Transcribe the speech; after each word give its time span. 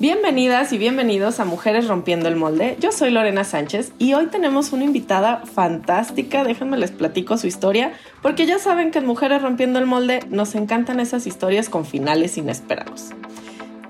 Bienvenidas 0.00 0.72
y 0.72 0.78
bienvenidos 0.78 1.40
a 1.40 1.44
Mujeres 1.44 1.86
Rompiendo 1.86 2.26
el 2.26 2.34
Molde. 2.34 2.78
Yo 2.80 2.90
soy 2.90 3.10
Lorena 3.10 3.44
Sánchez 3.44 3.92
y 3.98 4.14
hoy 4.14 4.28
tenemos 4.28 4.72
una 4.72 4.84
invitada 4.84 5.42
fantástica. 5.44 6.42
Déjenme 6.42 6.78
les 6.78 6.90
platico 6.90 7.36
su 7.36 7.46
historia, 7.46 7.92
porque 8.22 8.46
ya 8.46 8.58
saben 8.58 8.92
que 8.92 9.00
en 9.00 9.06
Mujeres 9.06 9.42
Rompiendo 9.42 9.78
el 9.78 9.84
Molde 9.84 10.20
nos 10.30 10.54
encantan 10.54 11.00
esas 11.00 11.26
historias 11.26 11.68
con 11.68 11.84
finales 11.84 12.38
inesperados. 12.38 13.10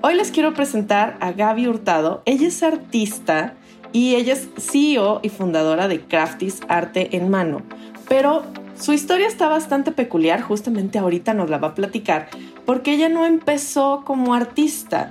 Hoy 0.01 0.15
les 0.15 0.31
quiero 0.31 0.53
presentar 0.53 1.15
a 1.21 1.31
Gaby 1.31 1.67
Hurtado. 1.67 2.23
Ella 2.25 2.49
es 2.49 2.61
artista 2.61 3.53
y 3.93 4.15
ella 4.15 4.33
es 4.33 4.49
CEO 4.57 5.21
y 5.23 5.29
fundadora 5.29 5.87
de 5.87 6.01
Crafties 6.01 6.59
Arte 6.67 7.15
en 7.15 7.29
Mano. 7.29 7.61
Pero 8.09 8.43
su 8.77 8.91
historia 8.91 9.27
está 9.27 9.47
bastante 9.47 9.93
peculiar, 9.93 10.41
justamente 10.41 10.99
ahorita 10.99 11.33
nos 11.33 11.49
la 11.49 11.57
va 11.57 11.69
a 11.69 11.75
platicar, 11.75 12.27
porque 12.65 12.95
ella 12.95 13.07
no 13.07 13.25
empezó 13.25 14.03
como 14.03 14.33
artista 14.33 15.09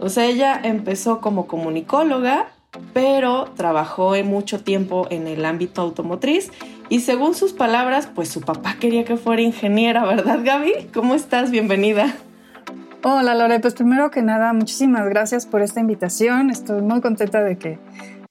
o 0.00 0.08
sea, 0.08 0.26
ella 0.26 0.60
empezó 0.62 1.20
como 1.20 1.46
comunicóloga, 1.46 2.46
pero 2.92 3.46
trabajó 3.56 4.14
mucho 4.24 4.62
tiempo 4.62 5.06
en 5.10 5.26
el 5.26 5.44
ámbito 5.44 5.82
automotriz 5.82 6.50
y 6.88 7.00
según 7.00 7.34
sus 7.34 7.52
palabras, 7.52 8.08
pues 8.14 8.28
su 8.28 8.40
papá 8.40 8.76
quería 8.78 9.04
que 9.04 9.16
fuera 9.16 9.42
ingeniera, 9.42 10.04
¿verdad 10.04 10.40
Gaby? 10.44 10.90
¿Cómo 10.94 11.14
estás? 11.14 11.50
Bienvenida. 11.50 12.14
Hola 13.02 13.34
Lore, 13.34 13.60
pues 13.60 13.74
primero 13.74 14.10
que 14.10 14.22
nada, 14.22 14.52
muchísimas 14.52 15.08
gracias 15.08 15.46
por 15.46 15.62
esta 15.62 15.80
invitación. 15.80 16.50
Estoy 16.50 16.82
muy 16.82 17.00
contenta 17.00 17.42
de 17.42 17.56
que 17.56 17.78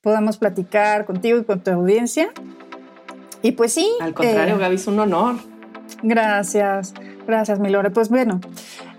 podamos 0.02 0.38
platicar 0.38 1.06
contigo 1.06 1.40
y 1.40 1.44
con 1.44 1.62
tu 1.62 1.72
audiencia. 1.72 2.30
Y 3.42 3.54
pues 3.54 3.74
sí. 3.74 3.90
Al 4.02 4.14
contrario, 4.14 4.56
eh, 4.56 4.60
Gaby, 4.60 4.76
es 4.76 4.88
un 4.88 5.00
honor. 5.00 5.36
Gracias, 6.04 6.94
gracias, 7.26 7.60
mi 7.60 7.70
Lore. 7.70 7.90
Pues 7.90 8.10
bueno, 8.10 8.42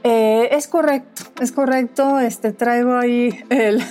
eh, 0.09 0.55
es 0.55 0.69
correcto, 0.69 1.23
es 1.41 1.51
correcto. 1.51 2.21
Este, 2.21 2.53
traigo 2.53 2.95
ahí 2.95 3.41
el, 3.51 3.83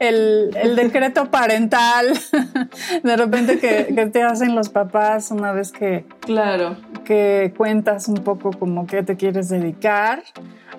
el, 0.00 0.74
decreto 0.74 1.30
parental 1.30 2.18
de 3.04 3.16
repente 3.16 3.60
que, 3.60 4.06
te 4.12 4.22
hacen 4.24 4.56
los 4.56 4.70
papás 4.70 5.30
una 5.30 5.52
vez 5.52 5.70
que, 5.70 6.04
claro. 6.18 6.76
que 7.04 7.54
cuentas 7.56 8.08
un 8.08 8.24
poco 8.24 8.50
como 8.50 8.88
que 8.88 9.04
te 9.04 9.16
quieres 9.16 9.48
dedicar. 9.48 10.24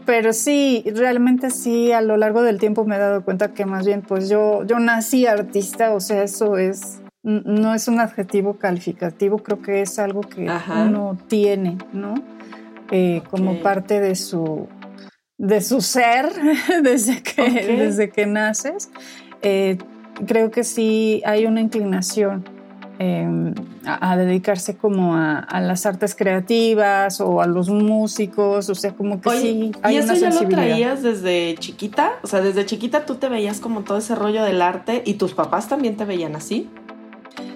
Pero 0.06 0.34
sí, 0.34 0.84
realmente 0.94 1.50
sí, 1.50 1.94
a 1.94 2.02
lo 2.02 2.18
largo 2.18 2.42
del 2.42 2.60
tiempo 2.60 2.84
me 2.84 2.98
he 2.98 3.00
dado 3.00 3.24
cuenta 3.24 3.54
que 3.54 3.66
más 3.66 3.86
bien 3.86 4.02
pues 4.02 4.28
yo, 4.28 4.66
yo 4.66 4.80
nací 4.80 5.28
artista, 5.28 5.94
o 5.94 6.02
sea, 6.02 6.24
eso 6.24 6.58
es, 6.58 7.00
no 7.24 7.74
es 7.74 7.88
un 7.88 8.02
adjetivo 8.02 8.58
calificativo, 8.58 9.38
creo 9.38 9.62
que 9.62 9.82
es 9.82 9.98
algo 9.98 10.22
que 10.22 10.50
uno 10.68 11.18
tiene, 11.30 11.78
¿no? 11.94 12.16
Eh, 12.92 13.22
como 13.30 13.62
parte 13.62 14.00
de 14.00 14.16
su, 14.16 14.68
de 15.38 15.62
su 15.62 15.82
ser 15.82 16.32
desde 16.84 17.22
que, 17.22 17.44
desde 17.44 18.10
que 18.10 18.26
naces. 18.26 18.90
Eh, 19.42 19.78
creo 20.26 20.52
que 20.52 20.64
sí 20.64 21.22
hay 21.26 21.46
una 21.46 21.62
inclinación 21.62 22.46
em, 22.98 23.54
a, 23.86 24.18
dedicarse 24.18 24.76
como 24.76 25.16
a, 25.16 25.62
las 25.62 25.86
artes 25.86 26.16
creativas 26.16 27.22
o 27.22 27.42
a 27.42 27.48
los 27.48 27.70
músicos, 27.70 28.70
o 28.70 28.76
sea, 28.76 28.92
como 28.92 29.22
que 29.22 29.30
sí 29.38 29.72
hay 29.82 29.96
¿Y 29.96 29.98
eso 30.00 30.16
ya 30.16 30.32
lo 30.32 30.48
traías 30.50 31.04
desde 31.04 31.56
chiquita? 31.60 32.14
O 32.24 32.28
sea, 32.28 32.42
desde 32.42 32.66
chiquita 32.66 33.06
tú 33.06 33.16
te 33.16 33.30
veías 33.30 33.60
como 33.60 33.82
todo 33.82 34.00
ese 34.00 34.16
rollo 34.16 34.44
del 34.44 34.62
arte 34.62 35.04
y 35.06 35.14
tus 35.14 35.34
papás 35.34 35.70
también 35.70 35.96
te 35.96 36.06
veían 36.06 36.36
así. 36.36 36.70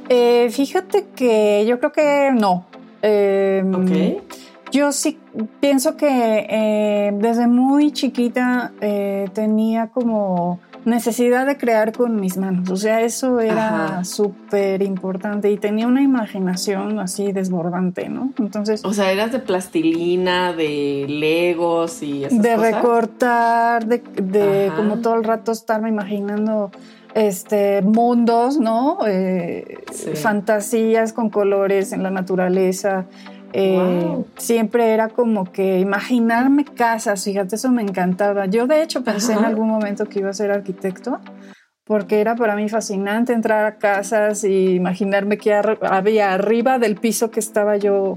Eh, 0.10 0.50
fíjate 0.52 1.08
que 1.16 1.66
yo 1.68 1.80
creo 1.80 1.92
que 1.92 2.32
no. 2.34 2.68
Em, 3.02 3.74
ok. 3.74 4.24
Yo 4.74 4.92
sí 4.92 5.20
pienso 5.60 5.98
que 5.98 6.48
eh, 6.50 7.12
desde 7.14 7.46
muy 7.46 7.92
chiquita 7.92 8.72
eh, 8.82 9.30
tenía 9.32 9.90
como 9.90 10.60
necesidad 10.84 11.46
de 11.46 11.58
crear 11.58 11.92
con 11.92 12.20
mis 12.20 12.38
manos. 12.38 12.72
O 12.72 12.76
sea, 12.76 13.02
eso 13.02 13.40
era 13.40 14.04
súper 14.04 14.82
importante 14.82 15.52
y 15.52 15.58
tenía 15.58 15.86
una 15.86 16.02
imaginación 16.02 17.00
así 17.00 17.32
desbordante, 17.32 18.10
¿no? 18.10 18.34
Entonces. 18.40 18.84
O 18.84 18.94
sea, 18.94 19.12
eras 19.12 19.32
de 19.32 19.40
plastilina, 19.40 20.54
de 20.54 21.06
legos 21.08 22.02
y 22.02 22.24
esas 22.24 22.42
De 22.42 22.58
recortar, 22.58 23.86
de, 23.86 24.72
como 24.76 25.02
todo 25.02 25.14
el 25.14 25.24
rato 25.24 25.52
estarme 25.52 25.90
imaginando 25.90 26.72
este 27.14 27.84
mundos, 27.84 28.58
¿no? 28.58 28.98
Eh, 29.06 29.84
fantasías 30.16 31.14
con 31.14 31.30
colores 31.30 31.92
en 31.92 32.02
la 32.02 32.10
naturaleza. 32.10 33.06
Eh, 33.54 34.24
siempre 34.38 34.94
era 34.94 35.10
como 35.10 35.46
que 35.52 35.80
imaginarme 35.80 36.66
casas, 36.66 37.24
fíjate, 37.24 37.56
eso 37.56 37.72
me 37.72 37.84
encantaba. 37.84 38.48
Yo 38.48 38.66
de 38.66 38.82
hecho 38.82 39.04
pensé 39.04 39.34
en 39.34 39.46
algún 39.46 39.70
momento 39.70 40.06
que 40.06 40.20
iba 40.20 40.32
a 40.32 40.34
ser 40.34 40.52
arquitecto, 40.52 41.20
porque 41.84 42.20
era 42.20 42.36
para 42.36 42.56
mí 42.56 42.68
fascinante 42.68 43.32
entrar 43.32 43.66
a 43.66 43.76
casas 43.78 44.44
y 44.44 44.76
imaginarme 44.76 45.38
qué 45.38 45.54
había 45.54 46.34
arriba 46.34 46.80
del 46.80 46.96
piso 46.96 47.30
que 47.30 47.40
estaba 47.40 47.78
yo 47.78 48.16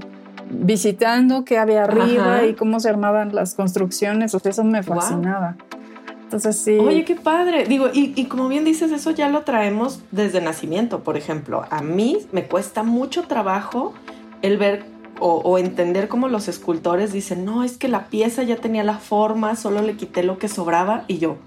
visitando, 0.49 1.45
qué 1.45 1.59
había 1.59 1.83
arriba 1.83 2.45
y 2.45 2.55
cómo 2.55 2.79
se 2.79 2.89
armaban 2.89 3.35
las 3.35 3.53
construcciones, 3.53 4.33
o 4.33 4.39
sea, 4.39 4.51
eso 4.51 4.63
me 4.63 4.81
fascinaba. 4.81 5.55
Entonces 6.23 6.57
sí. 6.57 6.77
Oye, 6.77 7.05
qué 7.05 7.15
padre. 7.15 7.65
Digo, 7.65 7.87
y, 7.93 8.11
y, 8.15 8.25
como 8.25 8.49
bien 8.49 8.65
dices, 8.65 8.91
eso 8.91 9.11
ya 9.11 9.29
lo 9.29 9.43
traemos 9.43 10.01
desde 10.11 10.41
nacimiento, 10.41 11.01
por 11.01 11.15
ejemplo. 11.15 11.63
A 11.69 11.81
mí 11.81 12.17
me 12.33 12.43
cuesta 12.43 12.83
mucho 12.83 13.23
trabajo 13.23 13.93
el 14.41 14.57
ver 14.57 14.96
o, 15.19 15.57
entender 15.57 16.07
cómo 16.07 16.27
los 16.27 16.47
escultores 16.47 17.11
dicen, 17.11 17.45
no, 17.45 17.63
es 17.63 17.77
que 17.77 17.87
la 17.87 18.07
pieza 18.07 18.43
ya 18.43 18.57
tenía 18.57 18.83
la 18.83 18.97
forma, 18.97 19.55
solo 19.55 19.81
le 19.81 19.95
quité 19.95 20.23
lo 20.23 20.37
que 20.37 20.47
sobraba 20.47 21.03
y 21.07 21.17
yo, 21.17 21.37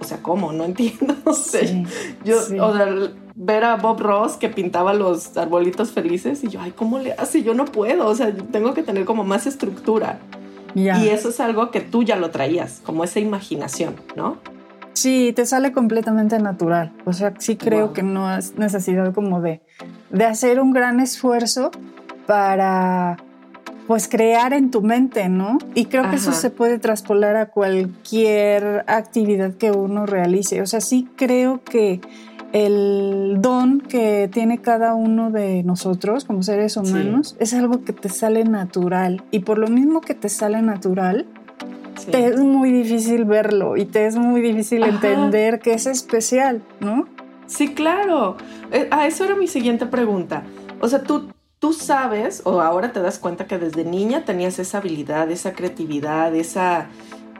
o 0.00 0.04
sea, 0.04 0.18
¿cómo? 0.22 0.52
No 0.52 0.64
entiendo. 0.64 1.14
yo, 2.24 2.38
o 2.38 2.76
sea, 2.76 2.86
ver 3.34 3.64
a 3.64 3.76
Bob 3.76 4.00
Ross 4.00 4.32
que 4.32 4.48
pintaba 4.48 4.94
los 4.94 5.36
arbolitos 5.36 5.92
felices 5.92 6.42
y 6.42 6.48
yo, 6.48 6.60
ay, 6.60 6.72
¿cómo 6.72 6.98
le 6.98 7.12
hace? 7.12 7.42
Yo 7.42 7.54
no 7.54 7.64
puedo, 7.66 8.06
o 8.06 8.14
sea, 8.14 8.34
tengo 8.34 8.74
que 8.74 8.82
tener 8.82 9.04
como 9.04 9.24
más 9.24 9.46
estructura. 9.46 10.18
Y 10.74 10.88
eso 10.88 11.28
es 11.28 11.38
algo 11.38 11.70
que 11.70 11.80
tú 11.80 12.02
ya 12.02 12.16
lo 12.16 12.30
traías, 12.30 12.80
como 12.82 13.04
esa 13.04 13.20
imaginación, 13.20 13.94
¿no? 14.16 14.38
Sí, 14.94 15.32
te 15.34 15.46
sale 15.46 15.72
completamente 15.72 16.38
natural. 16.38 16.92
O 17.04 17.12
sea, 17.12 17.34
sí 17.38 17.56
creo 17.56 17.92
que 17.92 18.02
no 18.02 18.34
es 18.34 18.56
necesidad 18.56 19.12
como 19.14 19.40
de, 19.40 19.62
de 20.10 20.24
hacer 20.24 20.60
un 20.60 20.72
gran 20.72 21.00
esfuerzo 21.00 21.70
para 22.26 23.16
pues 23.86 24.08
crear 24.08 24.52
en 24.52 24.70
tu 24.70 24.80
mente, 24.80 25.28
¿no? 25.28 25.58
Y 25.74 25.86
creo 25.86 26.08
que 26.08 26.16
eso 26.16 26.32
se 26.32 26.50
puede 26.50 26.78
traspolar 26.78 27.36
a 27.36 27.46
cualquier 27.46 28.84
actividad 28.86 29.54
que 29.54 29.70
uno 29.72 30.06
realice. 30.06 30.62
O 30.62 30.66
sea, 30.66 30.80
sí 30.80 31.08
creo 31.16 31.62
que 31.64 32.00
el 32.52 33.38
don 33.40 33.80
que 33.80 34.28
tiene 34.32 34.58
cada 34.58 34.94
uno 34.94 35.30
de 35.30 35.62
nosotros 35.62 36.24
como 36.24 36.42
seres 36.42 36.76
humanos 36.76 37.36
es 37.40 37.54
algo 37.54 37.82
que 37.84 37.92
te 37.92 38.08
sale 38.08 38.44
natural. 38.44 39.24
Y 39.30 39.40
por 39.40 39.58
lo 39.58 39.68
mismo 39.68 40.00
que 40.00 40.14
te 40.14 40.28
sale 40.28 40.62
natural, 40.62 41.26
te 42.10 42.26
es 42.26 42.40
muy 42.40 42.70
difícil 42.70 43.24
verlo 43.24 43.76
y 43.76 43.84
te 43.84 44.06
es 44.06 44.16
muy 44.16 44.40
difícil 44.40 44.84
entender 44.84 45.60
que 45.60 45.74
es 45.74 45.86
especial, 45.86 46.62
¿no? 46.80 47.08
Sí, 47.46 47.74
claro. 47.74 48.36
Eh, 48.70 48.88
ah, 48.90 49.06
eso 49.06 49.24
era 49.24 49.34
mi 49.34 49.46
siguiente 49.46 49.86
pregunta. 49.86 50.44
O 50.80 50.88
sea, 50.88 51.02
tú 51.02 51.28
tú 51.62 51.72
sabes 51.72 52.42
o 52.44 52.60
ahora 52.60 52.92
te 52.92 53.00
das 53.00 53.20
cuenta 53.20 53.46
que 53.46 53.56
desde 53.56 53.84
niña 53.84 54.24
tenías 54.24 54.58
esa 54.58 54.78
habilidad, 54.78 55.30
esa 55.30 55.52
creatividad, 55.52 56.34
esa, 56.34 56.88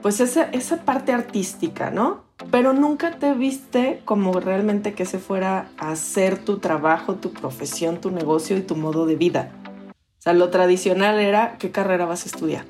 pues 0.01 0.21
esa, 0.21 0.45
esa 0.45 0.85
parte 0.85 1.11
artística, 1.11 1.91
¿no? 1.91 2.23
Pero 2.53 2.73
nunca 2.73 3.19
te 3.19 3.35
viste 3.35 4.01
como 4.05 4.39
realmente 4.39 4.95
que 4.95 5.07
se 5.07 5.19
fuera 5.19 5.71
a 5.77 5.91
hacer 5.91 6.39
tu 6.39 6.59
trabajo, 6.59 7.17
tu 7.17 7.33
profesión, 7.33 8.01
tu 8.01 8.13
negocio 8.13 8.57
y 8.57 8.61
tu 8.61 8.77
modo 8.77 9.07
de 9.07 9.17
vida. 9.17 9.51
O 9.91 10.23
sea, 10.23 10.35
lo 10.35 10.51
tradicional 10.51 11.19
era 11.19 11.57
qué 11.59 11.73
carrera 11.73 12.07
vas 12.07 12.23
a 12.23 12.27
estudiar. 12.27 12.65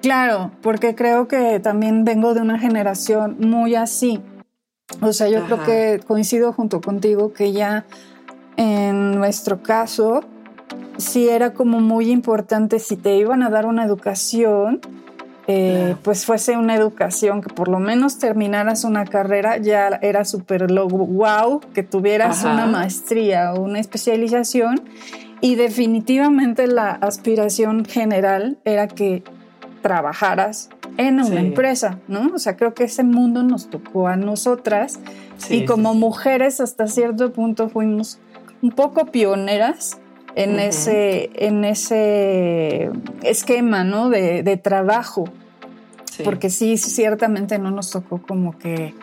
Claro, 0.00 0.52
porque 0.62 0.94
creo 0.94 1.28
que 1.28 1.60
también 1.60 2.04
vengo 2.04 2.32
de 2.32 2.40
una 2.40 2.58
generación 2.58 3.36
muy 3.40 3.74
así. 3.74 4.22
O 5.02 5.12
sea, 5.12 5.28
yo 5.28 5.44
creo 5.44 5.64
que 5.64 6.00
coincido 6.06 6.54
junto 6.54 6.80
contigo 6.80 7.34
que 7.34 7.52
ya 7.52 7.84
en 8.56 9.16
nuestro 9.16 9.62
caso 9.62 10.22
sí 10.98 11.28
era 11.28 11.52
como 11.52 11.80
muy 11.80 12.10
importante 12.10 12.78
si 12.78 12.96
te 12.96 13.16
iban 13.16 13.42
a 13.42 13.50
dar 13.50 13.66
una 13.66 13.84
educación, 13.84 14.80
eh, 15.48 15.96
pues 16.02 16.24
fuese 16.24 16.56
una 16.56 16.76
educación, 16.76 17.42
que 17.42 17.52
por 17.52 17.68
lo 17.68 17.80
menos 17.80 18.18
terminaras 18.18 18.84
una 18.84 19.04
carrera, 19.04 19.56
ya 19.56 19.88
era 20.02 20.24
súper 20.24 20.72
wow, 20.72 21.60
que 21.74 21.82
tuvieras 21.82 22.44
una 22.44 22.66
maestría 22.66 23.52
o 23.52 23.62
una 23.62 23.80
especialización. 23.80 24.82
Y 25.40 25.56
definitivamente 25.56 26.68
la 26.68 26.92
aspiración 26.92 27.84
general 27.84 28.58
era 28.64 28.86
que 28.86 29.24
trabajaras 29.82 30.70
en 30.96 31.20
una 31.20 31.40
empresa, 31.40 31.98
¿no? 32.06 32.30
O 32.32 32.38
sea, 32.38 32.56
creo 32.56 32.74
que 32.74 32.84
ese 32.84 33.02
mundo 33.02 33.42
nos 33.42 33.68
tocó 33.68 34.06
a 34.06 34.16
nosotras. 34.16 35.00
Y 35.50 35.64
como 35.64 35.94
mujeres 35.94 36.60
hasta 36.60 36.86
cierto 36.86 37.32
punto 37.32 37.68
fuimos 37.68 38.20
un 38.62 38.70
poco 38.70 39.06
pioneras 39.06 39.98
en, 40.34 40.58
ese, 40.58 41.30
en 41.34 41.64
ese 41.64 42.90
esquema, 43.22 43.84
¿no? 43.84 44.10
De, 44.10 44.60
trabajo. 44.62 45.24
Porque 46.24 46.50
sí, 46.50 46.76
ciertamente 46.76 47.58
no 47.58 47.70
nos 47.70 47.90
tocó 47.90 48.20
como 48.22 48.58
que, 48.58 48.94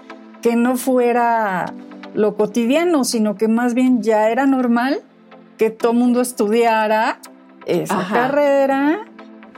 que 0.42 0.56
no 0.56 0.78
fuera 0.78 1.74
lo 2.14 2.36
cotidiano, 2.36 3.04
sino 3.04 3.36
que 3.36 3.48
más 3.48 3.74
bien 3.74 4.02
ya 4.02 4.30
era 4.30 4.46
normal 4.46 5.02
que 5.58 5.70
todo 5.70 5.94
mundo 5.94 6.22
estudiara 6.22 7.20
esa 7.66 8.08
carrera 8.08 9.06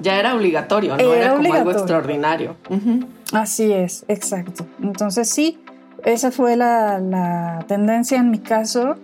ya 0.01 0.19
era 0.19 0.35
obligatorio, 0.35 0.97
no 0.97 1.13
era, 1.13 1.35
como 1.35 1.53
algo 1.53 1.71
extraordinario. 1.71 2.56
Así 3.33 3.71
es, 3.71 4.03
exacto. 4.07 4.65
Entonces 4.81 5.29
sí, 5.29 5.59
esa 6.03 6.31
fue 6.31 6.56
la, 6.56 7.63
tendencia 7.67 8.17
en 8.17 8.31
mi 8.31 8.39
caso. 8.39 8.95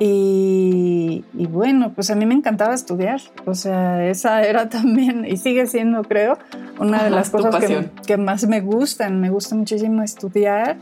Y, 0.00 1.24
bueno, 1.34 1.92
pues 1.94 2.10
a 2.10 2.14
mí 2.14 2.26
me 2.26 2.34
encantaba 2.34 2.74
estudiar. 2.74 3.20
O 3.46 3.54
sea, 3.54 4.06
esa 4.06 4.42
era 4.42 4.68
también, 4.68 5.24
y 5.24 5.36
sigue 5.36 5.66
siendo, 5.66 6.02
creo, 6.02 6.38
una 6.78 7.04
de 7.04 7.10
las 7.10 7.30
cosas 7.30 7.64
que, 7.64 7.90
que, 8.06 8.16
más 8.16 8.46
me 8.46 8.60
gustan. 8.60 9.20
Me 9.20 9.30
gusta 9.30 9.54
muchísimo 9.54 10.02
estudiar. 10.02 10.76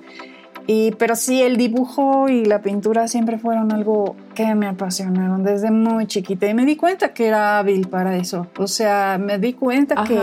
Y, 0.67 0.93
pero 0.93 1.17
sí, 1.17 1.43
el 1.43 1.57
dibujo 1.57 2.29
y 2.29 2.45
la 2.45 2.63
pintura 2.63 3.09
siempre 3.09 3.39
fueron 3.39 3.73
algo 3.73 4.17
que 4.35 4.55
me 4.55 4.69
apasionaron 4.69 5.43
desde 5.43 5.71
muy 5.71 6.07
chiquita 6.07 6.47
y 6.47 6.55
me 6.55 6.65
di 6.65 6.77
cuenta 6.77 7.13
que 7.13 7.27
era 7.27 7.59
hábil 7.59 7.89
para 7.89 8.17
eso. 8.17 8.47
O 8.57 8.69
sea, 8.69 9.19
me 9.21 9.39
di 9.39 9.55
cuenta 9.55 10.05
que 10.05 10.19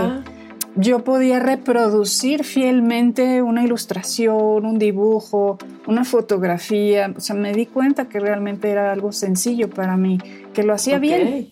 yo 0.79 1.03
podía 1.03 1.39
reproducir 1.39 2.45
fielmente 2.45 3.41
una 3.41 3.63
ilustración, 3.63 4.65
un 4.65 4.79
dibujo, 4.79 5.57
una 5.87 6.05
fotografía. 6.05 7.13
O 7.17 7.19
sea, 7.19 7.35
me 7.35 7.51
di 7.51 7.65
cuenta 7.65 8.07
que 8.07 8.19
realmente 8.19 8.69
era 8.69 8.93
algo 8.93 9.11
sencillo 9.11 9.69
para 9.69 9.97
mí, 9.97 10.19
que 10.53 10.63
lo 10.63 10.73
hacía 10.73 10.97
bien. 10.97 11.51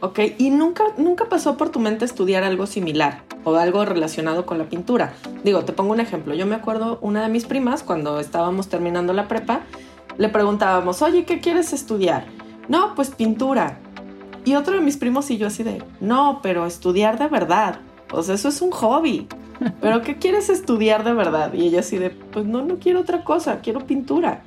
Ok, 0.00 0.20
¿y 0.38 0.50
nunca, 0.50 0.84
nunca 0.96 1.26
pasó 1.26 1.58
por 1.58 1.68
tu 1.68 1.80
mente 1.80 2.06
estudiar 2.06 2.44
algo 2.44 2.66
similar 2.66 3.22
o 3.44 3.56
algo 3.56 3.84
relacionado 3.84 4.46
con 4.46 4.56
la 4.56 4.64
pintura? 4.64 5.12
Digo, 5.44 5.64
te 5.66 5.74
pongo 5.74 5.92
un 5.92 6.00
ejemplo. 6.00 6.34
Yo 6.34 6.46
me 6.46 6.54
acuerdo, 6.54 6.98
una 7.02 7.22
de 7.22 7.28
mis 7.28 7.44
primas, 7.44 7.82
cuando 7.82 8.20
estábamos 8.20 8.68
terminando 8.68 9.12
la 9.12 9.28
prepa, 9.28 9.60
le 10.16 10.30
preguntábamos, 10.30 11.02
oye, 11.02 11.26
¿qué 11.26 11.40
quieres 11.40 11.74
estudiar? 11.74 12.24
No, 12.68 12.94
pues 12.94 13.10
pintura. 13.10 13.80
Y 14.46 14.54
otro 14.54 14.76
de 14.76 14.80
mis 14.80 14.96
primos 14.96 15.30
y 15.30 15.36
yo 15.36 15.48
así 15.48 15.62
de, 15.62 15.82
no, 16.00 16.40
pero 16.42 16.64
estudiar 16.64 17.18
de 17.18 17.28
verdad. 17.28 17.80
Eso 18.20 18.48
es 18.48 18.62
un 18.62 18.70
hobby. 18.70 19.26
¿Pero 19.80 20.02
qué 20.02 20.16
quieres 20.16 20.50
estudiar 20.50 21.04
de 21.04 21.14
verdad? 21.14 21.52
Y 21.54 21.66
ella 21.66 21.80
así 21.80 21.98
de, 21.98 22.10
pues 22.10 22.44
no, 22.46 22.62
no 22.62 22.78
quiero 22.78 23.00
otra 23.00 23.24
cosa, 23.24 23.60
quiero 23.60 23.86
pintura. 23.86 24.42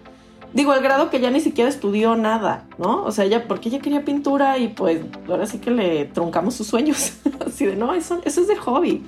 Digo, 0.53 0.71
al 0.71 0.81
grado 0.81 1.09
que 1.09 1.19
ya 1.19 1.29
ni 1.29 1.41
siquiera 1.41 1.69
estudió 1.69 2.15
nada, 2.15 2.65
¿no? 2.79 3.03
O 3.03 3.11
sea, 3.11 3.25
ella, 3.25 3.47
porque 3.47 3.69
ella 3.69 3.79
quería 3.79 4.03
pintura 4.03 4.57
y 4.57 4.69
pues 4.69 5.01
ahora 5.27 5.45
sí 5.45 5.59
que 5.59 5.69
le 5.69 6.05
truncamos 6.05 6.55
sus 6.55 6.67
sueños. 6.67 7.13
Así 7.45 7.65
de, 7.65 7.75
no, 7.75 7.93
eso, 7.93 8.19
eso 8.25 8.41
es 8.41 8.47
de 8.47 8.55
hobby. 8.55 9.03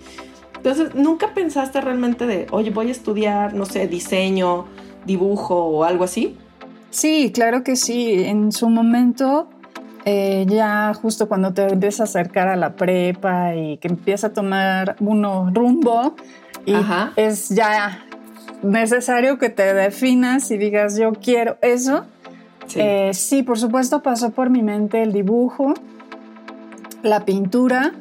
Entonces, 0.56 0.94
¿nunca 0.94 1.34
pensaste 1.34 1.81
realmente 1.81 2.28
de, 2.28 2.46
oye, 2.52 2.69
voy 2.69 2.90
a 2.90 2.92
estudiar, 2.92 3.56
no 3.56 3.66
sé, 3.66 3.88
diseño, 3.88 4.66
dibujo 5.06 5.56
o 5.56 5.84
algo 5.84 6.04
así? 6.04 6.38
Sí, 6.92 7.31
claro 7.34 7.63
que 7.63 7.75
sí. 7.75 8.24
En 8.24 8.52
su 8.52 8.69
momento, 8.69 9.50
eh, 10.06 10.45
ya 10.48 10.94
justo 10.94 11.27
cuando 11.27 11.53
te 11.53 11.68
empiezas 11.68 12.01
a 12.01 12.03
acercar 12.03 12.48
a 12.48 12.56
la 12.56 12.74
prepa 12.74 13.56
y 13.56 13.77
que 13.77 13.88
empieza 13.88 14.27
a 14.27 14.33
tomar 14.33 14.95
uno 15.00 15.51
rumbo, 15.53 16.15
y 16.65 16.75
es 17.15 17.50
ya 17.50 18.06
necesario 18.62 19.38
que 19.38 19.50
te 19.50 19.74
definas 19.74 20.51
y 20.51 20.57
digas 20.57 20.98
yo 20.98 21.13
quiero 21.13 21.57
eso. 21.62 22.06
Eh, 22.75 23.12
sí. 23.13 23.44
por 23.44 23.59
supuesto 23.59 24.01
pasó 24.01 24.30
por 24.30 24.50
mi 24.50 24.62
mente 24.62 25.03
el 25.03 25.12
dibujo, 25.12 25.74
la 27.03 27.25
pintura 27.25 27.92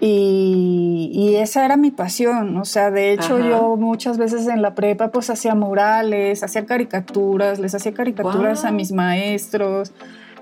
y, 0.00 1.36
esa 1.36 1.64
era 1.64 1.76
mi 1.76 1.90
pasión. 1.90 2.56
O 2.56 2.64
sea, 2.64 2.90
de 2.90 3.12
hecho 3.12 3.38
yo 3.38 3.76
muchas 3.76 4.18
veces 4.18 4.46
en 4.46 4.62
la 4.62 4.74
prepa 4.74 5.08
pues 5.08 5.30
hacía 5.30 5.54
murales, 5.54 6.42
hacía 6.42 6.66
caricaturas, 6.66 7.58
les 7.58 7.74
hacía 7.74 7.92
caricaturas 7.92 8.64
a 8.64 8.72
mis 8.72 8.92
maestros. 8.92 9.92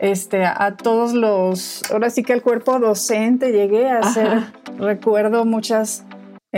Este, 0.00 0.44
a 0.44 0.76
todos 0.76 1.12
los, 1.12 1.82
ahora 1.90 2.10
sí 2.10 2.22
que 2.22 2.32
el 2.32 2.42
cuerpo 2.42 2.78
docente 2.78 3.50
llegué 3.50 3.88
a 3.88 3.98
hacer, 3.98 4.44
recuerdo 4.78 5.44
muchas 5.44 6.04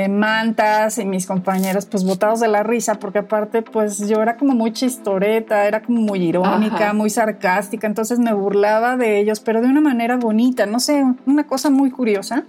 mantas 0.09 0.99
y 0.99 1.05
mis 1.05 1.27
compañeros 1.27 1.85
pues 1.87 2.05
botados 2.05 2.39
de 2.39 2.47
la 2.47 2.63
risa 2.63 2.95
porque 2.95 3.19
aparte 3.19 3.63
pues 3.63 3.99
yo 4.09 4.23
era 4.23 4.37
como 4.37 4.55
muy 4.55 4.73
chistoreta, 4.73 5.67
era 5.67 5.83
como 5.83 6.01
muy 6.01 6.23
irónica, 6.23 6.93
muy 6.93 7.11
sarcástica, 7.11 7.87
entonces 7.89 8.19
me 8.21 8.33
burlaba 8.33 8.97
de 8.97 9.19
ellos, 9.19 9.41
pero 9.41 9.61
de 9.61 9.67
una 9.67 9.81
manera 9.81 10.17
bonita, 10.17 10.67
no 10.67 10.79
sé, 10.79 11.05
una 11.27 11.47
cosa 11.47 11.71
muy 11.71 11.91
curiosa. 11.91 12.45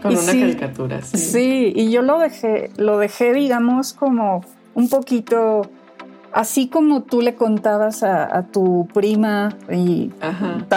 Con 0.00 0.16
una 0.16 0.32
caricatura, 0.32 1.02
sí. 1.02 1.18
Sí, 1.18 1.72
y 1.76 1.90
yo 1.90 2.00
lo 2.00 2.18
dejé, 2.18 2.70
lo 2.76 2.98
dejé 2.98 3.34
digamos 3.34 3.92
como 3.92 4.42
un 4.74 4.88
poquito 4.88 5.70
así 6.36 6.68
como 6.68 7.02
tú 7.02 7.22
le 7.22 7.34
contabas 7.34 8.02
a, 8.02 8.42
tu 8.52 8.86
prima 8.92 9.56
y 9.72 10.12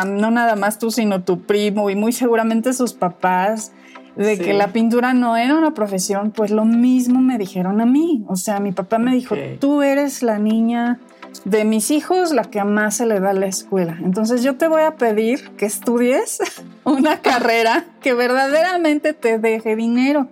no 0.06 0.32
nada 0.32 0.56
más 0.56 0.80
tú, 0.80 0.90
sino 0.90 1.24
tu 1.24 1.42
primo 1.42 1.90
y 1.90 1.96
muy 1.96 2.14
seguramente 2.14 2.72
sus 2.72 2.94
papás, 2.94 3.74
de 4.16 4.38
que 4.38 4.54
la 4.54 4.70
pintura 4.70 5.14
no 5.14 5.36
era 5.36 5.56
una 5.56 5.74
profesión, 5.74 6.32
pues 6.32 6.52
lo 6.52 6.64
mismo 6.66 7.20
me 7.20 7.38
dijeron 7.38 7.82
a 7.82 7.86
mí. 7.86 8.24
O 8.28 8.38
sea, 8.38 8.60
mi 8.60 8.72
papá 8.72 9.00
me 9.00 9.14
dijo, 9.14 9.36
tú 9.60 9.82
eres 9.82 10.24
la 10.24 10.40
niña 10.40 11.00
de 11.44 11.66
mis 11.66 11.92
hijos, 11.92 12.32
la 12.32 12.46
que 12.46 12.64
más 12.64 12.96
se 12.98 13.06
le 13.06 13.20
da 13.20 13.32
a 13.32 13.34
la 13.34 13.48
escuela. 13.48 13.98
Entonces 14.02 14.44
yo 14.44 14.56
te 14.56 14.68
voy 14.68 14.82
a 14.84 14.96
pedir 14.96 15.50
que 15.58 15.66
estudies 15.66 16.40
una 16.86 17.20
carrera 17.20 17.86
que 18.02 18.14
verdaderamente 18.14 19.14
te 19.14 19.40
deje 19.40 19.76
dinero. 19.76 20.30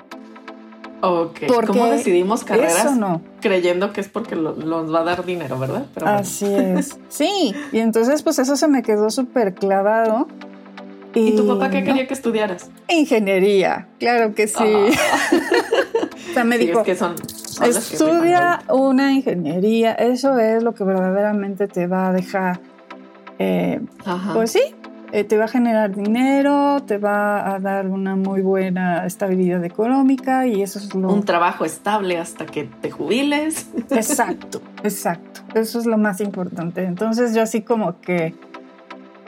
Ok. 1.01 1.41
¿Cómo 1.67 1.87
decidimos 1.87 2.43
carreras? 2.43 2.95
no. 2.97 3.21
Creyendo 3.41 3.93
que 3.93 4.01
es 4.01 4.07
porque 4.07 4.35
nos 4.35 4.93
va 4.93 5.01
a 5.01 5.03
dar 5.03 5.25
dinero, 5.25 5.59
¿verdad? 5.59 5.85
Así 6.03 6.45
es. 6.45 6.97
Sí, 7.09 7.55
y 7.71 7.79
entonces 7.79 8.21
pues 8.23 8.39
eso 8.39 8.55
se 8.57 8.67
me 8.67 8.83
quedó 8.83 9.09
súper 9.09 9.53
clavado. 9.53 10.27
Y, 11.13 11.35
tu 11.35 11.47
papá 11.47 11.69
qué 11.69 11.83
quería 11.83 12.05
que 12.05 12.13
estudiaras? 12.13 12.69
Ingeniería, 12.89 13.87
claro 13.97 14.35
que 14.35 14.47
sí. 14.47 14.55
Ah. 14.59 14.89
o 16.29 16.33
sea, 16.33 16.43
me 16.43 16.59
dijo, 16.59 16.83
que 16.83 16.95
son, 16.95 17.15
estudia 17.65 18.61
una 18.69 19.13
ingeniería, 19.13 19.93
eso 19.93 20.37
es 20.37 20.61
lo 20.61 20.75
que 20.75 20.83
verdaderamente 20.83 21.67
te 21.67 21.87
va 21.87 22.09
a 22.09 22.13
dejar, 22.13 22.59
eh, 23.39 23.79
pues 24.33 24.51
sí, 24.51 24.61
eh, 25.11 25.23
te 25.23 25.37
va 25.37 25.45
a 25.45 25.47
generar 25.47 25.95
dinero, 25.95 26.83
te 26.85 26.97
va 26.97 27.53
a 27.53 27.59
dar 27.59 27.87
una 27.87 28.15
muy 28.15 28.41
buena 28.41 29.05
estabilidad 29.05 29.63
económica 29.63 30.47
y 30.47 30.61
eso 30.61 30.79
es 30.79 30.93
lo... 30.93 31.09
Un 31.09 31.23
trabajo 31.23 31.65
estable 31.65 32.17
hasta 32.17 32.45
que 32.45 32.65
te 32.81 32.91
jubiles. 32.91 33.69
Exacto, 33.89 34.61
exacto. 34.83 35.41
Eso 35.53 35.79
es 35.79 35.85
lo 35.85 35.97
más 35.97 36.19
importante. 36.21 36.83
Entonces 36.83 37.33
yo 37.33 37.41
así 37.41 37.61
como 37.61 37.99
que 38.01 38.35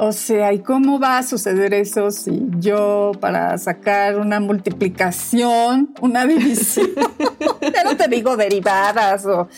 o 0.02 0.14
sea, 0.14 0.54
¿y 0.54 0.60
cómo 0.60 0.98
va 0.98 1.18
a 1.18 1.24
suceder 1.24 1.74
eso 1.74 2.10
si 2.10 2.48
yo 2.60 3.12
para 3.20 3.58
sacar 3.58 4.18
una 4.18 4.40
multiplicación, 4.40 5.94
una 6.00 6.26
división, 6.26 6.88
ya 7.74 7.84
no 7.84 7.98
te 7.98 8.08
digo 8.08 8.38
derivadas 8.38 9.26
o 9.26 9.50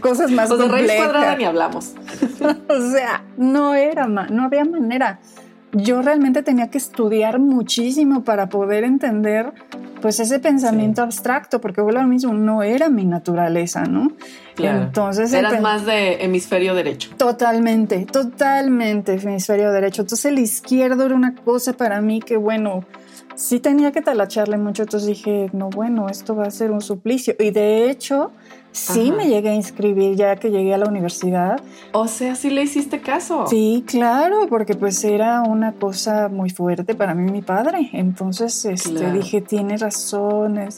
cosas 0.00 0.32
más 0.32 0.48
pues 0.48 0.60
complejas? 0.60 0.88
raíz 0.88 1.00
cuadrada 1.00 1.36
ni 1.36 1.44
hablamos. 1.44 1.92
o 2.68 2.90
sea, 2.90 3.22
no 3.36 3.76
era, 3.76 4.08
no 4.08 4.44
había 4.44 4.64
manera. 4.64 5.20
Yo 5.74 6.02
realmente 6.02 6.42
tenía 6.42 6.70
que 6.70 6.78
estudiar 6.78 7.38
muchísimo 7.40 8.24
para 8.24 8.48
poder 8.48 8.84
entender 8.84 9.52
pues 10.00 10.20
ese 10.20 10.38
pensamiento 10.38 11.02
abstracto, 11.02 11.60
porque 11.60 11.82
fue 11.82 11.92
lo 11.92 12.02
mismo, 12.02 12.34
no 12.34 12.62
era 12.62 12.90
mi 12.90 13.06
naturaleza, 13.06 13.84
¿no? 13.84 14.12
Entonces 14.58 15.32
eras 15.32 15.60
más 15.60 15.86
de 15.86 16.22
hemisferio 16.22 16.74
derecho. 16.74 17.10
Totalmente, 17.16 18.04
totalmente 18.04 19.14
hemisferio 19.14 19.72
derecho. 19.72 20.02
Entonces 20.02 20.26
el 20.26 20.38
izquierdo 20.38 21.06
era 21.06 21.14
una 21.14 21.34
cosa 21.34 21.72
para 21.72 22.00
mí 22.02 22.20
que 22.20 22.36
bueno, 22.36 22.84
sí 23.34 23.60
tenía 23.60 23.92
que 23.92 24.02
talacharle 24.02 24.58
mucho, 24.58 24.82
entonces 24.82 25.08
dije, 25.08 25.50
no, 25.52 25.70
bueno, 25.70 26.08
esto 26.08 26.36
va 26.36 26.44
a 26.44 26.50
ser 26.50 26.70
un 26.70 26.80
suplicio. 26.80 27.34
Y 27.38 27.50
de 27.50 27.90
hecho, 27.90 28.30
Sí, 28.74 29.12
me 29.12 29.28
llegué 29.28 29.50
a 29.50 29.54
inscribir 29.54 30.16
ya 30.16 30.34
que 30.34 30.50
llegué 30.50 30.74
a 30.74 30.78
la 30.78 30.86
universidad. 30.86 31.62
O 31.92 32.08
sea, 32.08 32.34
sí 32.34 32.50
le 32.50 32.62
hiciste 32.62 33.00
caso. 33.00 33.46
Sí, 33.46 33.84
claro, 33.86 34.48
porque 34.48 34.74
pues 34.74 35.04
era 35.04 35.42
una 35.42 35.72
cosa 35.72 36.28
muy 36.28 36.50
fuerte 36.50 36.96
para 36.96 37.14
mí 37.14 37.30
mi 37.30 37.40
padre. 37.40 37.90
Entonces 37.92 38.64
este, 38.64 39.12
dije, 39.12 39.40
tiene 39.40 39.76
razones. 39.76 40.76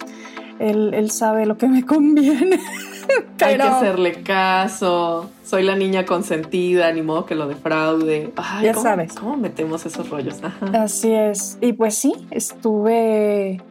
él, 0.59 0.93
él 0.93 1.11
sabe 1.11 1.47
lo 1.47 1.57
que 1.57 1.69
me 1.69 1.87
conviene. 1.87 2.61
Hay 3.41 3.57
que 3.57 3.63
hacerle 3.63 4.23
caso. 4.23 5.31
Soy 5.43 5.63
la 5.63 5.75
niña 5.75 6.05
consentida, 6.05 6.93
ni 6.93 7.01
modo 7.01 7.25
que 7.25 7.35
lo 7.35 7.49
defraude. 7.49 8.31
ya 8.63 8.75
sabes. 8.75 9.15
¿Cómo 9.15 9.39
metemos 9.39 9.87
esos 9.87 10.11
rollos? 10.11 10.37
Así 10.75 11.13
es. 11.13 11.57
Y 11.63 11.73
pues 11.73 11.95
sí, 11.95 12.13
estuve 12.31 13.63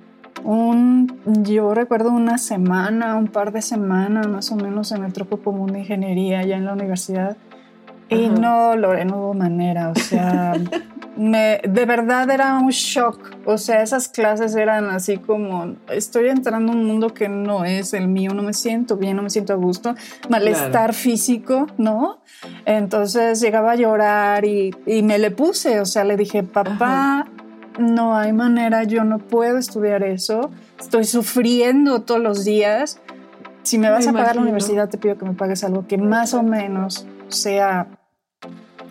un, 0.46 1.20
yo 1.44 1.74
recuerdo 1.74 2.12
una 2.12 2.38
semana, 2.38 3.16
un 3.16 3.28
par 3.28 3.52
de 3.52 3.64
semanas 3.64 4.28
más 4.28 4.52
o 4.52 4.56
menos 4.56 4.92
en 4.92 5.04
el 5.04 5.12
tropo 5.12 5.38
común 5.38 5.74
de 5.74 5.80
ingeniería 5.80 6.40
allá 6.40 6.56
en 6.56 6.66
la 6.66 6.74
universidad. 6.74 7.36
Y 8.10 8.30
no, 8.30 8.76
Lore, 8.76 9.04
no 9.06 9.18
hubo 9.18 9.34
manera, 9.34 9.90
o 9.90 9.96
sea, 9.96 10.54
me, 11.18 11.60
de 11.68 11.86
verdad 11.86 12.30
era 12.30 12.60
un 12.60 12.70
shock. 12.70 13.20
O 13.46 13.58
sea, 13.58 13.82
esas 13.82 14.08
clases 14.08 14.56
eran 14.56 14.86
así 14.92 15.18
como, 15.18 15.78
estoy 15.90 16.28
entrando 16.28 16.72
a 16.72 16.76
un 16.76 16.86
mundo 16.86 17.12
que 17.16 17.28
no 17.28 17.66
es 17.66 17.96
el 17.96 18.08
mío, 18.08 18.36
no 18.36 18.44
me 18.44 18.54
siento 18.54 18.98
bien, 18.98 19.16
no 19.16 19.24
me 19.24 19.32
siento 19.32 19.54
a 19.54 19.56
gusto, 19.56 19.96
malestar 20.30 20.94
físico, 20.94 21.66
¿no? 21.80 22.20
Entonces 22.66 23.42
llegaba 23.42 23.72
a 23.72 23.76
llorar 23.76 24.46
y, 24.46 24.72
me 25.02 25.18
le 25.18 25.32
puse, 25.32 25.80
o 25.80 25.86
sea, 25.86 26.04
le 26.04 26.18
dije, 26.18 26.44
papá, 26.44 27.26
no 27.78 28.16
hay 28.16 28.34
manera, 28.34 28.84
yo 28.84 29.04
no 29.04 29.20
puedo 29.20 29.58
estudiar 29.58 30.04
eso, 30.04 30.52
estoy 30.80 31.06
sufriendo 31.06 32.02
todos 32.02 32.22
los 32.22 32.46
días. 32.46 33.00
Si 33.64 33.78
me 33.78 33.90
vas 33.90 34.08
a 34.08 34.14
pagar 34.14 34.36
la 34.36 34.42
universidad, 34.42 34.90
te 34.90 34.98
pido 34.98 35.18
que 35.18 35.26
me 35.26 35.34
pagues 35.34 35.64
algo 35.64 35.88
que 35.88 35.98
más 35.98 36.34
o 36.34 36.44
menos 36.44 37.08
sea 37.30 37.88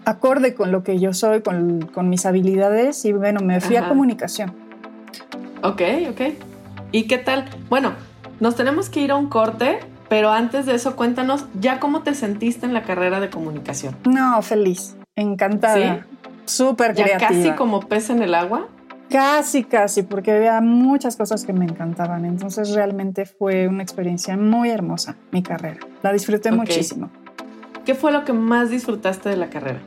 acorde 0.05 0.55
con 0.55 0.73
lo 0.73 0.83
que 0.83 0.99
yo 0.99 1.15
soy, 1.15 1.43
con, 1.43 2.09
mis 2.09 2.27
habilidades 2.27 3.05
y 3.05 3.13
bueno, 3.13 3.41
me 3.41 3.61
fui 3.61 3.77
a 3.77 3.89
comunicación. 3.89 4.55
Ok, 5.63 5.83
ok. 6.11 6.21
¿Y 6.93 7.07
qué 7.07 7.19
tal? 7.19 7.49
Bueno, 7.69 7.93
nos 8.41 8.57
tenemos 8.57 8.91
que 8.91 9.01
ir 9.01 9.11
a 9.11 9.17
un 9.17 9.29
corte, 9.29 9.81
pero 10.09 10.31
antes 10.31 10.67
de 10.67 10.75
eso 10.75 10.97
cuéntanos 10.97 11.47
ya 11.59 11.81
cómo 11.81 12.03
te 12.03 12.15
sentiste 12.15 12.67
en 12.67 12.75
la 12.75 12.83
carrera 12.83 13.21
de 13.21 13.31
comunicación. 13.31 13.97
No, 14.05 14.43
feliz, 14.43 14.97
encantada. 15.17 15.77
¿Sí? 15.77 16.17
Súper 16.47 16.95
creativa. 16.95 17.29
casi 17.29 17.51
como 17.53 17.81
pez 17.81 18.11
en 18.11 18.23
el 18.23 18.35
agua. 18.35 18.69
Casi, 19.11 19.65
casi, 19.65 20.03
porque 20.03 20.33
había 20.33 20.61
muchas 20.61 21.17
cosas 21.17 21.45
que 21.45 21.53
me 21.53 21.65
encantaban. 21.65 22.25
Entonces 22.25 22.75
realmente 22.75 23.27
fue 23.27 23.69
una 23.69 23.83
experiencia 23.83 24.37
muy 24.37 24.71
hermosa 24.71 25.17
mi 25.31 25.43
carrera. 25.43 25.81
La 26.03 26.13
disfruté 26.13 26.51
muchísimo. 26.51 27.11
¿Qué 27.85 27.95
fue 27.95 28.13
lo 28.13 28.25
que 28.25 28.33
más 28.33 28.71
disfrutaste 28.71 29.29
de 29.29 29.37
la 29.37 29.51
carrera? 29.51 29.81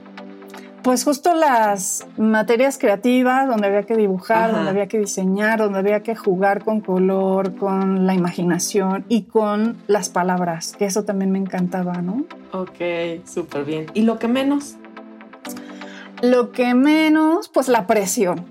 Pues 0.83 1.03
justo 1.03 1.33
las 1.33 2.07
materias 2.17 2.77
creativas, 2.77 3.47
donde 3.49 3.67
había 3.67 3.83
que 3.83 3.97
dibujar, 3.97 4.53
donde 4.53 4.69
había 4.69 4.87
que 4.87 4.99
diseñar, 4.99 5.59
donde 5.59 5.79
había 5.79 6.01
que 6.01 6.15
jugar 6.15 6.63
con 6.63 6.79
color, 6.79 7.57
con 7.57 8.05
la 8.05 8.13
imaginación 8.13 9.03
y 9.09 9.23
con 9.23 9.75
las 9.87 10.07
palabras, 10.07 10.75
que 10.77 10.85
eso 10.85 11.03
también 11.03 11.31
me 11.31 11.39
encantaba, 11.39 12.01
¿no? 12.01 12.23
Ok, 12.53 13.25
súper 13.25 13.65
bien. 13.65 13.87
¿Y 13.95 14.03
lo 14.03 14.17
que 14.17 14.29
menos? 14.29 14.77
Lo 16.21 16.53
que 16.53 16.73
menos, 16.73 17.49
pues 17.49 17.67
la 17.67 17.85
presión. 17.85 18.45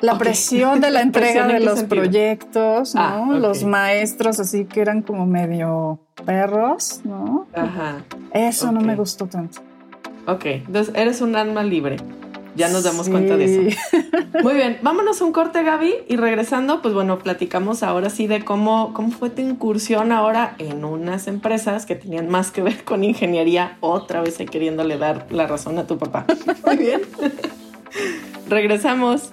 La 0.00 0.18
presión 0.18 0.80
de 0.80 0.90
la 0.90 1.00
entrega 1.02 1.46
de 1.46 1.60
los 1.60 1.84
proyectos, 1.84 2.94
¿no? 2.94 3.00
Ah, 3.00 3.38
los 3.38 3.64
maestros 3.64 4.40
así 4.40 4.64
que 4.64 4.80
eran 4.80 5.02
como 5.02 5.26
medio 5.26 6.00
perros, 6.24 7.00
¿no? 7.04 7.46
Ajá. 7.54 8.04
Eso 8.32 8.72
no 8.72 8.80
me 8.80 8.96
gustó 8.96 9.26
tanto. 9.26 9.60
Ok, 10.26 10.44
entonces 10.46 10.94
eres 10.96 11.20
un 11.20 11.36
alma 11.36 11.62
libre. 11.62 11.96
Ya 12.56 12.68
nos 12.68 12.82
damos 12.82 13.08
cuenta 13.08 13.36
de 13.36 13.68
eso. 13.68 13.78
Muy 14.42 14.54
bien, 14.54 14.78
vámonos 14.82 15.20
a 15.20 15.24
un 15.24 15.32
corte, 15.32 15.62
Gaby, 15.62 15.94
y 16.08 16.16
regresando, 16.16 16.82
pues 16.82 16.94
bueno, 16.94 17.18
platicamos 17.18 17.82
ahora 17.82 18.10
sí 18.10 18.26
de 18.26 18.44
cómo, 18.44 18.92
cómo 18.92 19.10
fue 19.12 19.30
tu 19.30 19.40
incursión 19.40 20.10
ahora 20.12 20.56
en 20.58 20.84
unas 20.84 21.28
empresas 21.28 21.86
que 21.86 21.94
tenían 21.94 22.28
más 22.28 22.50
que 22.50 22.62
ver 22.62 22.84
con 22.84 23.04
ingeniería, 23.04 23.76
otra 23.80 24.20
vez 24.20 24.36
queriéndole 24.50 24.98
dar 24.98 25.26
la 25.30 25.46
razón 25.46 25.78
a 25.78 25.86
tu 25.86 25.96
papá. 25.96 26.26
Muy 26.66 26.76
bien. 26.76 27.02
Regresamos. 28.48 29.32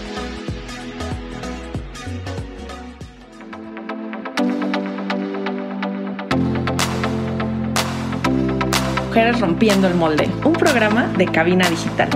Mujeres 9.11 9.41
Rompiendo 9.41 9.87
el 9.89 9.95
Molde, 9.95 10.29
un 10.45 10.53
programa 10.53 11.09
de 11.17 11.25
cabina 11.25 11.69
digital. 11.69 12.07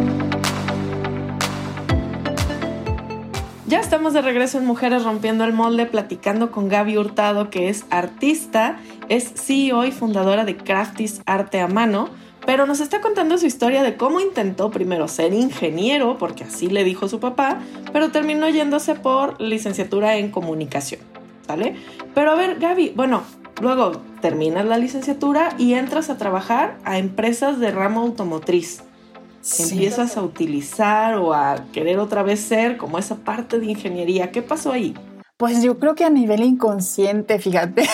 Ya 3.68 3.82
estamos 3.82 4.14
de 4.14 4.22
regreso 4.22 4.60
en 4.60 4.66
Mujeres 4.66 5.04
Rompiendo 5.04 5.44
el 5.44 5.52
Molde 5.52 5.88
platicando 5.88 6.52
con 6.52 6.70
Gaby 6.70 6.98
Hurtado, 6.98 7.50
que 7.50 7.68
es 7.68 7.86
artista, 7.90 8.78
es 9.10 9.26
CEO 9.36 9.84
y 9.84 9.92
fundadora 9.92 10.46
de 10.46 10.56
Craftis 10.56 11.22
Arte 11.26 11.60
a 11.60 11.68
Mano, 11.68 12.08
pero 12.46 12.66
nos 12.66 12.80
está 12.80 13.02
contando 13.02 13.38
su 13.38 13.46
historia 13.46 13.84
de 13.84 13.98
cómo 13.98 14.22
intentó 14.22 14.72
primero 14.72 15.10
ser 15.10 15.34
ingeniero, 15.34 16.18
porque 16.18 16.46
así 16.46 16.70
le 16.70 16.86
dijo 16.86 17.10
su 17.10 17.20
papá, 17.20 17.60
pero 17.92 18.12
terminó 18.12 18.48
yéndose 18.48 18.96
por 18.96 19.42
licenciatura 19.42 20.16
en 20.16 20.32
comunicación, 20.32 21.02
¿vale? 21.46 21.76
Pero 22.14 22.32
a 22.32 22.36
ver, 22.36 22.58
Gaby, 22.58 22.94
bueno, 22.96 23.24
Luego 23.62 24.02
terminas 24.22 24.66
la 24.66 24.78
licenciatura 24.78 25.56
y 25.58 25.74
entras 25.74 26.10
a 26.10 26.18
trabajar 26.18 26.78
a 26.84 26.98
empresas 26.98 27.60
de 27.60 27.72
ramo 27.72 28.02
automotriz. 28.02 28.84
Empiezas 29.60 30.18
a 30.18 30.24
utilizar 30.24 31.16
o 31.16 31.34
a 31.34 31.66
querer 31.72 32.00
otra 32.00 32.24
vez 32.24 32.40
ser 32.42 32.78
como 32.78 32.98
esa 32.98 33.16
parte 33.18 33.60
de 33.60 33.68
ingeniería. 33.68 34.32
¿Qué 34.32 34.42
pasó 34.42 34.72
ahí? 34.72 34.96
Pues 35.38 35.62
yo 35.62 35.78
creo 35.80 35.96
que 35.96 36.06
a 36.06 36.10
nivel 36.10 36.44
inconsciente, 36.44 37.40
fíjate, 37.40 37.88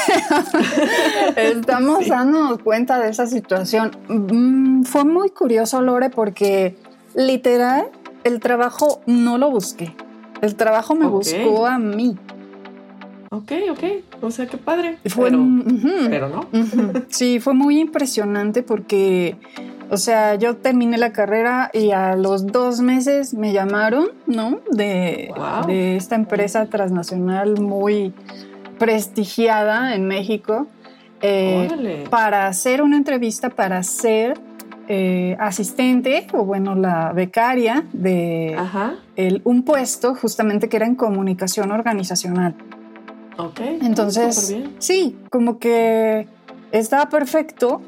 estamos 1.36 2.08
dándonos 2.08 2.60
cuenta 2.60 3.00
de 3.00 3.10
esa 3.10 3.26
situación. 3.26 3.92
Mm, 4.08 4.84
fue 4.84 5.04
muy 5.06 5.32
curioso, 5.32 5.82
Lore, 5.82 6.12
porque 6.12 6.78
literal 7.16 7.88
el 8.24 8.40
trabajo 8.40 9.02
no 9.08 9.40
lo 9.40 9.50
busqué. 9.50 9.96
El 10.42 10.56
trabajo 10.56 10.96
me 10.96 11.08
buscó 11.08 11.66
a 11.66 11.80
mí. 11.80 12.16
Ok, 13.32 13.52
ok. 13.72 13.84
O 14.22 14.32
sea, 14.32 14.46
qué 14.46 14.58
padre. 14.58 14.98
pero, 16.10 16.30
no. 16.30 16.46
Sí, 17.10 17.40
fue 17.40 17.54
muy 17.54 17.80
impresionante 17.80 18.64
porque, 18.64 19.36
o 19.90 19.98
sea, 19.98 20.36
yo 20.36 20.58
terminé 20.58 20.98
la 20.98 21.12
carrera 21.12 21.72
y 21.74 21.92
a 21.92 22.16
los 22.16 22.48
dos 22.48 22.82
meses 22.82 23.34
me 23.34 23.52
llamaron, 23.52 24.10
¿no? 24.28 24.60
De, 24.72 25.34
de 25.68 25.96
esta 25.96 26.16
empresa 26.16 26.66
transnacional 26.68 27.60
muy 27.60 28.14
prestigiada 28.78 29.96
en 29.96 30.08
México 30.08 30.68
eh, 31.22 32.06
para 32.10 32.48
hacer 32.48 32.82
una 32.82 32.98
entrevista 32.98 33.50
para 33.52 33.84
ser 33.84 34.40
eh, 34.88 35.38
asistente 35.40 36.26
o 36.34 36.44
bueno 36.46 36.74
la 36.74 37.14
becaria 37.14 37.86
de 37.94 38.58
un 39.44 39.64
puesto 39.64 40.16
justamente 40.16 40.68
que 40.68 40.78
era 40.78 40.88
en 40.88 40.96
comunicación 40.96 41.72
organizacional. 41.72 42.56
Ok. 43.38 43.60
Entonces, 43.82 44.56
sí, 44.80 45.18
como 45.30 45.60
que 45.60 46.28
estaba 46.72 47.10
perfecto. 47.10 47.82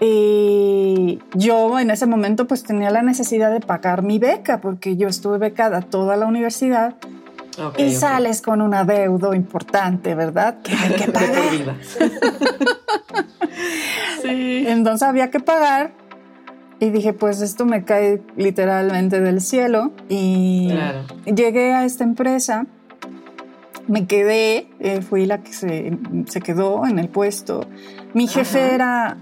Y 0.00 1.20
yo 1.34 1.78
en 1.78 1.90
ese 1.90 2.06
momento 2.06 2.46
pues 2.46 2.64
tenía 2.64 2.90
la 2.90 3.02
necesidad 3.02 3.52
de 3.52 3.60
pagar 3.60 4.02
mi 4.02 4.18
beca 4.18 4.60
porque 4.60 4.96
yo 4.96 5.08
estuve 5.08 5.38
becada 5.38 5.82
toda 5.82 6.16
la 6.16 6.26
universidad 6.26 6.96
y 7.78 7.92
sales 7.92 8.42
con 8.42 8.60
un 8.60 8.74
adeudo 8.74 9.34
importante, 9.34 10.14
¿verdad? 10.14 10.58
Que 10.62 10.74
hay 10.74 10.92
que 10.94 11.12
pagar. 11.12 11.76
sí. 14.22 14.64
Entonces 14.66 15.08
había 15.08 15.30
que 15.30 15.40
pagar 15.40 15.92
y 16.80 16.90
dije, 16.90 17.12
pues 17.12 17.40
esto 17.40 17.64
me 17.64 17.84
cae 17.84 18.20
literalmente 18.36 19.20
del 19.20 19.40
cielo 19.40 19.92
y 20.08 20.74
llegué 21.24 21.72
a 21.72 21.84
esta 21.84 22.04
empresa 22.04 22.66
me 23.88 24.06
quedé, 24.06 24.68
eh, 24.80 25.02
fui 25.02 25.26
la 25.26 25.42
que 25.42 25.52
se, 25.52 26.40
quedó 26.40 26.86
en 26.86 26.98
el 26.98 27.08
puesto. 27.08 27.66
Mi 28.12 28.26
jefe 28.26 28.74
era 28.74 29.16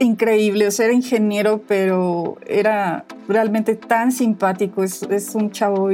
increíble, 0.00 0.66
o 0.66 0.70
sea, 0.70 0.86
era 0.86 0.94
ingeniero, 0.94 1.62
pero 1.66 2.36
era 2.46 3.04
realmente 3.26 3.74
tan 3.74 4.12
simpático, 4.12 4.82
es, 4.84 5.02
es 5.02 5.34
un 5.34 5.50
chavo 5.50 5.90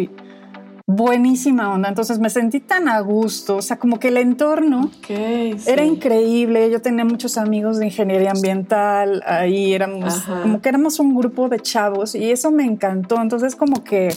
buenísima 0.86 1.72
onda, 1.72 1.88
entonces 1.88 2.18
me 2.18 2.28
sentí 2.28 2.60
tan 2.60 2.88
a 2.88 3.00
gusto, 3.00 3.56
o 3.56 3.62
sea, 3.62 3.78
como 3.78 3.98
que 3.98 4.08
el 4.08 4.18
entorno 4.18 4.90
era 5.66 5.82
increíble, 5.82 6.70
yo 6.70 6.82
tenía 6.82 7.06
muchos 7.06 7.38
amigos 7.38 7.78
de 7.78 7.86
ingeniería 7.86 8.32
ambiental, 8.32 9.22
ahí 9.26 9.72
éramos 9.72 10.14
como 10.42 10.60
que 10.60 10.68
éramos 10.68 10.98
un 11.00 11.14
grupo 11.14 11.48
de 11.48 11.60
chavos 11.60 12.14
y 12.14 12.30
eso 12.30 12.50
me 12.50 12.64
encantó, 12.64 13.20
entonces 13.20 13.56
como 13.56 13.82
que... 13.82 14.14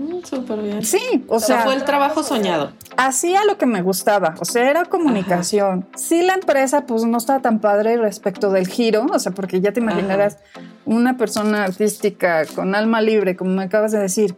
Mm, 0.00 0.24
súper 0.24 0.62
bien. 0.62 0.82
Sí, 0.82 1.24
o, 1.28 1.38
sea, 1.40 1.60
fue 1.62 1.74
el 1.74 1.84
trabajo 1.84 2.22
soñado. 2.22 2.72
Hacía 2.96 3.44
lo 3.44 3.58
que 3.58 3.66
me 3.66 3.82
gustaba, 3.82 4.34
o 4.40 4.46
sea, 4.46 4.70
era 4.70 4.86
comunicación. 4.86 5.86
Sí, 5.94 6.22
la 6.22 6.34
empresa 6.34 6.86
pues 6.86 7.04
no 7.04 7.18
estaba 7.18 7.40
tan 7.40 7.60
padre 7.60 7.98
respecto 7.98 8.50
del 8.50 8.66
giro, 8.66 9.06
o 9.12 9.18
sea, 9.18 9.32
porque 9.32 9.60
ya 9.60 9.72
te 9.72 9.80
imaginarás 9.80 10.38
una 10.86 11.18
persona 11.18 11.64
artística 11.64 12.46
con 12.46 12.74
alma 12.74 13.02
libre, 13.02 13.36
como 13.36 13.50
me 13.50 13.64
acabas 13.64 13.92
de 13.92 13.98
decir, 13.98 14.36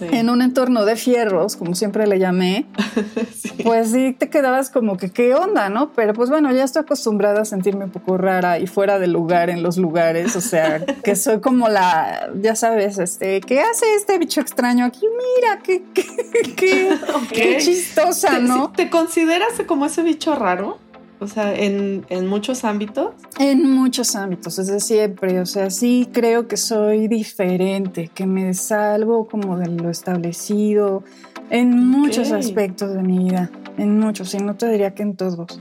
en 0.00 0.30
un 0.30 0.42
entorno 0.42 0.84
de 0.84 0.96
fierros, 0.96 1.56
como 1.56 1.74
siempre 1.74 2.06
le 2.06 2.18
llamé, 2.18 2.66
pues 3.64 3.90
sí 3.90 4.14
te 4.18 4.28
quedabas 4.28 4.70
como 4.70 4.96
que 4.96 5.10
qué 5.10 5.34
onda, 5.34 5.68
¿no? 5.68 5.92
Pero 5.92 6.12
pues 6.14 6.30
bueno, 6.30 6.52
ya 6.52 6.64
estoy 6.64 6.82
acostumbrada 6.82 7.42
a 7.42 7.44
sentirme 7.44 7.84
un 7.84 7.90
poco 7.90 8.16
rara 8.16 8.58
y 8.58 8.66
fuera 8.66 8.98
de 8.98 9.06
lugar 9.06 9.50
en 9.50 9.62
los 9.62 9.76
lugares, 9.76 10.36
o 10.36 10.40
sea, 10.40 10.84
que 11.04 11.16
soy 11.16 11.40
como 11.40 11.68
la, 11.68 12.30
ya 12.40 12.54
sabes, 12.56 12.98
este, 12.98 13.40
¿qué 13.40 13.60
hace 13.60 13.86
este 13.96 14.18
bicho 14.18 14.40
extraño 14.40 14.84
aquí? 14.84 15.06
Mira, 15.36 15.58
qué, 15.62 15.82
qué, 15.94 16.98
qué, 17.32 17.56
chistosa, 17.60 18.38
¿no? 18.38 18.72
¿Te 18.72 18.90
consideras 18.90 19.52
como 19.66 19.86
ese 19.86 20.02
bicho 20.02 20.34
raro? 20.34 20.83
O 21.20 21.26
sea, 21.26 21.54
en, 21.54 22.04
muchos 22.26 22.64
ámbitos. 22.64 23.14
En 23.38 23.70
muchos 23.70 24.14
ámbitos, 24.16 24.56
desde 24.56 24.80
siempre. 24.80 25.40
O 25.40 25.46
sea, 25.46 25.70
sí 25.70 26.08
creo 26.12 26.48
que 26.48 26.56
soy 26.56 27.08
diferente, 27.08 28.10
que 28.12 28.26
me 28.26 28.52
salgo 28.54 29.26
como 29.26 29.56
de 29.56 29.68
lo 29.68 29.90
establecido 29.90 31.04
en 31.50 31.88
muchos 31.88 32.32
aspectos 32.32 32.94
de 32.94 33.02
mi 33.02 33.18
vida. 33.24 33.50
En 33.78 33.98
muchos, 33.98 34.34
y 34.34 34.38
no 34.38 34.56
te 34.56 34.68
diría 34.68 34.94
que 34.94 35.02
en 35.02 35.16
todos. 35.16 35.60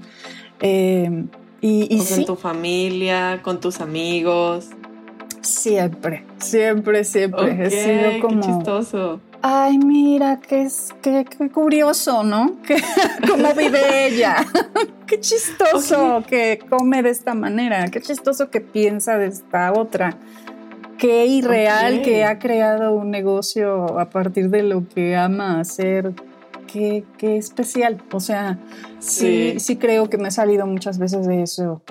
Eh, 0.59 1.25
y, 1.61 1.87
y 1.89 2.03
con 2.03 2.25
tu 2.25 2.35
familia, 2.35 3.41
con 3.41 3.59
tus 3.59 3.79
amigos. 3.79 4.69
Siempre, 5.41 6.25
siempre, 6.39 7.03
siempre. 7.03 7.65
He 7.65 7.69
sido 7.69 8.21
como. 8.21 8.41
Qué 8.41 8.47
chistoso 8.47 9.19
ay, 9.45 9.77
mira, 9.77 10.39
qué, 10.39 10.69
qué, 11.01 11.25
qué 11.25 11.49
curioso, 11.49 12.23
¿no? 12.23 12.55
¿Cómo 13.29 13.53
vive 13.53 14.07
ella? 14.07 14.37
qué 15.05 15.19
chistoso 15.19 16.23
que 16.25 16.59
come 16.69 17.03
de 17.03 17.09
esta 17.09 17.33
manera, 17.33 17.89
qué 17.89 18.01
chistoso 18.01 18.49
que 18.49 18.61
piensa 18.61 19.17
de 19.17 19.27
esta 19.27 19.73
otra. 19.73 20.17
Qué 20.97 21.25
irreal 21.25 22.01
que 22.03 22.23
ha 22.23 22.39
creado 22.39 22.95
un 22.95 23.11
negocio 23.11 23.99
a 23.99 24.09
partir 24.09 24.49
de 24.49 24.63
lo 24.63 24.87
que 24.87 25.17
ama 25.17 25.59
hacer. 25.59 26.13
Qué, 26.71 27.03
qué 27.17 27.35
especial. 27.35 28.01
O 28.13 28.21
sea, 28.21 28.57
sí, 28.99 29.59
sí 29.59 29.75
creo 29.75 30.09
que 30.09 30.17
me 30.17 30.29
he 30.29 30.31
salido 30.31 30.65
muchas 30.65 30.99
veces 30.99 31.27
de 31.27 31.43
eso. 31.43 31.81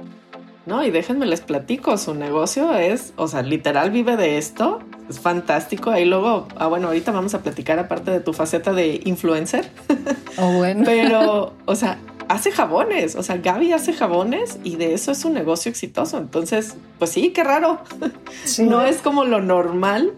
No, 0.65 0.85
y 0.85 0.91
déjenme 0.91 1.27
les 1.27 1.41
platico, 1.41 1.99
su 1.99 2.15
negocio 2.15 2.73
es, 2.75 3.13
o 3.17 3.27
sea, 3.27 3.43
literal 3.43 3.91
vive 3.91 4.17
de 4.17 4.39
esto, 4.39 4.79
es 5.11 5.19
fantástico. 5.19 5.91
Ahí 5.91 6.05
luego, 6.05 6.47
ah, 6.57 6.69
bueno, 6.69 6.89
ahorita 6.89 7.11
vamos 7.11 7.35
a 7.35 7.43
platicar 7.43 7.81
aparte 7.81 8.13
de 8.13 8.21
tu 8.21 8.33
faceta 8.33 8.73
de 8.73 9.01
influencer. 9.05 9.69
Oh, 10.39 10.51
bueno. 10.51 10.85
Pero, 10.87 11.53
o 11.67 11.77
sea, 11.77 11.99
hace 12.27 12.53
jabones, 12.53 13.17
o 13.17 13.23
sea, 13.23 13.37
Gaby 13.37 13.73
hace 13.75 13.93
jabones 13.93 14.59
y 14.65 14.77
de 14.77 14.95
eso 14.95 15.13
es 15.13 15.27
un 15.27 15.35
negocio 15.35 15.69
exitoso. 15.69 16.17
Entonces, 16.17 16.75
pues 16.99 17.11
sí, 17.11 17.31
qué 17.35 17.45
raro. 17.45 17.83
No 18.59 18.81
es 18.81 19.03
como 19.03 19.25
lo 19.25 19.43
normal, 19.43 20.15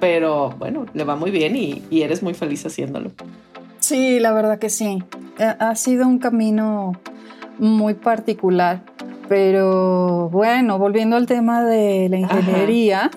pero 0.00 0.50
bueno, 0.58 0.86
le 0.92 1.04
va 1.04 1.14
muy 1.14 1.30
bien 1.30 1.54
y, 1.54 1.84
y 1.88 2.02
eres 2.02 2.24
muy 2.24 2.34
feliz 2.34 2.66
haciéndolo. 2.66 3.12
Sí, 3.78 4.18
la 4.18 4.32
verdad 4.32 4.58
que 4.58 4.70
sí. 4.70 5.04
Ha 5.38 5.76
sido 5.76 6.08
un 6.08 6.18
camino 6.18 7.00
muy 7.58 7.94
particular 7.94 8.82
pero 9.28 10.28
bueno, 10.30 10.78
volviendo 10.78 11.16
al 11.16 11.26
tema 11.26 11.64
de 11.64 12.08
la 12.08 12.18
ingeniería, 12.18 13.10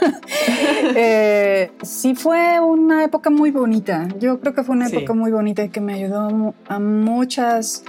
eh, 0.96 1.70
sí 1.82 2.14
fue 2.14 2.60
una 2.60 3.04
época 3.04 3.30
muy 3.30 3.50
bonita. 3.50 4.08
Yo 4.18 4.40
creo 4.40 4.54
que 4.54 4.64
fue 4.64 4.74
una 4.74 4.88
época 4.88 5.14
muy 5.14 5.30
bonita 5.30 5.64
y 5.64 5.68
que 5.68 5.80
me 5.80 5.94
ayudó 5.94 6.54
a 6.68 6.78
muchas, 6.78 7.84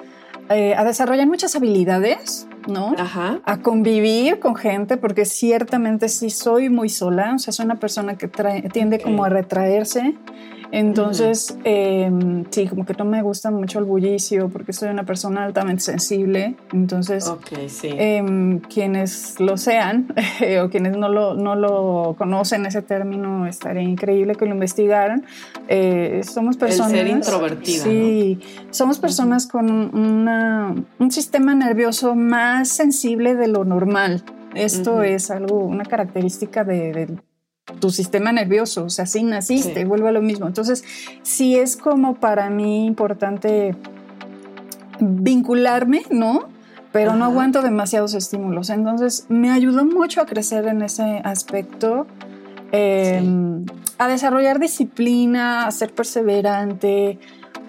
eh, 0.50 0.76
a 0.76 0.84
desarrollar 0.84 1.28
muchas 1.28 1.56
habilidades, 1.56 2.48
¿no? 2.68 2.96
Ajá. 2.98 3.40
A 3.46 3.58
convivir 3.62 4.40
con 4.40 4.56
gente, 4.56 4.98
porque 4.98 5.26
ciertamente 5.26 6.10
sí 6.10 6.30
soy 6.30 6.70
muy 6.70 6.90
sola, 6.90 7.34
o 7.36 7.40
sea, 7.40 7.52
soy 7.54 7.66
una 7.66 7.80
persona 7.80 8.18
que 8.18 8.28
tiende 8.72 9.00
como 9.00 9.26
a 9.26 9.30
retraerse 9.30 10.16
entonces, 10.76 11.56
em, 11.66 12.46
sí, 12.50 12.68
como 12.68 12.84
que 12.84 12.96
no 12.96 13.06
me 13.06 13.22
gusta 13.22 13.52
mucho 13.52 13.78
el 13.78 13.86
bullicio 13.86 14.50
porque 14.50 14.74
soy 14.74 14.90
una 14.90 15.06
persona 15.06 15.44
altamente 15.44 15.84
sensible. 15.84 16.56
Entonces, 16.74 17.32
em, 17.84 18.60
quienes 18.60 19.40
lo 19.40 19.56
sean 19.58 20.08
o 20.64 20.70
quienes 20.72 20.98
no 20.98 21.10
lo, 21.10 21.36
no 21.36 21.54
lo 21.54 22.16
conocen 22.18 22.66
ese 22.66 22.82
término, 22.82 23.46
estaría 23.46 23.84
increíble 23.84 24.34
que 24.34 24.48
lo 24.48 24.54
investigaran. 24.56 25.24
Eh, 25.68 26.22
somos 26.24 26.58
personas... 26.58 26.92
El 26.92 26.98
ser 26.98 27.08
introvertida. 27.08 27.84
Sí, 27.84 28.40
somos 28.72 28.98
personas 28.98 29.46
con 29.46 29.70
una, 29.70 30.74
un 30.98 31.12
sistema 31.12 31.54
nervioso 31.54 32.16
más 32.16 32.70
sensible 32.70 33.36
de 33.36 33.48
lo 33.48 33.64
normal. 33.64 34.24
Esto 34.56 35.04
es 35.04 35.30
algo, 35.30 35.60
una 35.60 35.86
característica 35.86 36.64
de, 36.64 37.16
tu 37.80 37.90
sistema 37.90 38.32
nervioso, 38.32 38.86
o 38.86 38.90
sea, 38.90 39.04
así 39.04 39.24
naciste, 39.24 39.86
vuelvo 39.86 40.08
a 40.08 40.12
lo 40.12 40.22
mismo. 40.22 40.48
Entonces, 40.48 40.84
sí 41.22 41.56
es 41.56 41.78
como 41.78 42.16
para 42.16 42.50
mí 42.50 42.86
importante 42.86 43.76
vincularme, 45.00 46.04
¿no? 46.10 46.50
Pero 46.92 47.16
no 47.16 47.26
aguanto 47.26 47.62
demasiados 47.62 48.14
estímulos. 48.14 48.70
Entonces, 48.70 49.26
me 49.30 49.50
ayudó 49.50 49.86
mucho 49.86 50.22
a 50.22 50.26
crecer 50.26 50.68
en 50.68 50.82
ese 50.82 51.22
aspecto, 51.24 52.06
em, 52.72 53.66
a 53.98 54.08
desarrollar 54.08 54.60
disciplina, 54.60 55.66
a 55.66 55.72
ser 55.72 55.94
perseverante, 55.94 57.18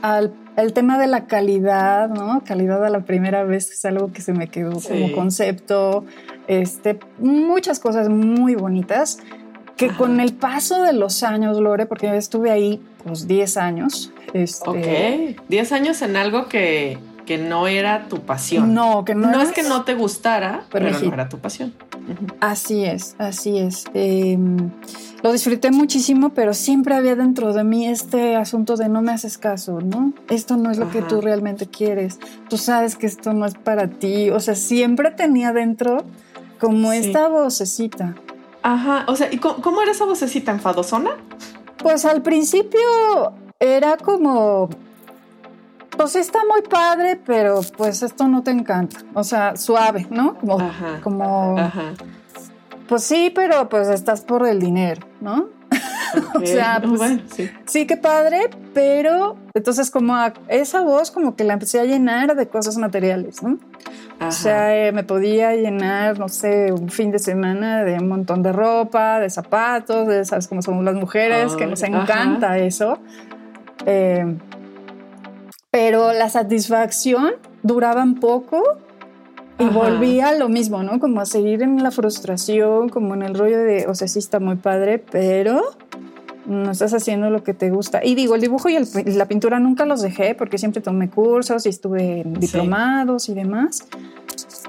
al 0.03 0.35
el 0.57 0.73
tema 0.73 0.99
de 0.99 1.07
la 1.07 1.27
calidad, 1.27 2.09
¿no? 2.09 2.43
Calidad 2.45 2.85
a 2.85 2.91
la 2.91 3.01
primera 3.01 3.45
vez 3.45 3.71
es 3.71 3.85
algo 3.85 4.13
que 4.13 4.23
se 4.23 4.33
me 4.33 4.49
quedó 4.49 4.81
como 4.81 5.13
concepto. 5.13 6.05
Este, 6.47 6.99
muchas 7.19 7.81
cosas 7.81 8.09
muy 8.09 8.55
bonitas 8.55 9.19
que 9.77 9.89
con 9.89 10.21
el 10.21 10.33
paso 10.35 10.83
de 10.83 10.93
los 10.93 11.23
años, 11.23 11.59
Lore, 11.59 11.87
porque 11.87 12.07
yo 12.07 12.15
estuve 12.15 12.51
ahí 12.51 12.81
pues 13.03 13.27
10 13.27 13.57
años. 13.57 14.13
Este, 14.33 14.69
ok, 14.69 15.41
10 15.49 15.73
años 15.73 16.03
en 16.03 16.17
algo 16.17 16.47
que, 16.49 16.99
que, 17.27 17.39
no 17.39 17.67
era 17.67 18.07
tu 18.09 18.21
pasión. 18.21 18.75
No, 18.75 19.05
que 19.05 19.15
no, 19.15 19.31
no 19.31 19.41
es 19.41 19.53
que 19.53 19.63
no 19.63 19.85
te 19.85 19.95
gustara, 19.95 20.65
pero, 20.71 20.91
no 20.91 21.13
era 21.13 21.29
tu 21.29 21.39
pasión. 21.39 21.73
Así 22.41 22.85
es, 22.85 23.17
así 23.19 23.59
es. 23.59 23.85
Em, 23.95 24.71
lo 25.23 25.33
disfruté 25.33 25.71
muchísimo, 25.71 26.31
pero 26.31 26.53
siempre 26.53 26.95
había 26.95 27.17
dentro 27.17 27.53
de 27.53 27.65
mí 27.65 27.87
este 27.87 28.37
asunto 28.37 28.77
de 28.77 28.89
no 28.89 29.03
me 29.03 29.13
haces 29.13 29.39
caso, 29.39 29.81
¿no? 29.81 30.13
Esto 30.29 30.57
no 30.57 30.71
es 30.71 30.79
lo 30.79 30.91
que 30.91 31.03
tú 31.03 31.21
realmente 31.21 31.67
quieres. 31.67 32.19
Tú 32.49 32.59
sabes 32.59 32.97
que 32.97 33.07
esto 33.07 33.33
no 33.33 33.47
es 33.47 33.55
para 33.55 33.89
ti. 33.89 34.31
O 34.31 34.41
sea, 34.41 34.55
siempre 34.55 35.11
tenía 35.11 35.53
dentro 35.53 36.05
como 36.59 36.93
esta 36.93 37.29
vocecita. 37.29 38.15
Ajá, 38.65 39.05
o 39.09 39.15
sea, 39.15 39.29
¿y 39.31 39.37
cómo, 39.37 39.83
era 39.83 39.93
esa 39.93 40.07
vocecita 40.07 40.51
enfadosona? 40.51 41.11
Pues 41.77 42.07
al 42.07 42.23
principio 42.23 42.81
era 43.61 43.99
como, 43.99 44.71
pues 45.91 46.17
está 46.17 46.39
muy 46.49 46.63
padre, 46.63 47.21
pero 47.27 47.61
pues 47.77 48.03
esto 48.03 48.27
no 48.27 48.43
te 48.43 48.53
encanta. 48.53 49.01
O 49.13 49.23
sea, 49.23 49.59
suave, 49.59 50.07
¿no? 50.09 50.39
Como, 50.39 50.59
ajá, 50.59 50.99
como 51.03 51.59
ajá. 51.59 51.93
pues 52.89 53.05
sí, 53.05 53.31
pero 53.35 53.69
pues 53.69 53.89
estás 53.89 54.23
por 54.23 54.49
el 54.49 54.61
dinero, 54.61 55.07
¿no? 55.21 55.51
o 56.43 56.47
sea, 56.47 56.83
pues, 56.97 57.21
sí. 57.37 57.51
sí, 57.67 57.87
qué 57.87 57.99
padre, 57.99 58.49
pero 58.73 59.37
entonces 59.53 59.91
como 59.91 60.17
esa 60.49 60.81
voz 60.81 61.11
como 61.11 61.37
que 61.37 61.45
la 61.45 61.53
empecé 61.53 61.81
a 61.81 61.85
llenar 61.85 62.35
de 62.35 62.49
cosas 62.49 62.79
materiales, 62.79 63.43
¿no? 63.43 63.59
O 64.21 64.31
sea, 64.31 64.87
eh, 64.87 64.93
me 64.93 65.03
podía 65.03 65.55
llenar, 65.55 66.19
no 66.19 66.29
sé, 66.29 66.73
un 66.73 66.89
fin 66.89 67.11
de 67.11 67.19
semana 67.19 67.85
de 67.85 67.99
un 67.99 68.09
montón 68.09 68.43
de 68.43 68.53
ropa, 68.53 69.21
de 69.21 69.29
zapatos, 69.29 70.07
de 70.09 70.25
sabes 70.25 70.49
cómo 70.49 70.63
somos 70.63 70.85
las 70.85 70.95
mujeres, 70.95 71.55
que 71.57 71.67
nos 71.67 71.83
encanta 71.83 72.59
eso. 72.59 72.99
Eh, 73.87 74.37
pero 75.71 76.13
la 76.13 76.29
satisfacción 76.29 77.33
duraba 77.63 78.03
un 78.03 78.21
poco 78.21 78.63
y 79.59 79.65
volvía 79.65 80.29
a 80.29 80.35
lo 80.35 80.49
mismo, 80.49 80.83
¿no? 80.83 80.99
Como 80.99 81.21
a 81.21 81.27
seguir 81.27 81.63
en 81.63 81.83
la 81.83 81.91
frustración, 81.91 82.89
como 82.89 83.15
en 83.15 83.23
el 83.23 83.35
rollo 83.35 83.59
de, 83.59 83.87
o 83.89 83.95
sea, 83.95 84.09
sí 84.09 84.19
está 84.19 84.41
muy 84.41 84.57
padre, 84.57 84.99
pero 84.99 85.63
no 86.47 86.71
estás 86.71 86.93
haciendo 86.95 87.31
lo 87.31 87.43
que 87.43 87.55
te 87.55 87.71
gusta. 87.71 88.05
Y 88.05 88.15
digo, 88.15 88.35
el 88.35 88.41
dibujo 88.41 88.69
y, 88.69 88.79
la 89.13 89.27
pintura 89.27 89.59
nunca 89.61 89.87
los 89.87 90.03
dejé 90.03 90.35
porque 90.35 90.59
siempre 90.59 90.83
tomé 90.83 91.11
cursos 91.11 91.67
y 91.67 91.69
estuve 91.69 92.23
diplomados 92.25 93.29
y 93.29 93.35
demás. 93.35 93.87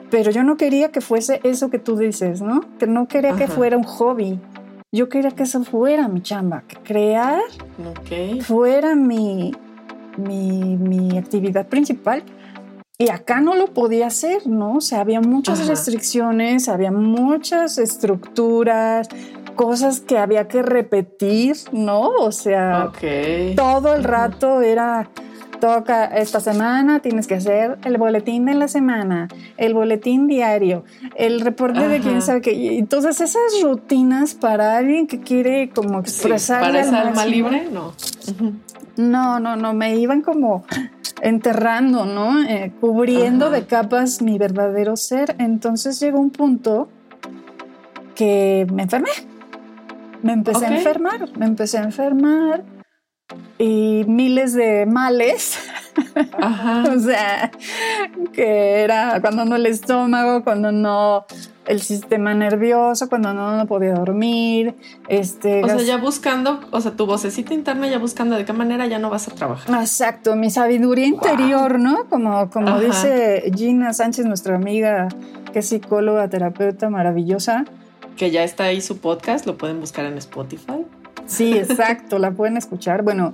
Pero 0.09 0.31
yo 0.31 0.43
no 0.43 0.57
quería 0.57 0.91
que 0.91 1.01
fuese 1.01 1.39
eso 1.43 1.69
que 1.69 1.79
tú 1.79 1.97
dices, 1.97 2.41
¿no? 2.41 2.61
Que 2.79 2.87
no 2.87 3.07
quería 3.07 3.35
que 3.35 3.47
fuera 3.47 3.77
un 3.77 3.83
hobby. 3.83 4.39
Yo 4.91 5.09
quería 5.09 5.31
que 5.31 5.43
eso 5.43 5.63
fuera 5.63 6.07
mi 6.07 6.21
chamba, 6.21 6.63
que 6.67 6.77
crear 6.77 7.41
fuera 8.41 8.95
mi, 8.95 9.51
mi, 10.17 10.77
mi 10.77 11.17
actividad 11.17 11.67
principal. 11.67 12.23
Y 12.97 13.09
acá 13.09 13.41
no 13.41 13.55
lo 13.55 13.73
podía 13.73 14.07
hacer, 14.07 14.47
¿no? 14.47 14.75
O 14.75 14.81
sea, 14.81 15.01
había 15.01 15.19
muchas 15.19 15.67
restricciones, 15.67 16.69
había 16.69 16.91
muchas 16.91 17.77
estructuras, 17.77 19.09
cosas 19.55 20.01
que 20.01 20.17
había 20.17 20.47
que 20.47 20.61
repetir, 20.61 21.55
¿no? 21.71 22.09
O 22.09 22.31
sea, 22.31 22.91
todo 23.55 23.95
el 23.95 24.03
rato 24.03 24.61
era, 24.61 25.09
toca 25.59 26.05
esta 26.05 26.39
semana, 26.39 26.99
tienes 26.99 27.27
que 27.27 27.35
hacer 27.35 27.77
el 27.83 27.97
boletín 27.97 28.45
de 28.45 28.53
la 28.53 28.67
semana, 28.67 29.27
el 29.57 29.73
boletín 29.73 30.27
diario, 30.27 30.83
el 31.15 31.41
reporte 31.41 31.87
de 31.87 31.99
quién 31.99 32.21
sabe 32.21 32.41
qué. 32.41 32.77
Entonces, 32.77 33.21
esas 33.21 33.61
rutinas 33.63 34.35
para 34.35 34.77
alguien 34.77 35.07
que 35.07 35.21
quiere 35.21 35.69
como 35.69 35.99
expresar... 35.99 36.61
para 36.61 36.81
esa 36.81 37.01
alma 37.01 37.25
libre, 37.25 37.67
no. 37.71 37.93
No, 38.97 39.39
no, 39.39 39.55
no, 39.55 39.73
me 39.73 39.95
iban 39.97 40.21
como 40.21 40.63
enterrando, 41.21 42.05
¿no? 42.05 42.43
Eh, 42.43 42.71
cubriendo 42.79 43.49
de 43.49 43.65
capas 43.65 44.21
mi 44.21 44.37
verdadero 44.37 44.95
ser. 44.95 45.35
Entonces 45.39 45.99
llegó 45.99 46.19
un 46.19 46.29
punto 46.29 46.87
que 48.15 48.65
me 48.73 48.83
enfermé. 48.83 49.09
Me 50.21 50.33
empecé 50.33 50.65
a 50.65 50.77
enfermar, 50.77 51.37
me 51.37 51.45
empecé 51.45 51.77
a 51.77 51.83
enfermar 51.83 52.63
y 53.57 54.03
miles 54.07 54.53
de 54.53 54.85
males. 54.85 55.57
o 56.95 56.99
sea, 56.99 57.51
que 58.33 58.81
era 58.81 59.19
cuando 59.21 59.45
no 59.45 59.55
el 59.55 59.65
estómago, 59.65 60.43
cuando 60.43 60.71
no 60.71 61.25
el 61.65 61.81
sistema 61.81 62.33
nervioso, 62.33 63.09
cuando 63.09 63.33
no, 63.33 63.57
no 63.57 63.65
podía 63.65 63.93
dormir. 63.93 64.75
Este, 65.07 65.63
o 65.63 65.67
sea, 65.67 65.81
ya 65.81 65.97
buscando, 65.97 66.59
o 66.71 66.81
sea, 66.81 66.91
tu 66.91 67.05
vocecita 67.05 67.53
interna 67.53 67.87
ya 67.87 67.97
buscando 67.97 68.35
de 68.35 68.45
qué 68.45 68.53
manera 68.53 68.85
ya 68.85 68.99
no 68.99 69.09
vas 69.09 69.27
a 69.27 69.31
trabajar. 69.31 69.81
Exacto, 69.81 70.35
mi 70.35 70.49
sabiduría 70.51 71.07
interior, 71.07 71.79
¿no? 71.79 72.07
Como, 72.09 72.49
como 72.49 72.79
dice 72.79 73.51
Gina 73.55 73.93
Sánchez, 73.93 74.25
nuestra 74.25 74.55
amiga, 74.55 75.07
que 75.51 75.59
es 75.59 75.69
psicóloga, 75.69 76.29
terapeuta 76.29 76.89
maravillosa. 76.89 77.65
Que 78.15 78.31
ya 78.31 78.43
está 78.43 78.65
ahí 78.65 78.81
su 78.81 78.97
podcast, 78.97 79.45
lo 79.45 79.57
pueden 79.57 79.79
buscar 79.79 80.05
en 80.05 80.17
Spotify. 80.17 80.85
Sí, 81.25 81.53
exacto, 81.57 82.19
la 82.19 82.31
pueden 82.31 82.57
escuchar. 82.57 83.03
Bueno, 83.03 83.33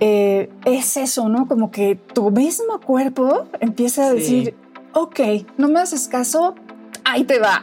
eh, 0.00 0.50
es 0.64 0.96
eso, 0.96 1.28
¿no? 1.28 1.46
Como 1.46 1.70
que 1.70 1.96
tu 1.96 2.30
mismo 2.30 2.80
cuerpo 2.80 3.46
empieza 3.60 4.06
a 4.06 4.14
decir, 4.14 4.54
ok, 4.94 5.20
no 5.58 5.68
me 5.68 5.80
haces 5.80 6.08
caso, 6.08 6.54
ahí 7.04 7.24
te 7.24 7.38
va. 7.38 7.60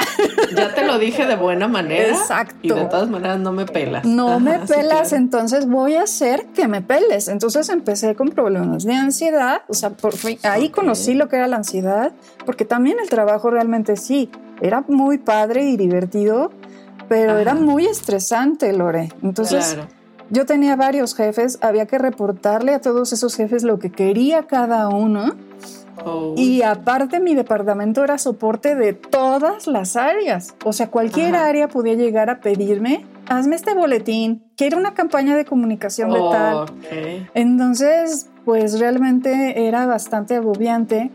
Ya 0.56 0.74
te 0.74 0.86
lo 0.86 1.00
dije 1.00 1.26
de 1.26 1.36
buena 1.36 1.68
manera. 1.68 2.10
Exacto. 2.10 2.58
Y 2.62 2.70
de 2.70 2.86
todas 2.86 3.10
maneras 3.10 3.40
no 3.40 3.52
me 3.52 3.66
pelas. 3.66 4.06
No 4.06 4.40
me 4.40 4.60
pelas, 4.60 5.14
entonces 5.14 5.68
voy 5.68 5.96
a 5.96 6.04
hacer 6.04 6.48
que 6.48 6.68
me 6.68 6.82
peles. 6.82 7.28
Entonces 7.28 7.70
empecé 7.70 8.16
con 8.16 8.30
problemas 8.30 8.84
de 8.86 8.94
ansiedad, 8.94 9.62
o 9.68 9.74
sea, 9.74 9.92
por 9.92 10.16
fin, 10.16 10.38
ahí 10.44 10.70
conocí 10.70 11.14
lo 11.14 11.30
que 11.30 11.38
era 11.38 11.48
la 11.48 11.58
ansiedad, 11.58 12.12
porque 12.46 12.66
también 12.66 12.98
el 13.02 13.10
trabajo 13.10 13.50
realmente 13.50 13.98
sí, 13.98 14.30
era 14.62 14.84
muy 14.88 15.18
padre 15.18 15.64
y 15.66 15.78
divertido, 15.78 16.52
pero 17.08 17.38
era 17.38 17.54
muy 17.54 17.86
estresante, 17.86 18.74
Lore. 18.74 19.10
Entonces... 19.22 19.78
Yo 20.32 20.46
tenía 20.46 20.76
varios 20.76 21.16
jefes, 21.16 21.58
había 21.62 21.88
que 21.88 21.98
reportarle 21.98 22.76
a 22.76 22.82
todos 22.82 23.14
esos 23.14 23.36
jefes 23.36 23.64
lo 23.64 23.80
que 23.80 23.92
quería 23.92 24.44
cada 24.44 24.88
uno 24.88 25.36
y 26.36 26.62
aparte 26.62 27.20
mi 27.20 27.36
departamento 27.36 28.04
era 28.04 28.18
soporte 28.18 28.76
de 28.76 28.94
todas 28.94 29.68
las 29.68 29.96
áreas. 29.96 30.56
O 30.64 30.74
sea, 30.74 30.90
cualquier 30.90 31.36
área 31.36 31.68
podía 31.68 31.94
llegar 31.94 32.30
a 32.30 32.40
pedirme, 32.40 33.06
hazme 33.28 33.56
este 33.56 33.74
boletín, 33.74 34.44
quiero 34.56 34.78
una 34.78 34.94
campaña 34.94 35.36
de 35.36 35.46
comunicación 35.46 36.12
de 36.12 36.20
tal. 36.20 36.66
Entonces, 37.34 38.30
pues 38.46 38.80
realmente 38.80 39.68
era 39.68 39.86
bastante 39.86 40.36
agobiante. 40.36 41.12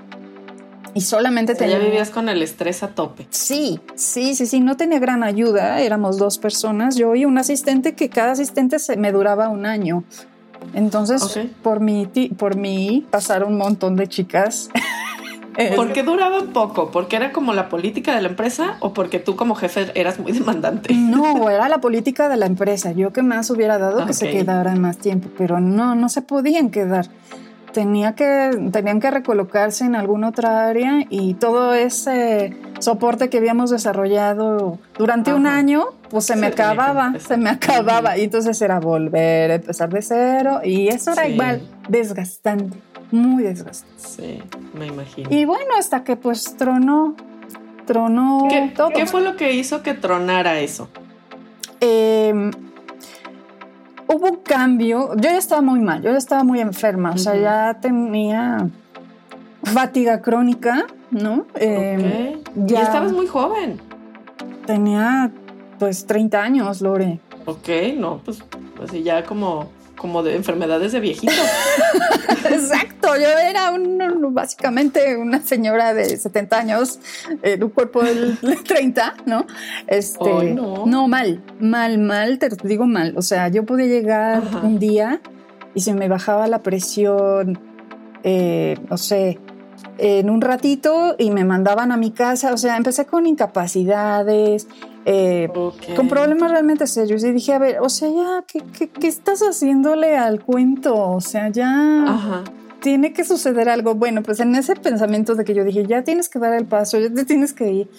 Y 0.96 1.00
solamente 1.00 1.56
tenía... 1.56 1.78
Ya 1.78 1.84
vivías 1.84 2.10
con 2.10 2.28
el 2.28 2.40
estrés 2.40 2.84
a 2.84 2.88
tope. 2.88 3.26
Sí, 3.30 3.80
sí, 3.96 4.36
sí, 4.36 4.46
sí. 4.46 4.60
No 4.60 4.76
tenía 4.76 5.00
gran 5.00 5.24
ayuda. 5.24 5.80
Éramos 5.80 6.18
dos 6.18 6.38
personas, 6.38 6.94
yo 6.94 7.16
y 7.16 7.24
un 7.24 7.36
asistente 7.36 7.94
que 7.96 8.08
cada 8.08 8.32
asistente 8.32 8.78
se 8.78 8.96
me 8.96 9.10
duraba 9.10 9.48
un 9.48 9.66
año. 9.66 10.04
Entonces, 10.72 11.38
por, 11.62 11.80
mi, 11.80 12.06
por 12.36 12.56
mí 12.56 13.06
pasaron 13.10 13.52
un 13.52 13.58
montón 13.58 13.96
de 13.96 14.08
chicas. 14.08 14.70
¿Por 15.76 15.92
qué 15.92 16.02
duraban 16.02 16.48
poco? 16.48 16.90
¿Porque 16.90 17.16
era 17.16 17.32
como 17.32 17.54
la 17.54 17.68
política 17.68 18.14
de 18.14 18.22
la 18.22 18.28
empresa 18.28 18.76
o 18.80 18.92
porque 18.92 19.20
tú 19.20 19.36
como 19.36 19.54
jefe 19.54 19.92
eras 19.94 20.18
muy 20.18 20.32
demandante? 20.32 20.92
No, 20.94 21.48
era 21.48 21.68
la 21.68 21.78
política 21.78 22.28
de 22.28 22.36
la 22.36 22.46
empresa. 22.46 22.92
Yo 22.92 23.12
que 23.12 23.22
más 23.22 23.50
hubiera 23.50 23.78
dado 23.78 24.04
que 24.06 24.14
se 24.14 24.30
quedaran 24.30 24.80
más 24.80 24.98
tiempo, 24.98 25.28
pero 25.38 25.60
no, 25.60 25.94
no 25.94 26.08
se 26.08 26.22
podían 26.22 26.70
quedar 26.70 27.08
tenía 27.74 28.14
que, 28.14 28.70
tenían 28.72 29.00
que 29.00 29.10
recolocarse 29.10 29.84
en 29.84 29.96
alguna 29.96 30.28
otra 30.28 30.66
área 30.66 31.04
y 31.10 31.34
todo 31.34 31.74
ese 31.74 32.56
soporte 32.78 33.28
que 33.28 33.38
habíamos 33.38 33.70
desarrollado 33.70 34.78
durante 34.96 35.34
un 35.34 35.46
año, 35.46 35.86
pues 36.08 36.24
se 36.24 36.36
me 36.36 36.46
acababa, 36.46 37.14
se 37.18 37.36
me 37.36 37.50
acababa. 37.50 38.16
Y 38.16 38.22
entonces 38.22 38.62
era 38.62 38.78
volver 38.78 39.50
a 39.50 39.54
empezar 39.56 39.90
de 39.90 40.00
cero 40.00 40.60
y 40.64 40.88
eso 40.88 41.12
era 41.12 41.28
igual 41.28 41.68
desgastante, 41.88 42.78
muy 43.10 43.42
desgastante. 43.42 43.94
Sí, 43.96 44.42
me 44.72 44.86
imagino. 44.86 45.28
Y 45.30 45.44
bueno, 45.44 45.74
hasta 45.76 46.04
que 46.04 46.16
pues 46.16 46.56
tronó, 46.56 47.16
tronó 47.86 48.46
¿Qué, 48.48 48.72
todo. 48.74 48.90
¿Qué 48.90 49.06
fue 49.06 49.20
lo 49.20 49.34
que 49.36 49.52
hizo 49.52 49.82
que 49.82 49.94
tronara 49.94 50.60
eso? 50.60 50.88
Eh, 51.80 52.52
hubo 54.08 54.28
un 54.28 54.36
cambio. 54.36 55.14
Yo 55.16 55.30
ya 55.30 55.38
estaba 55.38 55.62
muy 55.62 55.80
mal, 55.80 56.02
yo 56.02 56.10
ya 56.10 56.18
estaba 56.18 56.44
muy 56.44 56.60
enferma, 56.60 57.12
o 57.12 57.18
sea, 57.18 57.36
ya 57.36 57.78
tenía 57.80 58.68
fatiga 59.62 60.20
crónica, 60.20 60.86
¿no? 61.10 61.46
Eh, 61.54 62.42
ya 62.54 62.82
estabas 62.82 63.12
muy 63.12 63.26
joven. 63.26 63.80
Tenía 64.66 65.30
pues 65.78 66.06
30 66.06 66.42
años, 66.42 66.80
Lore. 66.80 67.20
Ok, 67.46 67.68
no, 67.96 68.20
pues, 68.24 68.42
pues 68.76 68.92
ya 69.04 69.24
como 69.24 69.68
como 69.96 70.22
de 70.22 70.36
enfermedades 70.36 70.92
de 70.92 71.00
viejito. 71.00 71.32
Exacto, 72.50 73.16
yo 73.16 73.28
era 73.28 73.70
un, 73.70 73.98
básicamente 74.32 75.16
una 75.16 75.42
señora 75.42 75.94
de 75.94 76.16
70 76.16 76.58
años, 76.58 76.98
en 77.42 77.62
un 77.62 77.70
cuerpo 77.70 78.02
de 78.02 78.36
30, 78.66 79.14
¿no? 79.26 79.46
Este, 79.86 80.54
no. 80.54 80.86
no. 80.86 81.08
mal, 81.08 81.42
mal, 81.60 81.98
mal, 81.98 82.38
te 82.38 82.48
digo 82.64 82.86
mal. 82.86 83.14
O 83.16 83.22
sea, 83.22 83.48
yo 83.48 83.64
podía 83.64 83.86
llegar 83.86 84.42
un 84.62 84.78
día 84.78 85.20
y 85.74 85.80
se 85.80 85.94
me 85.94 86.08
bajaba 86.08 86.46
la 86.46 86.62
presión, 86.62 87.58
eh, 88.22 88.78
no 88.88 88.96
sé, 88.96 89.38
en 89.98 90.30
un 90.30 90.40
ratito 90.40 91.14
y 91.18 91.30
me 91.30 91.44
mandaban 91.44 91.92
a 91.92 91.96
mi 91.96 92.10
casa. 92.10 92.52
O 92.52 92.56
sea, 92.56 92.76
empecé 92.76 93.06
con 93.06 93.26
incapacidades, 93.26 94.68
eh, 95.04 95.48
con 95.96 96.08
problemas 96.08 96.50
realmente 96.50 96.86
serios. 96.86 97.24
Y 97.24 97.32
dije, 97.32 97.52
a 97.52 97.58
ver, 97.58 97.80
o 97.80 97.88
sea, 97.88 98.08
ya, 98.08 98.44
¿qué, 98.46 98.88
qué, 98.88 99.06
estás 99.06 99.40
haciéndole 99.40 100.16
al 100.16 100.42
cuento? 100.42 100.94
O 100.94 101.20
sea, 101.20 101.48
ya 101.48 102.42
tiene 102.80 103.12
que 103.12 103.24
suceder 103.24 103.68
algo. 103.68 103.94
Bueno, 103.94 104.22
pues 104.22 104.40
en 104.40 104.54
ese 104.54 104.76
pensamiento 104.76 105.34
de 105.34 105.44
que 105.44 105.54
yo 105.54 105.64
dije, 105.64 105.86
ya 105.86 106.02
tienes 106.04 106.28
que 106.28 106.38
dar 106.38 106.54
el 106.54 106.66
paso, 106.66 106.98
ya 106.98 107.12
te 107.12 107.24
tienes 107.24 107.52
que 107.52 107.72
ir, 107.72 107.90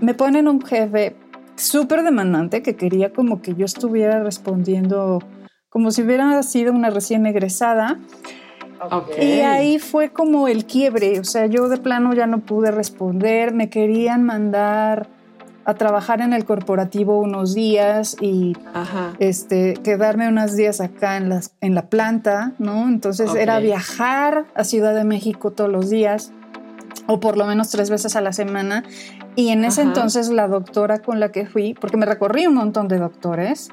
me 0.00 0.14
ponen 0.14 0.48
un 0.48 0.60
jefe 0.60 1.16
súper 1.56 2.02
demandante 2.02 2.62
que 2.62 2.76
quería 2.76 3.12
como 3.12 3.42
que 3.42 3.54
yo 3.54 3.64
estuviera 3.64 4.22
respondiendo 4.22 5.20
como 5.68 5.90
si 5.92 6.02
hubiera 6.02 6.42
sido 6.42 6.72
una 6.72 6.90
recién 6.90 7.24
egresada. 7.26 7.98
Y 9.20 9.40
ahí 9.40 9.78
fue 9.78 10.10
como 10.10 10.48
el 10.48 10.64
quiebre, 10.64 11.20
o 11.20 11.24
sea, 11.24 11.46
yo 11.46 11.68
de 11.68 11.76
plano 11.76 12.14
ya 12.14 12.26
no 12.26 12.40
pude 12.40 12.70
responder, 12.70 13.52
me 13.52 13.68
querían 13.68 14.24
mandar 14.24 15.08
a 15.64 15.74
trabajar 15.74 16.20
en 16.20 16.32
el 16.32 16.44
corporativo 16.44 17.18
unos 17.18 17.54
días 17.54 18.16
y 18.20 18.56
este 19.18 19.74
quedarme 19.74 20.28
unos 20.28 20.56
días 20.56 20.80
acá 20.80 21.16
en 21.16 21.28
las 21.28 21.52
en 21.60 21.74
la 21.74 21.86
planta, 21.86 22.52
¿no? 22.58 22.88
Entonces 22.88 23.34
era 23.34 23.58
viajar 23.60 24.46
a 24.54 24.64
Ciudad 24.64 24.94
de 24.94 25.04
México 25.04 25.50
todos 25.50 25.70
los 25.70 25.90
días 25.90 26.32
o 27.06 27.20
por 27.20 27.36
lo 27.36 27.46
menos 27.46 27.70
tres 27.70 27.90
veces 27.90 28.16
a 28.16 28.20
la 28.20 28.32
semana 28.32 28.84
y 29.36 29.50
en 29.50 29.64
ese 29.64 29.82
entonces 29.82 30.28
la 30.30 30.48
doctora 30.48 31.00
con 31.00 31.20
la 31.20 31.30
que 31.30 31.46
fui, 31.46 31.74
porque 31.74 31.96
me 31.96 32.06
recorrí 32.06 32.46
un 32.46 32.54
montón 32.54 32.88
de 32.88 32.98
doctores, 32.98 33.68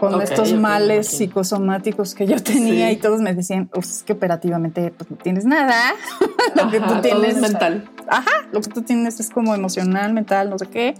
con 0.00 0.22
estos 0.22 0.54
males 0.54 1.06
psicosomáticos 1.08 2.14
que 2.14 2.26
yo 2.26 2.42
tenía 2.42 2.90
y 2.90 2.96
todos 2.96 3.20
me 3.20 3.34
decían, 3.34 3.68
es 3.74 4.02
que 4.02 4.14
operativamente 4.14 4.94
pues, 4.96 5.10
no 5.10 5.18
tienes 5.18 5.44
nada, 5.44 5.76
lo 6.56 6.70
que 6.70 6.80
tú 6.80 7.00
tienes 7.02 7.36
es 7.36 7.40
mental. 7.42 7.86
Ajá, 8.08 8.48
lo 8.50 8.62
que 8.62 8.70
tú 8.70 8.80
tienes 8.80 9.20
es 9.20 9.28
como 9.28 9.54
emocional, 9.54 10.14
mental, 10.14 10.48
no 10.48 10.58
sé 10.58 10.66
qué. 10.66 10.94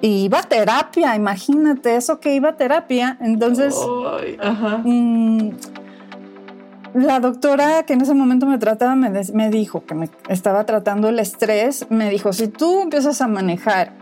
y 0.00 0.24
iba 0.24 0.38
a 0.38 0.42
terapia, 0.42 1.14
imagínate 1.14 1.96
eso 1.96 2.20
que 2.20 2.34
iba 2.34 2.48
a 2.50 2.56
terapia. 2.56 3.18
Entonces, 3.20 3.76
ajá. 4.40 4.78
mm, 4.82 5.50
la 6.94 7.20
doctora 7.20 7.82
que 7.82 7.92
en 7.92 8.00
ese 8.00 8.14
momento 8.14 8.46
me 8.46 8.56
trataba 8.56 8.96
me, 8.96 9.10
me 9.34 9.50
dijo 9.50 9.84
que 9.84 9.94
me 9.94 10.08
estaba 10.30 10.64
tratando 10.64 11.10
el 11.10 11.18
estrés, 11.18 11.86
me 11.90 12.08
dijo, 12.08 12.32
si 12.32 12.48
tú 12.48 12.80
empiezas 12.80 13.20
a 13.20 13.28
manejar 13.28 13.92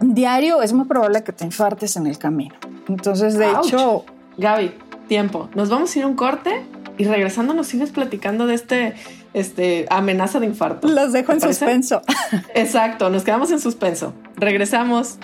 diario, 0.00 0.62
es 0.62 0.72
muy 0.72 0.84
probable 0.84 1.24
que 1.24 1.32
te 1.32 1.44
infartes 1.44 1.96
en 1.96 2.06
el 2.06 2.18
camino. 2.18 2.54
Entonces, 2.88 3.36
de 3.38 3.46
Ouch. 3.46 3.66
hecho, 3.66 4.04
Gaby, 4.38 4.72
tiempo. 5.08 5.48
Nos 5.54 5.68
vamos 5.70 5.94
a 5.94 5.98
ir 5.98 6.04
a 6.04 6.08
un 6.08 6.14
corte 6.16 6.62
y 6.98 7.04
regresando 7.04 7.54
nos 7.54 7.66
sigues 7.66 7.90
platicando 7.90 8.46
de 8.46 8.54
este, 8.54 8.94
este 9.32 9.86
amenaza 9.90 10.40
de 10.40 10.46
infarto. 10.46 10.88
los 10.88 11.12
dejo 11.12 11.28
¿Te 11.28 11.32
en 11.34 11.40
parece? 11.40 11.58
suspenso. 11.60 12.02
Exacto, 12.54 13.10
nos 13.10 13.22
quedamos 13.24 13.50
en 13.50 13.60
suspenso. 13.60 14.12
Regresamos. 14.36 15.18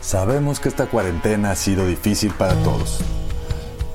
Sabemos 0.00 0.58
que 0.60 0.68
esta 0.68 0.86
cuarentena 0.86 1.52
ha 1.52 1.54
sido 1.56 1.86
difícil 1.86 2.32
para 2.32 2.54
todos. 2.62 3.00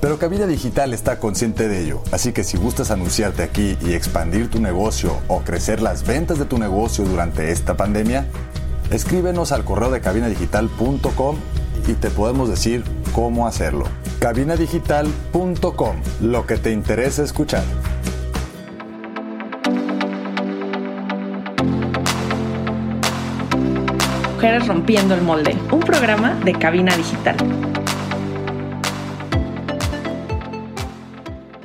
Pero 0.00 0.18
Cabina 0.18 0.46
Digital 0.46 0.92
está 0.92 1.18
consciente 1.18 1.68
de 1.68 1.82
ello, 1.82 2.02
así 2.12 2.32
que 2.32 2.44
si 2.44 2.56
gustas 2.58 2.90
anunciarte 2.90 3.42
aquí 3.42 3.76
y 3.80 3.94
expandir 3.94 4.50
tu 4.50 4.60
negocio 4.60 5.16
o 5.26 5.40
crecer 5.40 5.80
las 5.80 6.06
ventas 6.06 6.38
de 6.38 6.44
tu 6.44 6.58
negocio 6.58 7.04
durante 7.04 7.50
esta 7.50 7.76
pandemia, 7.76 8.26
escríbenos 8.90 9.52
al 9.52 9.64
correo 9.64 9.90
de 9.90 10.00
cabinadigital.com 10.00 11.36
y 11.88 11.94
te 11.94 12.10
podemos 12.10 12.48
decir 12.48 12.84
cómo 13.14 13.46
hacerlo. 13.46 13.84
Cabinadigital.com, 14.18 15.96
lo 16.20 16.46
que 16.46 16.56
te 16.56 16.72
interesa 16.72 17.22
escuchar. 17.22 17.64
Mujeres 24.34 24.66
Rompiendo 24.66 25.14
el 25.14 25.22
Molde, 25.22 25.56
un 25.72 25.80
programa 25.80 26.34
de 26.44 26.52
cabina 26.52 26.94
digital. 26.94 27.36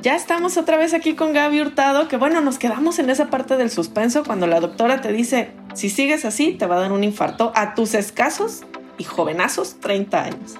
Ya 0.02 0.16
estamos 0.16 0.56
otra 0.56 0.76
vez 0.76 0.94
aquí 0.94 1.14
con 1.14 1.32
Gaby 1.32 1.60
Hurtado, 1.60 2.08
que 2.08 2.16
bueno, 2.16 2.40
nos 2.40 2.58
quedamos 2.58 2.98
en 2.98 3.08
esa 3.08 3.26
parte 3.26 3.56
del 3.56 3.70
suspenso 3.70 4.24
cuando 4.24 4.48
la 4.48 4.58
doctora 4.58 5.00
te 5.00 5.12
dice, 5.12 5.52
si 5.74 5.90
sigues 5.90 6.24
así, 6.24 6.54
te 6.54 6.66
va 6.66 6.74
a 6.74 6.80
dar 6.80 6.90
un 6.90 7.04
infarto 7.04 7.52
a 7.54 7.76
tus 7.76 7.94
escasos 7.94 8.62
y 8.98 9.04
jovenazos 9.04 9.76
30 9.78 10.24
años. 10.24 10.54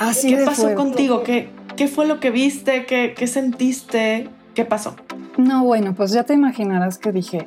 Así 0.00 0.34
¿Qué 0.34 0.42
pasó 0.44 0.62
fuerte. 0.62 0.74
contigo? 0.74 1.22
¿Qué, 1.22 1.50
¿Qué 1.76 1.86
fue 1.86 2.04
lo 2.04 2.18
que 2.18 2.32
viste? 2.32 2.84
¿Qué, 2.84 3.14
¿Qué 3.16 3.28
sentiste? 3.28 4.28
¿Qué 4.54 4.64
pasó? 4.64 4.96
No, 5.36 5.62
bueno, 5.62 5.94
pues 5.94 6.10
ya 6.10 6.24
te 6.24 6.34
imaginarás 6.34 6.98
que 6.98 7.12
dije. 7.12 7.46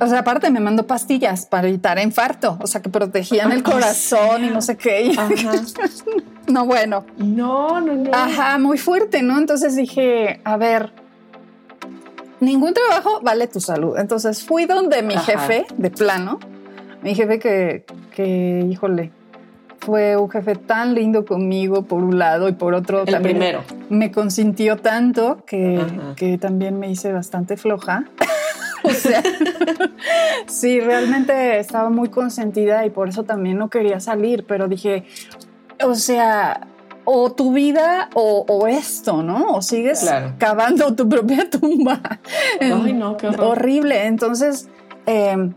O 0.00 0.08
sea, 0.08 0.18
aparte 0.18 0.50
me 0.50 0.58
mandó 0.58 0.88
pastillas 0.88 1.46
para 1.46 1.68
evitar 1.68 2.00
infarto, 2.00 2.58
o 2.60 2.66
sea, 2.66 2.82
que 2.82 2.88
protegían 2.88 3.52
el 3.52 3.62
corazón 3.62 4.44
y 4.44 4.48
no 4.48 4.60
sé 4.60 4.76
qué. 4.76 5.12
Ajá. 5.16 5.30
No, 6.48 6.64
bueno. 6.66 7.04
No, 7.18 7.80
no, 7.80 7.92
no. 7.94 8.10
Ajá, 8.12 8.58
muy 8.58 8.78
fuerte, 8.78 9.22
¿no? 9.22 9.38
Entonces 9.38 9.74
dije, 9.76 10.40
a 10.44 10.56
ver, 10.56 10.92
ningún 12.40 12.72
trabajo 12.74 13.20
vale 13.22 13.46
tu 13.48 13.60
salud. 13.60 13.98
Entonces 13.98 14.44
fui 14.44 14.66
donde 14.66 15.02
mi 15.02 15.14
Ajá. 15.14 15.24
jefe, 15.32 15.66
de 15.76 15.90
plano, 15.90 16.38
mi 17.02 17.14
jefe 17.14 17.38
que, 17.38 17.84
que, 18.14 18.66
híjole, 18.70 19.10
fue 19.80 20.16
un 20.16 20.28
jefe 20.30 20.56
tan 20.56 20.94
lindo 20.94 21.24
conmigo 21.24 21.82
por 21.82 22.02
un 22.02 22.18
lado 22.18 22.48
y 22.48 22.52
por 22.52 22.74
otro 22.74 23.02
El 23.02 23.12
también 23.12 23.36
primero. 23.38 23.62
me 23.88 24.10
consintió 24.10 24.76
tanto 24.76 25.44
que, 25.46 25.84
que 26.16 26.38
también 26.38 26.78
me 26.78 26.90
hice 26.90 27.12
bastante 27.12 27.56
floja. 27.56 28.04
o 28.82 28.90
sea, 28.90 29.22
sí, 30.46 30.80
realmente 30.80 31.58
estaba 31.58 31.90
muy 31.90 32.08
consentida 32.08 32.84
y 32.86 32.90
por 32.90 33.08
eso 33.08 33.24
también 33.24 33.58
no 33.58 33.68
quería 33.68 34.00
salir, 34.00 34.44
pero 34.46 34.66
dije, 34.68 35.04
o 35.84 35.94
sea, 35.94 36.66
o 37.04 37.30
tu 37.32 37.52
vida 37.52 38.10
o, 38.14 38.44
o 38.48 38.66
esto, 38.66 39.22
¿no? 39.22 39.52
O 39.52 39.62
sigues 39.62 40.00
Claro. 40.00 40.34
cavando 40.38 40.94
tu 40.94 41.08
propia 41.08 41.48
tumba. 41.50 42.00
Ay, 42.60 42.92
no, 42.92 43.16
qué 43.16 43.28
horror. 43.28 43.46
Horrible. 43.58 44.06
Entonces, 44.06 44.68
eh, 45.06 45.52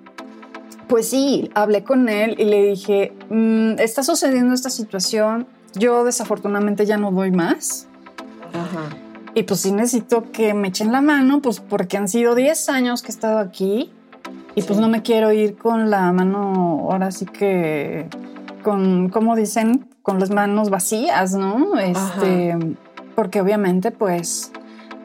pues 0.87 1.09
sí, 1.09 1.49
hablé 1.55 1.83
con 1.83 2.07
él 2.09 2.35
y 2.39 2.45
le 2.45 2.63
dije, 2.63 3.13
"Mm, 3.29 3.79
está 3.79 4.03
sucediendo 4.03 4.53
esta 4.53 4.69
situación, 4.69 5.47
yo 5.75 6.03
desafortunadamente 6.03 6.85
ya 6.85 6.97
no 6.97 7.11
doy 7.11 7.31
más. 7.31 7.87
Ajá. 8.53 8.95
Y 9.35 9.43
pues 9.43 9.59
sí 9.61 9.71
necesito 9.71 10.31
que 10.31 10.53
me 10.55 10.69
echen 10.69 10.91
la 10.91 11.01
mano, 11.01 11.41
pues 11.41 11.59
porque 11.59 11.97
han 11.97 12.07
sido 12.07 12.33
10 12.33 12.67
años 12.69 13.01
que 13.03 13.07
he 13.09 13.11
estado 13.13 13.37
aquí 13.37 13.91
y 14.55 14.63
pues 14.63 14.79
no 14.79 14.89
me 14.89 15.03
quiero 15.03 15.31
ir 15.31 15.55
con 15.55 15.91
la 15.91 16.11
mano, 16.11 16.87
ahora 16.91 17.11
sí 17.11 17.25
que, 17.27 18.07
con, 18.63 19.09
como 19.09 19.35
dicen, 19.35 19.87
con 20.01 20.19
las 20.19 20.29
manos 20.31 20.69
vacías, 20.69 21.33
¿no? 21.33 21.77
Este, 21.79 22.55
porque 23.15 23.41
obviamente 23.41 23.91
pues 23.91 24.51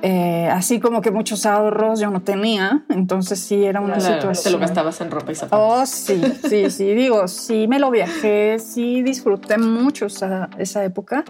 eh, 0.02 0.48
así 0.52 0.80
como 0.80 1.00
que 1.00 1.10
muchos 1.10 1.46
ahorros 1.46 1.98
yo 2.00 2.10
no 2.10 2.20
tenía, 2.20 2.84
entonces 2.90 3.38
sí 3.40 3.64
era 3.64 3.80
una 3.80 3.96
Claro, 3.96 4.14
situación. 4.14 4.44
te 4.44 4.50
lo 4.50 4.58
gastabas 4.58 5.00
en 5.00 5.10
ropa 5.10 5.32
y 5.32 5.34
zapatos. 5.34 5.66
Oh, 5.82 5.86
sí, 5.86 6.20
sí, 6.46 6.70
sí, 6.70 6.92
digo, 6.94 7.26
sí 7.26 7.66
me 7.68 7.78
lo 7.78 7.90
viajé, 7.90 8.58
sí 8.58 9.02
disfruté 9.02 9.56
mucho 9.58 10.06
esa, 10.06 10.50
esa 10.58 10.84
época, 10.84 11.24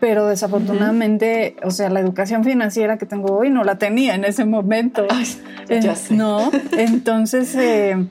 pero 0.00 0.26
desafortunadamente, 0.26 1.56
o 1.64 1.70
sea, 1.70 1.90
la 1.90 2.00
educación 2.00 2.44
financiera 2.44 2.98
que 2.98 3.06
tengo 3.06 3.36
hoy 3.36 3.50
no 3.50 3.62
la 3.64 3.78
tenía 3.78 4.14
en 4.14 4.24
ese 4.24 4.44
momento. 4.44 5.06
Ay, 5.10 5.26
Eh, 5.68 5.80
ya 5.82 5.94
sé. 5.94 6.14
No, 6.14 6.50
entonces 6.72 7.54
eh, 7.54 8.06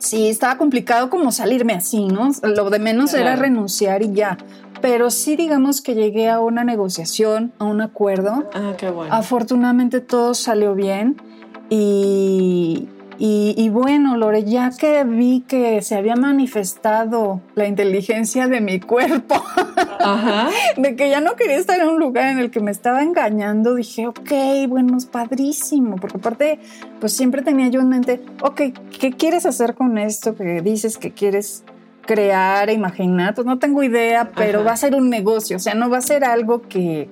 sí, 0.00 0.28
estaba 0.28 0.58
complicado 0.58 1.08
como 1.08 1.30
salirme 1.30 1.74
así, 1.74 2.06
¿no? 2.06 2.32
Lo 2.42 2.70
de 2.70 2.78
menos 2.80 3.14
era 3.14 3.36
renunciar 3.36 4.02
y 4.02 4.12
ya. 4.12 4.36
Pero 4.82 5.10
sí, 5.10 5.36
digamos 5.36 5.82
que 5.82 5.94
llegué 5.94 6.28
a 6.28 6.40
una 6.40 6.64
negociación, 6.64 7.52
a 7.58 7.64
un 7.64 7.80
acuerdo. 7.80 8.50
Ah, 8.54 8.72
qué 8.76 8.90
bueno. 8.90 9.14
Afortunadamente 9.14 10.00
todo 10.00 10.34
salió 10.34 10.74
bien 10.74 11.20
y, 11.68 12.88
y, 13.22 13.54
y 13.58 13.68
bueno, 13.68 14.16
Lore, 14.16 14.44
ya 14.44 14.70
que 14.70 15.04
vi 15.04 15.44
que 15.46 15.82
se 15.82 15.94
había 15.94 16.16
manifestado 16.16 17.42
la 17.54 17.66
inteligencia 17.68 18.48
de 18.48 18.62
mi 18.62 18.80
cuerpo, 18.80 19.34
Ajá. 20.00 20.48
de 20.78 20.96
que 20.96 21.10
ya 21.10 21.20
no 21.20 21.36
quería 21.36 21.56
estar 21.56 21.78
en 21.78 21.88
un 21.88 21.98
lugar 22.00 22.30
en 22.30 22.38
el 22.38 22.50
que 22.50 22.60
me 22.60 22.70
estaba 22.70 23.02
engañando, 23.02 23.74
dije, 23.74 24.06
ok, 24.06 24.32
bueno, 24.68 24.96
es 24.96 25.04
padrísimo, 25.04 25.96
porque 25.96 26.16
aparte, 26.16 26.60
pues 26.98 27.12
siempre 27.14 27.42
tenía 27.42 27.68
yo 27.68 27.80
en 27.80 27.90
mente, 27.90 28.22
ok, 28.40 28.62
¿qué 28.98 29.12
quieres 29.12 29.44
hacer 29.44 29.74
con 29.74 29.98
esto 29.98 30.34
que 30.34 30.62
dices 30.62 30.96
que 30.96 31.12
quieres 31.12 31.62
crear 32.06 32.70
e 32.70 32.72
imaginar? 32.72 33.34
Pues 33.34 33.46
no 33.46 33.58
tengo 33.58 33.82
idea, 33.82 34.30
pero 34.34 34.60
Ajá. 34.60 34.68
va 34.68 34.72
a 34.72 34.76
ser 34.78 34.94
un 34.94 35.10
negocio, 35.10 35.58
o 35.58 35.60
sea, 35.60 35.74
no 35.74 35.90
va 35.90 35.98
a 35.98 36.00
ser 36.00 36.24
algo 36.24 36.62
que 36.62 37.10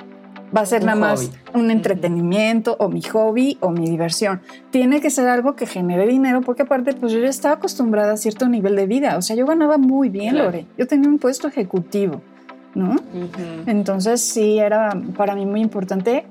va 0.57 0.63
a 0.63 0.67
ser 0.67 0.81
Un 0.81 0.87
nada 0.87 0.99
más 1.01 1.21
hobby. 1.27 1.61
un 1.61 1.71
entretenimiento 1.71 2.77
o 2.79 2.89
mi 2.89 3.03
hobby 3.03 3.59
o 3.61 3.71
mi 3.71 3.87
diversión. 3.89 4.41
Tiene 4.71 5.01
que 5.01 5.11
ser 5.11 5.29
algo 5.29 5.57
que 5.57 5.67
genere 5.67 6.07
dinero 6.07 6.41
porque 6.41 6.63
aparte 6.63 6.95
pues 6.95 7.13
yo 7.13 7.19
ya 7.21 7.29
estaba 7.29 7.55
acostumbrada 7.57 8.13
a 8.15 8.17
cierto 8.17 8.49
nivel 8.49 8.77
de 8.77 8.87
vida. 8.87 9.17
O 9.17 9.23
sea, 9.23 9.37
yo 9.37 9.47
ganaba 9.47 9.79
muy 9.79 10.09
bien, 10.09 10.31
Claro. 10.31 10.47
Lore. 10.47 10.67
Yo 10.77 10.87
tenía 10.87 11.09
un 11.09 11.19
puesto 11.19 11.49
ejecutivo, 11.49 12.21
¿no? 12.75 12.97
Entonces 13.67 14.21
sí 14.21 14.59
era 14.59 14.91
para 15.17 15.35
mí 15.35 15.47
muy 15.47 15.61
importante 15.61 16.25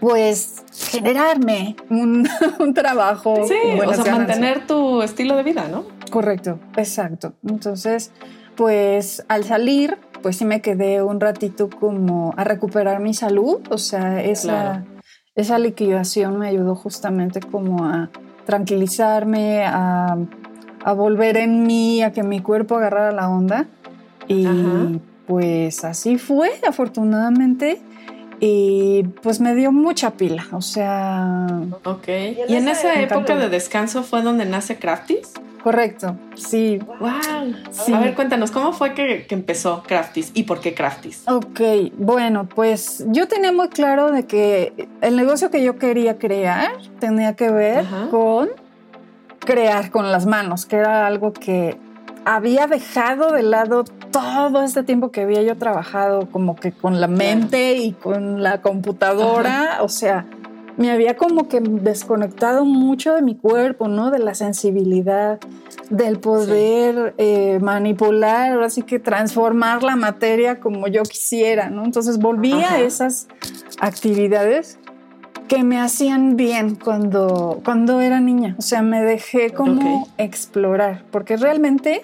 pues 0.00 0.62
generarme 0.92 1.76
un, 1.90 2.28
un 2.58 2.74
trabajo. 2.74 3.46
Sí, 3.46 3.54
o 3.84 3.94
sea, 3.94 4.16
mantener 4.16 4.66
tu 4.66 5.02
estilo 5.02 5.36
de 5.36 5.42
vida, 5.42 5.68
¿no? 5.70 5.84
Correcto, 6.10 6.58
exacto. 6.76 7.32
Entonces, 7.48 8.12
pues 8.56 9.24
al 9.28 9.44
salir, 9.44 9.98
pues 10.22 10.36
sí 10.36 10.44
me 10.44 10.60
quedé 10.60 11.02
un 11.02 11.20
ratito 11.20 11.68
como 11.70 12.32
a 12.36 12.44
recuperar 12.44 13.00
mi 13.00 13.14
salud. 13.14 13.60
O 13.70 13.78
sea, 13.78 14.22
esa, 14.22 14.48
Claro. 14.48 14.84
esa 15.34 15.58
liquidación 15.58 16.38
me 16.38 16.48
ayudó 16.48 16.74
justamente 16.74 17.40
como 17.40 17.84
a 17.84 18.10
tranquilizarme, 18.44 19.64
a, 19.64 20.16
a 20.84 20.92
volver 20.92 21.36
en 21.36 21.64
mí, 21.66 22.02
a 22.02 22.12
que 22.12 22.22
mi 22.22 22.40
cuerpo 22.40 22.76
agarrara 22.76 23.12
la 23.12 23.28
onda. 23.28 23.66
Y 24.28 24.46
Ajá. 24.46 24.88
pues 25.26 25.84
así 25.84 26.18
fue, 26.18 26.50
afortunadamente. 26.68 27.80
Y 28.38 29.04
pues 29.22 29.40
me 29.40 29.54
dio 29.54 29.72
mucha 29.72 30.10
pila, 30.10 30.44
o 30.52 30.60
sea, 30.60 31.46
Ok. 31.84 32.08
Y 32.48 32.54
en 32.54 32.68
esa 32.68 32.88
Me 32.94 33.04
época 33.04 33.34
de 33.34 33.48
descanso 33.48 34.02
fue 34.02 34.20
donde 34.20 34.44
nace 34.44 34.76
Crafties. 34.78 35.32
Correcto, 35.66 36.16
sí, 36.36 36.78
Wow. 37.00 37.10
Sí. 37.72 37.92
A 37.92 37.98
ver, 37.98 38.14
cuéntanos, 38.14 38.52
¿cómo 38.52 38.72
fue 38.72 38.94
que, 38.94 39.26
que 39.26 39.34
empezó 39.34 39.82
Crafties 39.84 40.30
y 40.32 40.44
por 40.44 40.60
qué 40.60 40.74
Crafties? 40.74 41.24
Ok, 41.26 41.60
bueno, 41.98 42.48
pues 42.48 43.04
yo 43.08 43.26
tenía 43.26 43.50
muy 43.50 43.68
claro 43.68 44.12
de 44.12 44.26
que 44.26 44.88
el 45.00 45.16
negocio 45.16 45.50
que 45.50 45.64
yo 45.64 45.76
quería 45.76 46.18
crear 46.18 46.70
tenía 47.00 47.34
que 47.34 47.50
ver 47.50 47.80
Ajá. 47.80 48.06
con 48.12 48.50
crear 49.40 49.90
con 49.90 50.12
las 50.12 50.24
manos, 50.24 50.66
que 50.66 50.76
era 50.76 51.04
algo 51.04 51.32
que 51.32 51.76
había 52.24 52.68
dejado 52.68 53.32
de 53.32 53.42
lado 53.42 53.82
todo 54.12 54.62
este 54.62 54.84
tiempo 54.84 55.10
que 55.10 55.22
había 55.22 55.42
yo 55.42 55.56
trabajado 55.56 56.28
como 56.30 56.54
que 56.54 56.70
con 56.70 57.00
la 57.00 57.08
mente 57.08 57.74
y 57.74 57.90
con 57.90 58.40
la 58.40 58.62
computadora, 58.62 59.78
o 59.80 59.88
sea, 59.88 60.26
me 60.76 60.90
había 60.90 61.16
como 61.16 61.48
que 61.48 61.60
desconectado 61.60 62.64
mucho 62.64 63.14
de 63.14 63.22
mi 63.22 63.34
cuerpo, 63.34 63.88
¿no? 63.88 64.10
De 64.10 64.18
la 64.18 64.34
sensibilidad, 64.34 65.40
del 65.90 66.18
poder 66.18 67.14
eh, 67.18 67.58
manipular, 67.60 68.62
así 68.62 68.82
que 68.82 68.98
transformar 68.98 69.82
la 69.82 69.96
materia 69.96 70.60
como 70.60 70.88
yo 70.88 71.02
quisiera, 71.02 71.70
¿no? 71.70 71.84
Entonces 71.84 72.18
volví 72.18 72.52
Ajá. 72.52 72.74
a 72.74 72.80
esas 72.80 73.28
actividades 73.80 74.78
que 75.48 75.62
me 75.62 75.80
hacían 75.80 76.36
bien 76.36 76.74
cuando, 76.74 77.60
cuando 77.64 78.00
era 78.00 78.20
niña. 78.20 78.56
O 78.58 78.62
sea, 78.62 78.82
me 78.82 79.02
dejé 79.02 79.50
como 79.50 80.08
explorar, 80.18 81.04
porque 81.10 81.36
realmente 81.36 82.02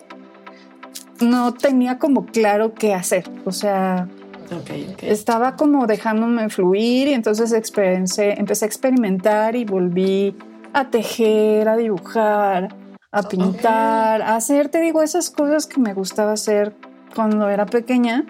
no 1.20 1.52
tenía 1.52 1.98
como 1.98 2.26
claro 2.26 2.74
qué 2.74 2.94
hacer. 2.94 3.28
O 3.44 3.52
sea, 3.52 4.08
Ok, 4.54 4.70
ok. 4.92 5.02
estaba 5.02 5.56
como 5.56 5.86
dejándome 5.86 6.48
fluir 6.48 7.08
y 7.08 7.14
entonces 7.14 7.52
experiencé- 7.52 8.34
empecé 8.38 8.64
a 8.64 8.68
experimentar 8.68 9.56
y 9.56 9.64
volví 9.64 10.36
a 10.72 10.88
tejer, 10.90 11.68
a 11.68 11.76
dibujar, 11.76 12.74
a 13.10 13.22
pintar, 13.28 14.22
a 14.22 14.36
hacer, 14.36 14.68
te 14.68 14.80
digo, 14.80 15.02
esas 15.02 15.30
cosas 15.30 15.66
que 15.66 15.80
me 15.80 15.92
gustaba 15.94 16.32
hacer 16.32 16.74
cuando 17.14 17.48
era 17.48 17.66
pequeña. 17.66 18.24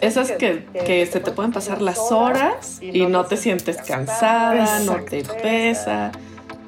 Esas 0.00 0.32
que, 0.32 0.66
que 0.86 1.04
se 1.06 1.20
te 1.20 1.30
pueden 1.30 1.52
pasar 1.52 1.82
las 1.82 1.98
horas 2.10 2.80
y 2.80 3.06
no 3.06 3.24
te 3.26 3.36
sientes 3.36 3.76
cansada, 3.82 4.80
no 4.80 4.96
te 5.04 5.22
pesa. 5.42 6.10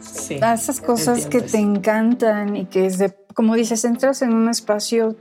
Sí. 0.01 0.39
a 0.41 0.55
esas 0.55 0.81
cosas 0.81 1.25
entiendo 1.25 1.31
que 1.31 1.39
eso. 1.47 1.57
te 1.57 1.59
encantan 1.63 2.57
y 2.57 2.67
que 2.67 2.87
es 2.87 2.99
de, 2.99 3.13
como 3.35 3.55
dices, 3.57 3.85
entras 3.85 4.23
en 4.23 4.35
un 4.35 4.49
espacio 4.49 5.17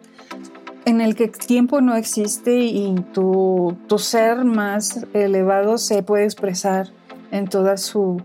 en 0.85 1.01
el 1.01 1.15
que 1.15 1.27
tiempo 1.27 1.81
no 1.81 1.95
existe 1.95 2.57
y 2.57 2.95
tu, 3.13 3.75
tu 3.87 3.97
ser 3.99 4.45
más 4.45 5.05
elevado 5.13 5.77
se 5.77 6.03
puede 6.03 6.25
expresar 6.25 6.87
en 7.31 7.47
toda 7.47 7.77
su, 7.77 8.21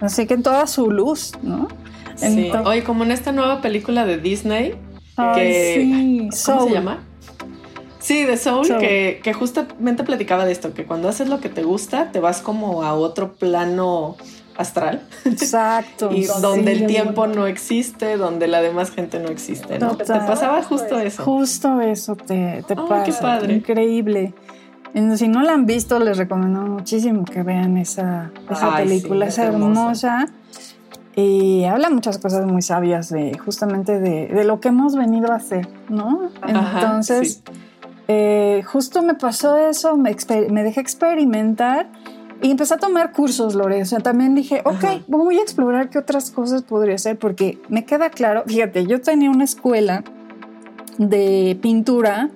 así 0.00 0.26
que 0.26 0.34
en 0.34 0.42
toda 0.42 0.66
su 0.66 0.90
luz, 0.90 1.32
¿no? 1.42 1.68
Sí. 2.16 2.46
Entonces- 2.46 2.84
como 2.84 3.04
en 3.04 3.10
esta 3.12 3.32
nueva 3.32 3.60
película 3.60 4.04
de 4.06 4.18
Disney, 4.18 4.74
Ay, 5.16 5.40
que- 5.40 5.74
sí, 5.76 6.18
¿cómo 6.46 6.58
Soul. 6.60 6.68
se 6.68 6.74
llama? 6.74 6.98
Sí, 8.00 8.24
de 8.24 8.36
Soul, 8.36 8.66
Soul. 8.66 8.80
Que, 8.80 9.20
que 9.22 9.32
justamente 9.32 10.04
platicaba 10.04 10.44
de 10.44 10.52
esto, 10.52 10.74
que 10.74 10.84
cuando 10.84 11.08
haces 11.08 11.28
lo 11.28 11.40
que 11.40 11.48
te 11.48 11.62
gusta, 11.62 12.12
te 12.12 12.20
vas 12.20 12.42
como 12.42 12.82
a 12.82 12.92
otro 12.94 13.32
plano 13.32 14.16
astral 14.56 15.02
Exacto. 15.24 16.10
y 16.14 16.24
sí. 16.24 16.32
donde 16.40 16.72
el 16.72 16.86
tiempo 16.86 17.26
no 17.26 17.46
existe, 17.46 18.16
donde 18.16 18.46
la 18.48 18.60
demás 18.62 18.90
gente 18.90 19.18
no 19.20 19.28
existe, 19.28 19.78
¿no? 19.78 19.96
Te 19.96 20.04
Total. 20.04 20.26
pasaba 20.26 20.62
justo 20.62 20.98
eso. 20.98 21.22
Justo 21.24 21.80
eso 21.80 22.16
te, 22.16 22.62
te 22.66 22.74
Ay, 22.76 22.86
pasa. 22.88 23.04
qué 23.04 23.12
padre. 23.12 23.54
Increíble. 23.54 24.34
Si 25.16 25.26
no 25.26 25.42
la 25.42 25.54
han 25.54 25.66
visto, 25.66 25.98
les 25.98 26.16
recomiendo 26.18 26.60
muchísimo 26.60 27.24
que 27.24 27.42
vean 27.42 27.76
esa, 27.78 28.30
esa 28.48 28.76
Ay, 28.76 28.84
sí, 28.84 28.88
película. 29.00 29.26
es 29.26 29.38
es 29.38 29.44
hermosa. 29.44 30.28
Y 31.16 31.64
habla 31.64 31.90
muchas 31.90 32.18
cosas 32.18 32.44
muy 32.46 32.62
sabias 32.62 33.08
de 33.08 33.36
justamente 33.38 33.98
de, 34.00 34.26
de 34.28 34.44
lo 34.44 34.60
que 34.60 34.68
hemos 34.68 34.96
venido 34.96 35.32
a 35.32 35.36
hacer, 35.36 35.68
¿no? 35.88 36.30
Ajá, 36.42 36.80
Entonces, 36.80 37.42
sí. 37.44 37.52
eh, 38.08 38.62
justo 38.66 39.02
me 39.02 39.14
pasó 39.14 39.56
eso, 39.56 39.96
me, 39.96 40.16
me 40.50 40.62
dejé 40.64 40.80
experimentar 40.80 41.88
y 42.44 42.50
empecé 42.50 42.74
a 42.74 42.76
tomar 42.76 43.12
cursos, 43.12 43.54
Lore. 43.54 43.80
O 43.80 43.86
sea, 43.86 44.00
también 44.00 44.34
dije, 44.34 44.60
ok, 44.66 44.84
Ajá. 44.84 45.00
voy 45.06 45.38
a 45.38 45.42
explorar 45.42 45.88
qué 45.88 45.96
otras 45.96 46.30
cosas 46.30 46.62
podría 46.62 46.96
hacer, 46.96 47.18
porque 47.18 47.58
me 47.70 47.86
queda 47.86 48.10
claro, 48.10 48.44
fíjate, 48.46 48.84
yo 48.84 49.00
tenía 49.00 49.30
una 49.30 49.44
escuela 49.44 50.04
de 50.98 51.58
pintura, 51.62 52.28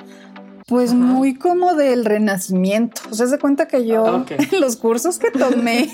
pues 0.66 0.92
Ajá. 0.92 0.98
muy 0.98 1.34
como 1.34 1.74
del 1.74 2.06
renacimiento. 2.06 3.02
O 3.10 3.14
sea, 3.14 3.26
se 3.26 3.38
cuenta 3.38 3.68
que 3.68 3.86
yo, 3.86 4.24
en 4.30 4.46
los 4.62 4.76
cursos 4.76 5.18
que 5.18 5.30
tomé, 5.30 5.90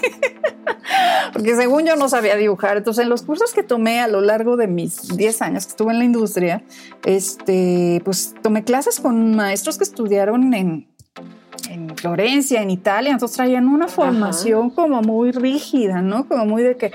porque 1.33 1.57
según 1.57 1.85
yo 1.85 1.97
no 1.97 2.09
sabía 2.09 2.37
dibujar, 2.37 2.77
entonces 2.77 3.03
en 3.03 3.09
los 3.09 3.23
cursos 3.23 3.53
que 3.53 3.65
tomé 3.65 3.99
a 3.99 4.07
lo 4.07 4.21
largo 4.21 4.57
de 4.57 4.69
mis 4.69 5.09
10 5.17 5.43
años 5.43 5.67
que 5.67 5.71
estuve 5.71 5.91
en 5.91 5.99
la 5.99 6.05
industria, 6.05 6.63
este, 7.05 8.01
pues 8.05 8.33
tomé 8.43 8.63
clases 8.63 9.01
con 9.01 9.35
maestros 9.35 9.77
que 9.77 9.83
estudiaron 9.83 10.55
en, 10.55 10.87
en 11.75 11.97
Florencia, 11.97 12.63
en 12.63 12.71
Italia, 12.71 13.11
entonces 13.13 13.37
traían 13.37 13.69
una 13.69 13.89
formación 13.89 14.71
como 14.71 15.03
muy 15.03 15.33
rígida, 15.33 16.03
¿no? 16.03 16.27
Como 16.29 16.47
muy 16.47 16.63
de 16.63 16.77
que 16.77 16.93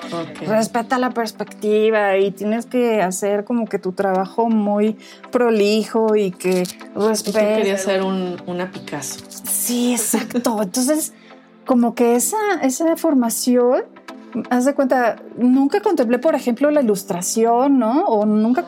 respeta 0.47 0.97
la 0.97 1.11
perspectiva 1.11 2.17
y 2.17 2.31
tienes 2.31 2.65
que 2.65 3.01
hacer 3.01 3.43
como 3.43 3.65
que 3.67 3.77
tu 3.77 3.91
trabajo 3.91 4.49
muy 4.49 4.97
prolijo 5.31 6.15
y 6.15 6.31
que 6.31 6.63
Y 6.63 6.93
tú 6.93 7.07
respete. 7.09 7.55
querías 7.55 7.81
ser 7.83 8.03
un, 8.03 8.37
una 8.47 8.71
Picasso. 8.71 9.19
Sí, 9.27 9.93
exacto. 9.93 10.61
Entonces, 10.61 11.13
como 11.65 11.93
que 11.93 12.15
esa, 12.15 12.37
esa 12.61 12.95
formación, 12.95 13.83
haz 14.49 14.63
de 14.65 14.73
cuenta, 14.73 15.17
nunca 15.37 15.81
contemplé, 15.81 16.19
por 16.19 16.35
ejemplo, 16.35 16.71
la 16.71 16.81
ilustración, 16.81 17.79
¿no? 17.79 18.05
O 18.05 18.25
nunca 18.25 18.65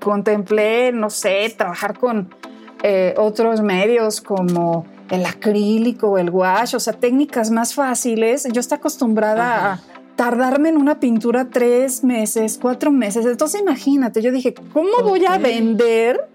contemplé, 0.00 0.92
no 0.92 1.08
sé, 1.08 1.54
trabajar 1.56 1.98
con 1.98 2.28
eh, 2.82 3.14
otros 3.16 3.62
medios 3.62 4.20
como 4.20 4.84
el 5.10 5.26
acrílico 5.26 6.08
o 6.12 6.18
el 6.18 6.30
wash, 6.30 6.74
o 6.74 6.80
sea, 6.80 6.92
técnicas 6.94 7.50
más 7.50 7.74
fáciles. 7.74 8.46
Yo 8.52 8.60
estoy 8.60 8.76
acostumbrada 8.76 9.72
Ajá. 9.72 9.72
a 9.72 10.16
tardarme 10.16 10.68
en 10.70 10.76
una 10.76 11.00
pintura 11.00 11.48
tres 11.50 12.04
meses, 12.04 12.58
cuatro 12.60 12.90
meses. 12.90 13.26
Entonces, 13.26 13.60
imagínate, 13.60 14.22
yo 14.22 14.32
dije, 14.32 14.54
¿cómo 14.72 15.02
voy 15.02 15.24
a 15.26 15.38
vender 15.38 16.28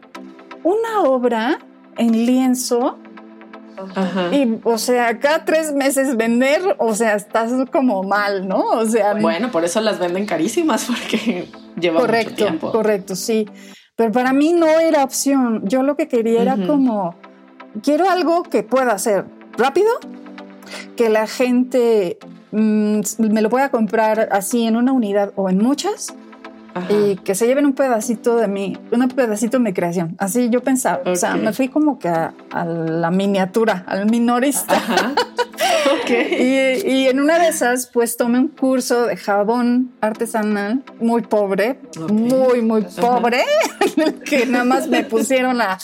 una 0.63 1.01
obra 1.03 1.59
en 1.97 2.25
lienzo 2.25 2.97
Ajá. 3.95 4.35
y, 4.35 4.59
o 4.63 4.77
sea, 4.77 5.19
cada 5.19 5.45
tres 5.45 5.73
meses 5.73 6.17
vender, 6.17 6.75
o 6.79 6.93
sea, 6.93 7.15
estás 7.15 7.51
como 7.71 8.03
mal, 8.03 8.47
¿no? 8.47 8.59
O 8.71 8.85
sea, 8.85 9.13
Bueno, 9.15 9.51
por 9.51 9.63
eso 9.63 9.79
las 9.81 9.99
venden 9.99 10.25
carísimas 10.25 10.85
porque 10.87 11.47
lleva 11.79 12.01
mucho 12.01 12.35
tiempo. 12.35 12.71
correcto, 12.71 13.15
sí. 13.15 13.47
Pero 13.95 14.11
para 14.11 14.31
mí 14.33 14.53
no 14.53 14.67
era 14.79 15.03
opción. 15.03 15.61
Yo 15.65 15.83
lo 15.83 15.95
que 15.97 16.07
quería 16.07 16.41
era 16.41 16.55
como, 16.67 17.15
quiero 17.83 18.09
algo 18.09 18.43
que 18.43 18.63
pueda 18.63 18.97
ser 18.97 19.25
rápido, 19.57 19.89
que 20.95 21.09
la 21.09 21.27
gente 21.27 22.17
mm, 22.51 23.01
me 23.17 23.41
lo 23.41 23.49
pueda 23.49 23.69
comprar 23.69 24.29
así 24.31 24.65
en 24.65 24.75
una 24.75 24.91
unidad 24.91 25.33
o 25.35 25.49
en 25.49 25.57
muchas 25.57 26.13
Ajá. 26.73 26.93
y 26.93 27.15
que 27.17 27.35
se 27.35 27.47
lleven 27.47 27.65
un 27.65 27.73
pedacito 27.73 28.35
de 28.35 28.47
mí, 28.47 28.77
un 28.91 29.07
pedacito 29.09 29.57
de 29.57 29.63
mi 29.63 29.73
creación. 29.73 30.15
Así 30.19 30.49
yo 30.49 30.61
pensaba, 30.61 31.01
o 31.05 31.15
sea, 31.15 31.35
me 31.35 31.53
fui 31.53 31.67
como 31.67 31.99
que 31.99 32.09
a, 32.09 32.33
a 32.51 32.65
la 32.65 33.11
miniatura, 33.11 33.83
al 33.87 34.09
minorista. 34.09 34.75
Ajá. 34.75 35.13
ok. 36.03 36.09
Y, 36.09 36.87
y 36.87 37.07
en 37.07 37.19
una 37.19 37.39
de 37.39 37.49
esas, 37.49 37.87
pues 37.87 38.17
tomé 38.17 38.39
un 38.39 38.49
curso 38.49 39.05
de 39.05 39.17
jabón 39.17 39.91
artesanal 40.01 40.83
muy 40.99 41.21
pobre, 41.21 41.79
muy, 42.11 42.61
muy 42.61 42.83
pobre, 42.83 43.43
en 43.97 44.03
el 44.03 44.19
que 44.19 44.45
nada 44.45 44.63
más 44.63 44.87
me 44.87 45.03
pusieron 45.03 45.61
a, 45.61 45.77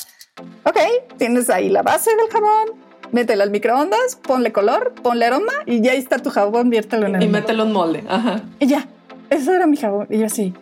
ok, 0.63 0.77
tienes 1.17 1.49
ahí 1.49 1.69
la 1.69 1.81
base 1.83 2.11
del 2.15 2.29
jabón, 2.29 2.77
métela 3.11 3.43
al 3.43 3.51
microondas, 3.51 4.17
ponle 4.21 4.51
color, 4.51 4.93
ponle 5.01 5.25
aroma 5.25 5.53
y 5.65 5.81
ya 5.81 5.93
está 5.93 6.19
tu 6.19 6.29
jabón, 6.29 6.69
viértelo 6.69 7.07
en 7.07 7.15
el 7.15 7.23
Y 7.23 7.27
mételo 7.27 7.63
en 7.63 7.71
molde. 7.71 8.03
Ajá. 8.07 8.41
Y 8.59 8.67
ya, 8.67 8.87
eso 9.29 9.53
era 9.53 9.67
mi 9.67 9.77
jabón. 9.77 10.07
Y 10.09 10.19
yo 10.19 10.25
así. 10.25 10.53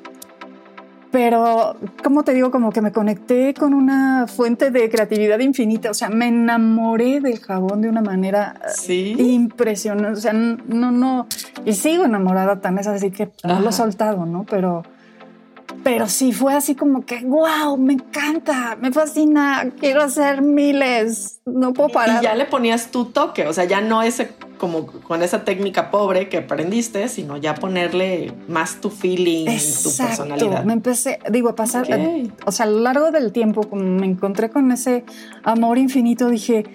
Pero, 1.12 1.76
como 2.04 2.24
te 2.24 2.34
digo, 2.34 2.50
como 2.50 2.72
que 2.72 2.82
me 2.82 2.92
conecté 2.92 3.54
con 3.54 3.76
una 3.76 4.26
fuente 4.26 4.72
de 4.72 4.90
creatividad 4.90 5.38
infinita. 5.42 5.92
O 5.92 5.94
sea, 5.94 6.10
me 6.10 6.28
enamoré 6.30 7.20
del 7.22 7.40
jabón 7.40 7.82
de 7.82 7.90
una 7.90 8.02
manera 8.02 8.60
Sí. 8.76 9.14
impresionante. 9.20 10.18
O 10.18 10.22
sea, 10.22 10.34
no, 10.34 10.90
no. 10.92 11.28
Y 11.66 11.74
sigo 11.74 12.06
enamorada 12.06 12.62
tan 12.62 12.80
es 12.80 12.88
así 12.88 13.12
que 13.12 13.30
no 13.44 13.60
lo 13.60 13.70
he 13.70 13.74
soltado, 13.74 14.26
¿no? 14.26 14.44
Pero, 14.50 14.82
pero 15.84 16.08
sí 16.08 16.32
fue 16.32 16.54
así 16.54 16.76
como 16.76 17.06
que, 17.06 17.22
wow, 17.24 17.78
me 17.78 17.94
encanta, 17.94 18.78
me 18.80 18.92
fascina, 18.92 19.72
quiero 19.80 20.02
hacer 20.04 20.42
miles, 20.42 21.42
no 21.46 21.74
puedo 21.74 21.90
parar. 21.90 22.22
Y 22.22 22.26
ya 22.26 22.36
le 22.36 22.46
ponías 22.46 22.92
tu 22.92 23.06
toque, 23.06 23.48
o 23.48 23.54
sea, 23.54 23.66
ya 23.66 23.82
no 23.82 24.02
ese 24.02 24.32
como 24.58 24.86
con 24.86 25.22
esa 25.24 25.44
técnica 25.44 25.92
pobre 25.92 26.30
que 26.30 26.38
aprendiste, 26.38 27.10
sino 27.10 27.36
ya 27.36 27.54
ponerle 27.54 28.34
más 28.48 28.80
tu 28.80 28.90
feeling, 28.90 29.46
tu 29.46 29.96
personalidad. 29.98 30.64
Me 30.64 30.72
empecé, 30.72 31.20
digo, 31.30 31.50
a 31.50 31.56
pasar, 31.56 31.86
o 32.46 32.52
sea, 32.52 32.66
a 32.66 32.70
lo 32.70 32.80
largo 32.80 33.12
del 33.12 33.34
tiempo, 33.34 33.64
como 33.64 33.84
me 33.84 34.06
encontré 34.06 34.50
con 34.50 34.72
ese 34.72 35.04
amor 35.44 35.78
infinito, 35.78 36.30
dije, 36.30 36.66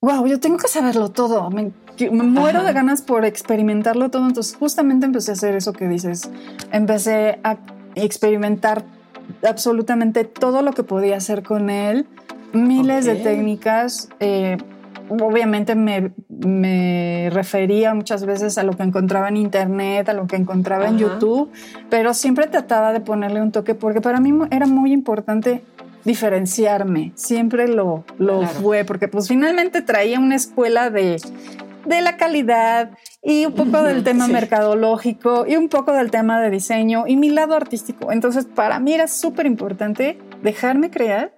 wow, 0.00 0.26
yo 0.26 0.40
tengo 0.40 0.56
que 0.56 0.68
saberlo 0.68 1.10
todo. 1.10 1.50
Me, 1.50 1.72
muero 2.10 2.60
Ajá. 2.60 2.68
de 2.68 2.72
ganas 2.72 3.02
por 3.02 3.24
experimentarlo 3.24 4.10
todo. 4.10 4.26
Entonces, 4.26 4.56
justamente 4.56 5.06
empecé 5.06 5.32
a 5.32 5.34
hacer 5.34 5.54
eso 5.54 5.72
que 5.72 5.86
dices. 5.86 6.30
Empecé 6.72 7.38
a 7.44 7.58
experimentar 8.04 8.84
absolutamente 9.46 10.24
todo 10.24 10.62
lo 10.62 10.72
que 10.72 10.82
podía 10.82 11.16
hacer 11.16 11.42
con 11.42 11.70
él, 11.70 12.06
miles 12.52 13.04
de 13.06 13.16
técnicas. 13.16 14.08
eh, 14.20 14.56
obviamente 15.08 15.74
me 15.74 16.12
me 16.28 17.28
refería 17.32 17.92
muchas 17.94 18.24
veces 18.24 18.56
a 18.58 18.62
lo 18.62 18.76
que 18.76 18.82
encontraba 18.84 19.28
en 19.28 19.36
internet, 19.36 20.08
a 20.08 20.12
lo 20.14 20.26
que 20.26 20.36
encontraba 20.36 20.88
en. 20.88 20.98
YouTube, 20.98 21.50
pero 21.90 22.14
siempre 22.14 22.46
trataba 22.46 22.92
de 22.92 23.00
ponerle 23.00 23.42
un 23.42 23.52
toque 23.52 23.74
porque 23.74 24.00
para 24.00 24.20
mí 24.20 24.32
era 24.50 24.66
muy 24.66 24.92
importante 24.92 25.62
diferenciarme, 26.04 27.12
siempre 27.14 27.68
lo, 27.68 28.04
lo 28.18 28.38
Claro. 28.38 28.54
fue, 28.60 28.84
porque 28.84 29.08
pues 29.08 29.28
finalmente 29.28 29.82
traía 29.82 30.18
una 30.18 30.36
escuela 30.36 30.88
de, 30.90 31.16
de 31.86 32.00
la 32.00 32.16
calidad 32.16 32.90
y 33.22 33.44
un 33.46 33.52
poco 33.52 33.82
del 33.82 34.02
tema 34.02 34.26
Sí. 34.26 34.32
mercadológico 34.32 35.44
y 35.46 35.56
un 35.56 35.68
poco 35.68 35.92
del 35.92 36.10
tema 36.10 36.40
de 36.40 36.50
diseño 36.50 37.06
y 37.06 37.16
mi 37.16 37.30
lado 37.30 37.54
artístico. 37.54 38.12
Entonces 38.12 38.46
para 38.46 38.78
mí 38.80 38.92
era 38.94 39.08
súper 39.08 39.46
importante 39.46 40.18
dejarme 40.42 40.90
crear 40.90 41.32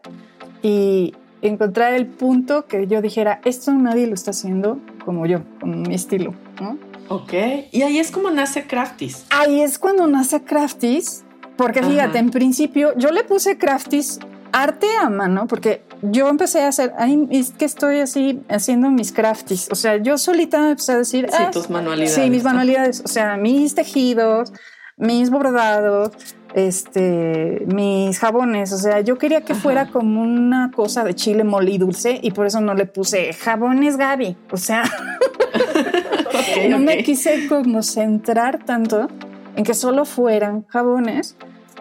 y 0.62 1.14
encontrar 1.42 1.92
el 1.94 2.06
punto 2.06 2.66
que 2.66 2.86
yo 2.86 3.02
dijera, 3.02 3.40
esto 3.44 3.72
nadie 3.72 4.06
lo 4.06 4.14
está 4.14 4.30
haciendo 4.30 4.78
como 5.04 5.26
yo, 5.26 5.40
con 5.60 5.82
mi 5.82 5.94
estilo, 5.94 6.34
¿no? 6.60 6.78
Ok. 7.08 7.32
Y 7.72 7.82
ahí 7.82 7.98
es 7.98 8.12
como 8.12 8.30
nace 8.30 8.64
Crafties. 8.66 9.26
Ahí 9.30 9.60
es 9.60 9.78
cuando 9.80 10.06
nace 10.06 10.42
Crafties, 10.44 11.24
porque 11.56 11.80
Ajá. 11.80 11.88
fíjate, 11.90 12.18
en 12.18 12.30
principio 12.30 12.96
yo 12.96 13.10
le 13.10 13.24
puse 13.24 13.58
Crafties 13.58 14.20
arte 14.52 14.86
a 15.02 15.10
mano, 15.10 15.48
porque 15.48 15.82
yo 16.02 16.28
empecé 16.28 16.62
a 16.62 16.68
hacer, 16.68 16.92
ay, 16.98 17.28
es 17.30 17.52
que 17.52 17.64
estoy 17.64 18.00
así 18.00 18.42
haciendo 18.48 18.90
mis 18.90 19.12
Crafties, 19.12 19.68
o 19.70 19.74
sea, 19.74 19.96
yo 19.96 20.18
solita 20.18 20.60
me 20.60 20.70
empecé 20.70 20.92
a 20.92 20.98
decir, 20.98 21.28
Sí, 21.30 21.36
ah, 21.38 21.50
tus 21.50 21.70
manualidades. 21.70 22.14
Sí, 22.14 22.28
mis 22.28 22.42
¿no? 22.42 22.50
manualidades, 22.50 23.02
o 23.04 23.08
sea, 23.08 23.36
mis 23.36 23.74
tejidos, 23.74 24.52
mis 24.96 25.30
bordados, 25.30 26.10
este, 26.54 27.64
mis 27.72 28.18
jabones, 28.18 28.72
o 28.72 28.78
sea, 28.78 29.00
yo 29.00 29.16
quería 29.16 29.42
que 29.42 29.52
Ajá. 29.52 29.62
fuera 29.62 29.86
como 29.86 30.22
una 30.22 30.70
cosa 30.74 31.04
de 31.04 31.14
chile 31.14 31.44
mole 31.44 31.70
y 31.70 31.78
dulce 31.78 32.18
y 32.20 32.32
por 32.32 32.46
eso 32.46 32.60
no 32.60 32.74
le 32.74 32.86
puse 32.86 33.32
jabones 33.32 33.96
Gaby, 33.96 34.36
o 34.50 34.56
sea, 34.56 34.82
no 36.68 36.78
me 36.78 37.02
quise 37.02 37.46
como 37.48 37.82
centrar 37.82 38.64
tanto 38.64 39.08
en 39.56 39.64
que 39.64 39.74
solo 39.74 40.04
fueran 40.04 40.66
jabones, 40.66 41.36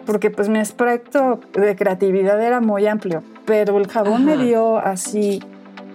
porque 0.06 0.30
pues 0.30 0.48
mi 0.48 0.58
aspecto 0.58 1.40
de 1.54 1.74
creatividad 1.76 2.40
era 2.42 2.60
muy 2.60 2.86
amplio, 2.86 3.22
pero 3.44 3.78
el 3.78 3.88
jabón 3.88 4.24
me 4.24 4.36
dio 4.36 4.78
así 4.78 5.40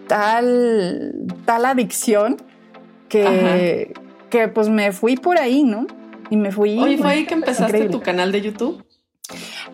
tal, 0.08 1.14
tal 1.46 1.66
adicción 1.66 2.38
que, 3.10 3.94
que 4.30 4.48
pues 4.48 4.70
me 4.70 4.92
fui 4.92 5.16
por 5.16 5.38
ahí, 5.38 5.64
¿no? 5.64 5.88
Y 6.30 6.38
me 6.38 6.52
fui. 6.52 6.72
Oye, 6.78 6.98
¿fue 6.98 7.06
bueno, 7.06 7.10
ahí 7.10 7.26
que 7.26 7.34
empezaste 7.36 7.64
increíble. 7.78 7.90
tu 7.92 8.02
canal 8.02 8.32
de 8.32 8.42
YouTube? 8.42 8.84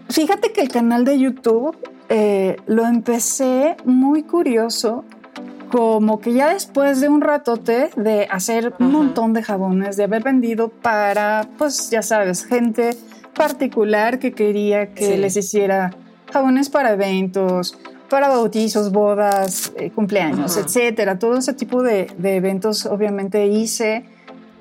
Fíjate 0.09 0.51
que 0.51 0.61
el 0.61 0.69
canal 0.69 1.05
de 1.05 1.17
YouTube 1.19 1.75
eh, 2.09 2.57
lo 2.67 2.85
empecé 2.85 3.75
muy 3.85 4.23
curioso, 4.23 5.05
como 5.71 6.19
que 6.19 6.33
ya 6.33 6.53
después 6.53 7.01
de 7.01 7.09
un 7.09 7.21
ratote 7.21 7.89
de 7.95 8.27
hacer 8.29 8.73
un 8.79 8.91
montón 8.91 9.33
de 9.33 9.41
jabones, 9.41 9.97
de 9.97 10.03
haber 10.03 10.23
vendido 10.23 10.69
para, 10.69 11.47
pues 11.57 11.89
ya 11.89 12.01
sabes, 12.03 12.45
gente 12.45 12.91
particular 13.33 14.19
que 14.19 14.31
quería 14.33 14.93
que 14.93 15.05
Sí. 15.13 15.17
les 15.17 15.35
hiciera 15.37 15.95
jabones 16.33 16.69
para 16.69 16.91
eventos, 16.93 17.77
para 18.09 18.27
bautizos, 18.29 18.91
bodas, 18.91 19.71
eh, 19.77 19.89
cumpleaños, 19.91 20.57
Ajá. 20.57 20.65
etcétera. 20.65 21.17
Todo 21.19 21.37
ese 21.37 21.53
tipo 21.53 21.81
de, 21.83 22.07
de 22.17 22.35
eventos 22.35 22.85
obviamente 22.85 23.45
hice. 23.47 24.05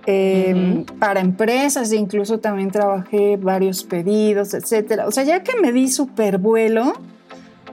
eh, 0.04 0.84
para 0.98 1.20
empresas 1.20 1.92
e 1.92 1.96
incluso 1.96 2.38
también 2.40 2.72
trabajé 2.72 3.36
varios 3.36 3.84
pedidos, 3.84 4.52
etcétera. 4.52 5.06
O 5.06 5.12
sea, 5.12 5.22
ya 5.22 5.44
que 5.44 5.52
me 5.60 5.70
di 5.72 5.86
súper 5.88 6.38
vuelo, 6.38 6.94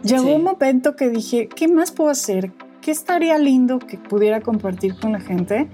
llegó 0.04 0.26
Sí. 0.26 0.34
un 0.36 0.44
momento 0.44 0.96
que 0.96 1.10
dije, 1.10 1.48
¿qué 1.48 1.68
más 1.68 1.90
puedo 1.92 2.12
hacer? 2.12 2.52
¿Qué 2.82 2.92
estaría 2.92 3.36
lindo 3.40 3.80
que 3.80 3.98
pudiera 3.98 4.42
compartir 4.42 4.96
con 5.00 5.14
la 5.14 5.20
gente? 5.20 5.68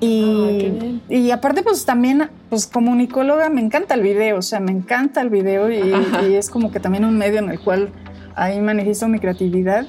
Y, 0.00 1.00
y 1.08 1.30
aparte, 1.32 1.62
pues 1.62 1.84
también, 1.84 2.30
pues 2.50 2.66
como 2.66 2.92
unicóloga 2.92 3.48
me 3.50 3.60
encanta 3.60 3.94
el 3.94 4.02
video, 4.02 4.38
o 4.38 4.42
sea, 4.42 4.60
me 4.60 4.70
encanta 4.70 5.20
el 5.20 5.28
video 5.28 5.70
y, 5.70 5.92
y 6.28 6.34
es 6.34 6.50
como 6.50 6.70
que 6.70 6.78
también 6.78 7.04
un 7.04 7.18
medio 7.18 7.40
en 7.40 7.50
el 7.50 7.58
cual 7.58 7.90
ahí 8.36 8.60
manifiesto 8.60 9.08
mi 9.08 9.18
creatividad. 9.18 9.86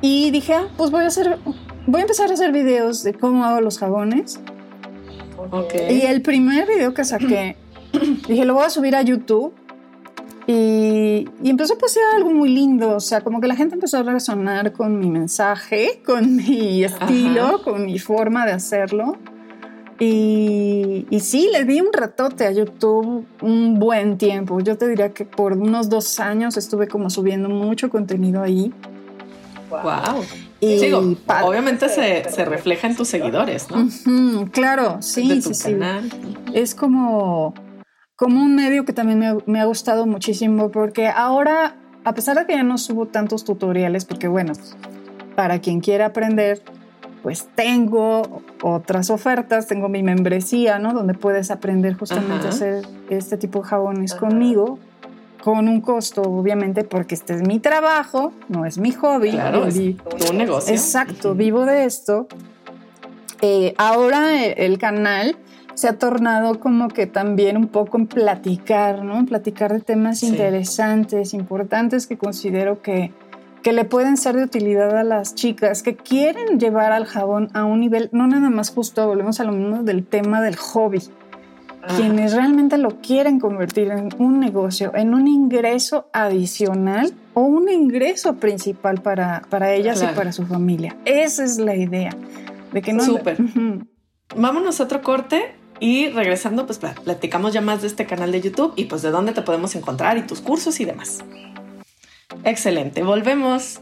Y 0.00 0.30
dije, 0.30 0.54
ah, 0.54 0.68
pues 0.76 0.90
voy 0.90 1.04
a 1.04 1.06
hacer, 1.06 1.38
voy 1.86 2.00
a 2.00 2.02
empezar 2.02 2.30
a 2.30 2.34
hacer 2.34 2.52
videos 2.52 3.02
de 3.02 3.14
cómo 3.14 3.44
hago 3.44 3.60
los 3.60 3.78
jabones. 3.78 4.38
Ok. 5.50 5.74
Y 5.90 6.02
el 6.02 6.22
primer 6.22 6.68
video 6.68 6.92
que 6.94 7.04
saqué, 7.04 7.56
dije, 8.28 8.44
lo 8.44 8.54
voy 8.54 8.64
a 8.64 8.70
subir 8.70 8.94
a 8.94 9.02
YouTube. 9.02 9.54
Y, 10.46 11.28
y 11.42 11.50
empezó 11.50 11.74
a 11.74 11.78
pasar 11.78 12.02
algo 12.16 12.30
muy 12.30 12.48
lindo, 12.48 12.96
o 12.96 13.00
sea, 13.00 13.20
como 13.20 13.38
que 13.38 13.46
la 13.48 13.54
gente 13.54 13.74
empezó 13.74 13.98
a 13.98 14.02
resonar 14.02 14.72
con 14.72 14.98
mi 14.98 15.10
mensaje, 15.10 16.00
con 16.06 16.36
mi 16.36 16.84
estilo, 16.84 17.44
Ajá. 17.44 17.58
con 17.62 17.84
mi 17.84 17.98
forma 17.98 18.46
de 18.46 18.52
hacerlo. 18.52 19.18
Y, 20.00 21.06
y 21.10 21.20
sí, 21.20 21.48
le 21.52 21.64
di 21.64 21.80
un 21.80 21.92
ratote 21.92 22.46
a 22.46 22.52
YouTube 22.52 23.26
un 23.42 23.78
buen 23.78 24.16
tiempo. 24.16 24.60
Yo 24.60 24.78
te 24.78 24.88
diría 24.88 25.12
que 25.12 25.24
por 25.24 25.54
unos 25.54 25.88
dos 25.88 26.20
años 26.20 26.56
estuve 26.56 26.86
como 26.86 27.10
subiendo 27.10 27.48
mucho 27.48 27.90
contenido 27.90 28.42
ahí. 28.42 28.72
Wow. 29.70 30.24
Y 30.60 30.76
Digo, 30.76 31.14
padre. 31.26 31.46
obviamente 31.46 31.88
se, 31.88 32.28
se 32.30 32.44
refleja 32.44 32.86
en 32.88 32.96
tus 32.96 33.08
seguidores, 33.08 33.68
¿no? 33.70 33.82
Ujú, 33.82 34.50
claro, 34.50 34.98
sí, 35.00 35.28
de 35.28 35.42
sí, 35.42 35.48
tu 35.48 35.54
sí. 35.54 35.72
canal. 35.72 36.10
es 36.52 36.74
como, 36.74 37.54
como 38.16 38.40
un 38.42 38.54
medio 38.56 38.84
que 38.84 38.92
también 38.92 39.18
me, 39.18 39.36
me 39.46 39.60
ha 39.60 39.66
gustado 39.66 40.06
muchísimo 40.06 40.70
porque 40.70 41.06
ahora, 41.08 41.76
a 42.04 42.14
pesar 42.14 42.38
de 42.38 42.46
que 42.46 42.54
ya 42.54 42.64
no 42.64 42.76
subo 42.78 43.06
tantos 43.06 43.44
tutoriales, 43.44 44.04
porque 44.04 44.26
bueno, 44.26 44.52
para 45.36 45.60
quien 45.60 45.80
quiera 45.80 46.06
aprender, 46.06 46.60
pues 47.22 47.48
tengo 47.54 48.42
otras 48.62 49.10
ofertas, 49.10 49.66
tengo 49.66 49.88
mi 49.88 50.02
membresía, 50.02 50.78
¿no? 50.78 50.92
Donde 50.92 51.14
puedes 51.14 51.50
aprender 51.50 51.94
justamente 51.94 52.34
Ajá. 52.34 52.46
a 52.46 52.50
hacer 52.50 52.86
este 53.10 53.36
tipo 53.36 53.62
de 53.62 53.68
jabones 53.68 54.14
conmigo. 54.14 54.78
Con 55.42 55.68
un 55.68 55.80
costo, 55.80 56.22
obviamente, 56.22 56.82
porque 56.82 57.14
este 57.14 57.34
es 57.34 57.42
mi 57.42 57.60
trabajo, 57.60 58.32
no 58.48 58.66
es 58.66 58.76
mi 58.78 58.90
hobby. 58.92 59.30
Claro, 59.30 59.66
es 59.66 59.74
tu 60.26 60.32
negocio. 60.34 60.74
Exacto, 60.74 61.34
vivo 61.34 61.64
de 61.64 61.84
esto. 61.84 62.26
Eh, 63.40 63.72
ahora 63.78 64.44
eh, 64.44 64.54
el 64.66 64.78
canal 64.78 65.36
se 65.74 65.86
ha 65.88 65.96
tornado 65.96 66.58
como 66.58 66.88
que 66.88 67.06
también 67.06 67.56
un 67.56 67.68
poco 67.68 67.98
en 67.98 68.08
platicar, 68.08 69.04
¿no? 69.04 69.16
En 69.16 69.26
platicar 69.26 69.72
de 69.72 69.78
temas 69.80 70.18
Sí. 70.18 70.26
interesantes, 70.26 71.32
importantes 71.34 72.08
que 72.08 72.18
considero 72.18 72.82
que, 72.82 73.12
que 73.62 73.72
le 73.72 73.84
pueden 73.84 74.16
ser 74.16 74.36
de 74.36 74.44
utilidad 74.44 74.96
a 74.96 75.04
las 75.04 75.34
chicas 75.34 75.82
que 75.82 75.96
quieren 75.96 76.58
llevar 76.60 76.92
al 76.92 77.04
jabón 77.06 77.48
a 77.54 77.64
un 77.64 77.80
nivel, 77.80 78.08
no 78.12 78.26
nada 78.26 78.50
más 78.50 78.70
justo, 78.70 79.06
volvemos 79.06 79.40
a 79.40 79.44
lo 79.44 79.52
mismo 79.52 79.82
del 79.82 80.04
tema 80.06 80.40
del 80.40 80.56
hobby. 80.56 81.02
Ah, 81.82 81.94
Quienes 81.96 82.34
realmente 82.34 82.76
lo 82.78 83.00
quieren 83.00 83.38
convertir 83.40 83.90
en 83.90 84.08
un 84.18 84.40
negocio, 84.40 84.92
en 84.94 85.14
un 85.14 85.26
ingreso 85.28 86.08
adicional 86.12 87.12
o 87.34 87.42
un 87.42 87.68
ingreso 87.68 88.34
principal 88.36 89.00
para, 89.00 89.42
para 89.48 89.72
ellas 89.72 89.98
Claro. 89.98 90.14
y 90.14 90.16
para 90.16 90.32
su 90.32 90.44
familia. 90.46 90.96
Esa 91.04 91.44
es 91.44 91.58
la 91.58 91.74
idea. 91.76 92.10
De 92.72 92.82
que 92.82 92.92
no 92.92 93.02
Súper. 93.04 93.38
Vámonos 94.36 94.80
a 94.80 94.84
otro 94.84 95.02
corte 95.02 95.54
y 95.80 96.08
regresando, 96.08 96.66
pues 96.66 96.78
pla- 96.78 96.94
platicamos 97.04 97.52
ya 97.54 97.60
más 97.60 97.80
de 97.82 97.86
este 97.86 98.04
canal 98.06 98.32
de 98.32 98.40
YouTube 98.40 98.72
y 98.76 98.84
pues 98.86 99.02
de 99.02 99.10
dónde 99.10 99.32
te 99.32 99.42
podemos 99.42 99.74
encontrar 99.76 100.18
y 100.18 100.22
tus 100.22 100.40
cursos 100.40 100.80
y 100.80 100.84
demás. 100.84 101.24
Excelente, 102.44 103.02
volvemos. 103.02 103.80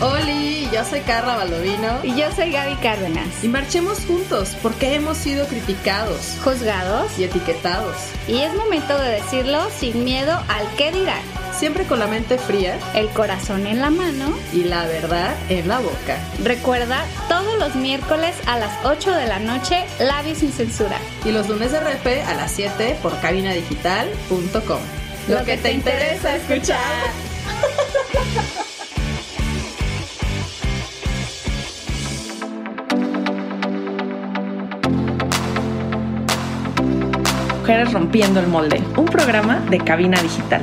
Oli, 0.00 0.66
yo 0.72 0.82
soy 0.84 1.00
Carla 1.00 1.36
Baldovino 1.36 1.98
Y 2.02 2.14
yo 2.18 2.30
soy 2.34 2.50
Gaby 2.52 2.76
Cárdenas. 2.76 3.44
y 3.44 3.48
marchemos 3.48 3.98
juntos 4.06 4.56
porque 4.62 4.94
hemos 4.94 5.18
sido 5.18 5.46
criticados 5.46 6.38
Juzgados. 6.42 7.18
y 7.18 7.24
etiquetados, 7.24 7.96
Y 8.26 8.38
es 8.38 8.54
momento 8.54 8.96
de 8.98 9.10
decirlo 9.12 9.60
sin 9.78 10.04
miedo 10.04 10.32
al 10.48 10.66
qué 10.76 10.90
dirán. 10.92 11.20
Siempre 11.60 11.84
con 11.84 11.98
la 11.98 12.06
mente 12.06 12.38
fría 12.38 12.78
El 12.94 13.08
corazón 13.10 13.66
en 13.66 13.80
la 13.80 13.90
mano. 13.90 14.32
y 14.52 14.64
la 14.64 14.86
verdad 14.86 15.34
en 15.50 15.68
la 15.68 15.78
boca. 15.78 16.16
Recuerda, 16.42 17.04
todos 17.28 17.58
los 17.58 17.74
miércoles 17.74 18.34
a 18.46 18.58
las 18.58 18.72
8 18.84 19.12
de 19.12 19.26
la 19.26 19.38
noche, 19.38 19.84
Labios 19.98 20.38
sin 20.38 20.52
censura. 20.52 20.96
Y 21.22 21.32
los 21.32 21.48
lunes 21.50 21.70
de 21.70 21.80
repe 21.80 22.22
a 22.22 22.32
las 22.34 22.50
7 22.52 22.96
por 23.02 23.18
cabinadigital.com. 23.20 24.80
Lo 25.28 25.44
que 25.44 25.58
te 25.58 25.72
interesa 25.72 26.34
escuchar. 26.36 26.80
Mujeres 37.60 37.92
Rompiendo 37.92 38.40
el 38.40 38.46
Molde, 38.48 38.82
un 38.96 39.06
programa 39.06 39.60
de 39.70 39.78
cabina 39.78 40.20
digital. 40.20 40.62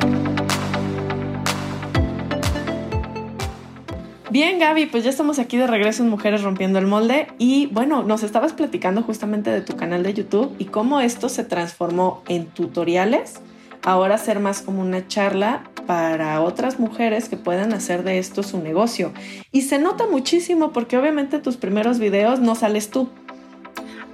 Bien, 4.30 4.59
Gaby, 4.59 4.88
pues 4.88 5.03
ya 5.05 5.09
estamos 5.09 5.39
aquí 5.39 5.55
de 5.57 5.67
regreso 5.67 6.03
en 6.03 6.09
Mujeres 6.09 6.43
Rompiendo 6.43 6.80
el 6.80 6.88
Molde 6.88 7.28
y 7.38 7.67
bueno, 7.67 8.03
nos 8.03 8.23
estabas 8.23 8.51
platicando 8.51 9.01
justamente 9.01 9.49
de 9.51 9.61
tu 9.61 9.78
canal 9.78 10.03
de 10.03 10.13
YouTube 10.13 10.53
y 10.59 10.65
cómo 10.65 10.99
esto 10.99 11.30
se 11.30 11.45
transformó 11.45 12.23
en 12.28 12.45
tutoriales, 12.47 13.36
ahora 13.84 14.17
ser 14.17 14.39
más 14.41 14.61
como 14.61 14.82
una 14.82 15.07
charla 15.07 15.63
para 15.86 16.41
otras 16.41 16.78
mujeres 16.78 17.30
que 17.30 17.38
puedan 17.38 17.71
hacer 17.71 18.03
de 18.03 18.17
esto 18.17 18.43
su 18.43 18.59
negocio. 18.61 19.13
Y 19.53 19.61
se 19.61 19.80
nota 19.80 20.05
muchísimo 20.07 20.73
porque 20.73 20.97
obviamente 20.97 21.39
tus 21.39 21.55
primeros 21.55 21.97
videos 21.99 22.39
no 22.41 22.55
sales 22.55 22.89
tú, 22.89 23.07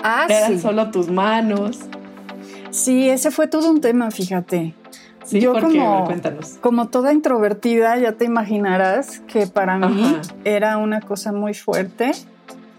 Ah, 0.03 0.28
eran 0.30 0.55
sí. 0.55 0.59
solo 0.59 0.91
tus 0.91 1.09
manos. 1.09 1.80
Sí, 2.70 3.09
ese 3.09 3.32
fue 3.32 3.47
todo 3.47 3.72
un 3.72 3.80
tema, 3.82 4.11
fíjate. 4.11 4.74
Sí, 5.24 5.39
Yo 5.39 5.53
porque, 5.53 5.80
como- 5.80 6.07
ver. 6.07 6.21
Como 6.61 6.88
toda 6.89 7.13
introvertida, 7.13 7.97
ya 7.97 8.13
te 8.13 8.26
imaginarás 8.26 9.19
que 9.21 9.47
para 9.47 9.78
mí 9.78 10.17
era 10.43 10.78
una 10.78 11.01
cosa 11.01 11.32
muy 11.32 11.53
fuerte, 11.53 12.11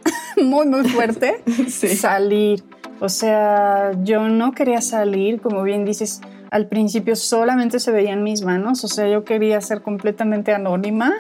muy, 0.42 0.66
muy 0.66 0.84
fuerte, 0.88 1.42
Sí. 1.68 1.88
salir. 1.97 2.62
O 3.01 3.09
sea, 3.09 3.92
yo 4.03 4.28
no 4.28 4.53
quería 4.53 4.80
salir, 4.80 5.40
como 5.40 5.62
bien 5.62 5.84
dices, 5.84 6.20
al 6.51 6.68
principio 6.68 7.16
solamente 7.16 7.80
se 7.80 7.90
veían 7.90 8.22
mis 8.22 8.42
manos, 8.42 8.84
o 8.84 8.88
sea, 8.88 9.09
yo 9.09 9.24
quería 9.24 9.61
ser 9.61 9.82
completamente 9.82 10.53
anónima, 10.53 11.12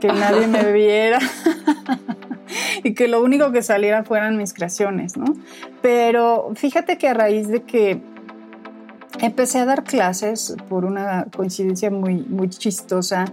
que 0.00 0.08
nadie 0.12 0.46
me 0.48 0.72
viera 0.72 1.18
y 2.82 2.94
que 2.94 3.06
lo 3.06 3.22
único 3.22 3.52
que 3.52 3.62
saliera 3.62 4.02
fueran 4.02 4.36
mis 4.36 4.52
creaciones, 4.52 5.16
¿no? 5.16 5.26
Pero 5.82 6.50
fíjate 6.54 6.98
que 6.98 7.08
a 7.08 7.14
raíz 7.14 7.48
de 7.48 7.62
que 7.62 8.00
empecé 9.22 9.58
a 9.58 9.64
dar 9.64 9.84
clases 9.84 10.56
por 10.68 10.84
una 10.84 11.26
coincidencia 11.36 11.90
muy, 11.90 12.16
muy 12.28 12.48
chistosa, 12.48 13.24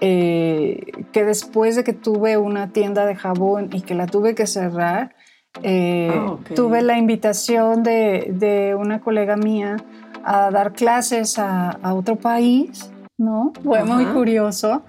eh, 0.00 0.92
que 1.12 1.24
después 1.24 1.76
de 1.76 1.84
que 1.84 1.92
tuve 1.92 2.36
una 2.36 2.72
tienda 2.72 3.06
de 3.06 3.14
jabón 3.14 3.70
y 3.72 3.82
que 3.82 3.94
la 3.94 4.06
tuve 4.06 4.34
que 4.34 4.46
cerrar, 4.46 5.14
eh, 5.62 6.10
Ah, 6.12 6.32
ok. 6.32 6.54
tuve 6.54 6.82
la 6.82 6.96
invitación 6.98 7.82
de, 7.82 8.32
de 8.34 8.74
una 8.74 9.00
colega 9.00 9.36
mía 9.36 9.76
a 10.24 10.50
dar 10.50 10.72
clases 10.72 11.38
a, 11.38 11.70
a 11.70 11.94
otro 11.94 12.16
país, 12.16 12.90
¿no? 13.18 13.52
Fue 13.62 13.84
muy 13.84 14.06
curioso. 14.06 14.82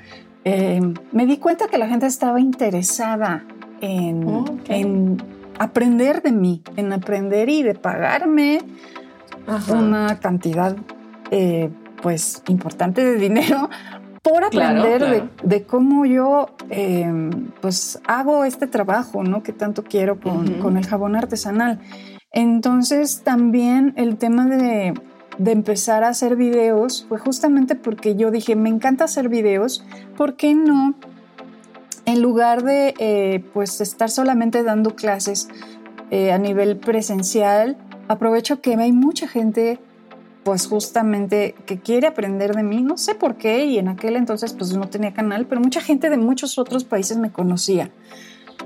Eh, 0.45 0.82
me 1.12 1.26
di 1.26 1.38
cuenta 1.38 1.68
que 1.68 1.78
la 1.78 1.88
gente 1.88 2.06
estaba 2.06 2.39
interesada 2.39 3.45
en, 3.82 4.28
Ok. 4.28 4.70
en 4.70 5.18
aprender 5.60 6.22
de 6.22 6.32
mí, 6.32 6.64
en 6.76 6.91
aprender 6.93 7.49
y 7.49 7.64
de 7.64 7.76
pagarme 7.76 8.60
Ajá. 9.48 9.74
una 9.74 10.20
cantidad 10.20 10.76
eh, 11.32 11.70
pues 12.02 12.44
importante 12.48 13.04
de 13.04 13.16
dinero 13.18 13.70
por 14.22 14.50
Claro, 14.50 14.80
aprender 14.80 14.98
claro. 15.00 15.30
De, 15.44 15.58
de 15.58 15.64
cómo 15.64 16.06
yo 16.06 16.48
eh, 16.70 17.12
pues 17.62 18.00
hago 18.08 18.46
este 18.46 18.68
trabajo 18.68 19.24
¿no? 19.24 19.44
que 19.44 19.52
tanto 19.54 19.84
quiero 19.84 20.20
con, 20.20 20.50
Ujú. 20.50 20.60
con 20.60 20.78
el 20.78 20.86
jabón 20.86 21.16
artesanal. 21.16 21.80
Entonces 22.32 23.22
también 23.24 23.94
el 23.98 24.18
tema 24.18 24.46
de, 24.48 24.94
de 25.38 25.52
empezar 25.52 26.04
a 26.04 26.10
hacer 26.10 26.36
videos 26.36 27.06
fue 27.08 27.20
justamente 27.20 27.76
porque 27.76 28.16
yo 28.16 28.32
dije, 28.32 28.56
me 28.56 28.70
encanta 28.70 29.04
hacer 29.06 29.30
videos, 29.30 29.86
¿por 30.18 30.36
qué 30.36 30.56
no? 30.56 30.96
En 32.06 32.22
lugar 32.22 32.64
de 32.64 32.94
eh, 33.00 33.44
pues 33.54 33.80
estar 33.82 34.10
solamente 34.10 34.64
dando 34.64 34.96
clases 34.96 35.48
eh, 36.12 36.32
a 36.34 36.38
nivel 36.38 36.78
presencial, 36.78 37.78
aprovecho 38.08 38.62
que 38.62 38.76
hay 38.76 38.91
mucha 38.91 39.28
gente 39.28 39.80
pues 40.43 40.68
justamente 40.68 41.56
que 41.66 41.80
quiere 41.80 42.06
aprender 42.08 42.54
de 42.54 42.64
mí, 42.64 42.82
no 42.82 42.97
sé 42.97 43.16
por 43.16 43.36
qué, 43.36 43.66
y 43.66 43.78
en 43.78 43.88
aquel 43.88 44.18
entonces 44.18 44.51
pues 44.54 44.76
no 44.76 44.89
tenía 44.89 45.14
canal, 45.14 45.45
pero 45.45 45.62
mucha 45.62 45.80
gente 45.80 46.10
de 46.10 46.18
muchos 46.18 46.58
otros 46.58 46.84
países 46.84 47.18
me 47.18 47.32
conocía, 47.32 47.91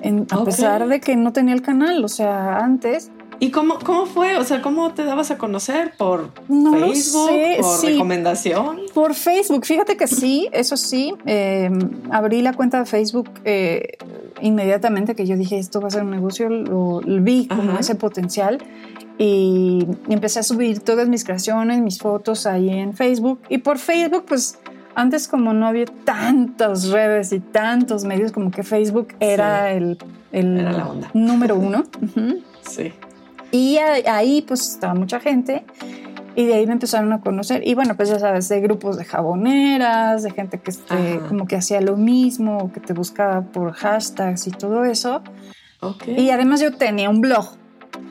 en- 0.02 0.26
a 0.32 0.44
pesar 0.44 0.88
de 0.88 1.00
que 1.00 1.16
no 1.16 1.34
tenía 1.34 1.54
el 1.54 1.62
canal, 1.62 2.04
o 2.04 2.08
sea, 2.08 2.58
antes 2.58 3.12
¿Y 3.40 3.52
cómo, 3.52 3.78
cómo 3.86 4.06
fue? 4.08 4.38
O 4.38 4.44
sea, 4.44 4.62
¿cómo 4.62 4.92
te 4.94 5.04
dabas 5.04 5.30
a 5.32 5.38
conocer? 5.38 5.94
¿Por 5.98 6.32
No 6.48 6.72
Facebook? 6.74 7.30
sé, 7.30 7.58
¿Por 7.62 7.78
sí. 7.78 7.88
recomendación? 7.90 8.80
Por 8.94 9.14
Facebook, 9.14 9.66
fíjate 9.66 9.96
que 9.96 10.08
sí, 10.08 10.50
eso 10.52 10.76
sí, 10.76 11.14
eh, 11.26 11.70
abrí 12.10 12.42
la 12.42 12.54
cuenta 12.54 12.80
de 12.80 12.86
Facebook 12.86 13.30
eh, 13.46 13.98
inmediatamente 14.42 15.14
que 15.16 15.26
yo 15.28 15.38
dije 15.38 15.60
esto 15.60 15.82
va 15.82 15.88
a 15.88 15.92
ser 15.92 16.04
un 16.04 16.12
negocio, 16.12 16.50
lo, 16.50 17.02
lo 17.02 17.22
vi 17.22 17.48
como 17.48 17.72
Ajá. 17.74 17.80
ese 17.82 17.96
potencial 17.96 18.58
y 19.20 19.86
empecé 20.10 20.40
a 20.40 20.44
subir 20.44 20.80
todas 20.80 21.08
mis 21.08 21.24
creaciones, 21.24 21.80
mis 21.82 22.00
fotos 22.00 22.46
ahí 22.46 22.70
en 22.70 22.94
Facebook 22.96 23.40
y 23.50 23.60
por 23.60 23.78
Facebook 23.78 24.26
pues 24.28 24.60
antes 24.96 25.28
como 25.28 25.54
no 25.54 25.68
había 25.68 25.86
tantas 25.86 26.90
redes 26.90 27.32
y 27.34 27.40
tantos 27.40 28.04
medios 28.04 28.32
como 28.32 28.50
que 28.52 28.64
Facebook 28.64 29.10
era 29.20 29.72
el, 29.72 29.98
el 30.32 30.58
Era 30.60 30.72
la 30.72 30.88
onda. 30.88 31.12
número 31.14 31.56
uno. 31.56 31.84
Sí. 32.62 32.92
Y 33.52 33.78
ahí 33.78 34.42
pues 34.42 34.74
estaba 34.74 34.94
mucha 34.94 35.20
gente 35.20 35.64
y 36.38 36.46
de 36.46 36.54
ahí 36.54 36.68
me 36.68 36.74
empezaron 36.74 37.12
a 37.14 37.20
conocer. 37.20 37.68
Y 37.68 37.74
bueno, 37.74 37.96
pues 37.96 38.10
ya 38.10 38.20
sabes, 38.20 38.48
de 38.48 38.62
grupos 38.62 38.96
de 38.96 39.06
jaboneras, 39.06 40.22
de 40.22 40.30
gente 40.30 40.60
que 40.60 40.70
este, 40.70 41.20
como 41.28 41.48
que 41.48 41.56
hacía 41.56 41.82
lo 41.82 41.98
mismo, 41.98 42.72
que 42.72 42.80
te 42.80 42.94
buscaba 42.94 43.42
por 43.42 43.74
hashtags 43.74 44.46
y 44.46 44.52
todo 44.52 44.84
eso. 44.84 45.24
Y 46.06 46.30
además 46.30 46.62
yo 46.62 46.76
tenía 46.76 47.10
un 47.10 47.22
blog. 47.22 47.57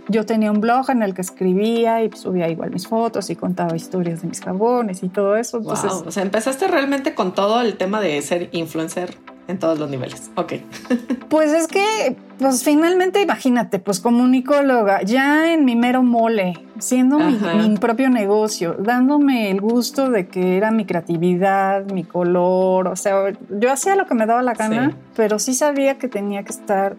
Yo 0.08 0.24
tenía 0.24 0.50
un 0.50 0.60
blog 0.60 0.90
en 0.90 1.02
el 1.02 1.14
que 1.14 1.22
escribía 1.22 2.02
y 2.02 2.10
subía 2.12 2.48
igual 2.48 2.70
mis 2.70 2.86
fotos 2.86 3.28
y 3.30 3.36
contaba 3.36 3.74
historias 3.76 4.22
de 4.22 4.28
mis 4.28 4.40
jabones 4.40 5.02
y 5.02 5.08
todo 5.08 5.36
eso. 5.36 5.60
Wow. 5.60 6.04
O 6.06 6.10
sea, 6.10 6.22
empezaste 6.22 6.68
realmente 6.68 7.14
con 7.14 7.34
todo 7.34 7.60
el 7.60 7.76
tema 7.76 8.00
de 8.00 8.20
ser 8.22 8.48
influencer 8.52 9.16
en 9.48 9.58
todos 9.58 9.78
los 9.78 9.90
niveles. 9.90 10.30
Ok. 10.36 10.54
Pues 11.28 11.52
es 11.52 11.66
que, 11.66 12.16
pues 12.38 12.62
finalmente, 12.62 13.20
imagínate, 13.20 13.80
pues 13.80 13.98
comunicóloga, 13.98 15.02
ya 15.02 15.52
en 15.52 15.64
mi 15.64 15.74
mero 15.74 16.04
mole, 16.04 16.54
siendo 16.78 17.18
mi, 17.18 17.76
propio 17.78 18.10
negocio, 18.10 18.76
dándome 18.78 19.50
el 19.50 19.60
gusto 19.60 20.08
de 20.08 20.28
que 20.28 20.56
era 20.56 20.70
mi 20.70 20.84
creatividad, 20.84 21.84
mi 21.86 22.04
color, 22.04 22.86
o 22.86 22.94
sea, 22.94 23.32
yo 23.50 23.72
hacía 23.72 23.96
lo 23.96 24.06
que 24.06 24.14
me 24.14 24.24
daba 24.24 24.40
la 24.44 24.54
gana, 24.54 24.90
Sí. 24.90 24.96
pero 25.16 25.40
sí 25.40 25.52
sabía 25.52 25.98
que 25.98 26.06
tenía 26.06 26.44
que 26.44 26.52
estar 26.52 26.94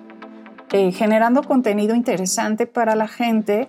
eh, 0.71 0.91
generando 0.91 1.43
contenido 1.43 1.95
interesante 1.95 2.67
para 2.67 2.95
la 2.95 3.07
gente, 3.07 3.67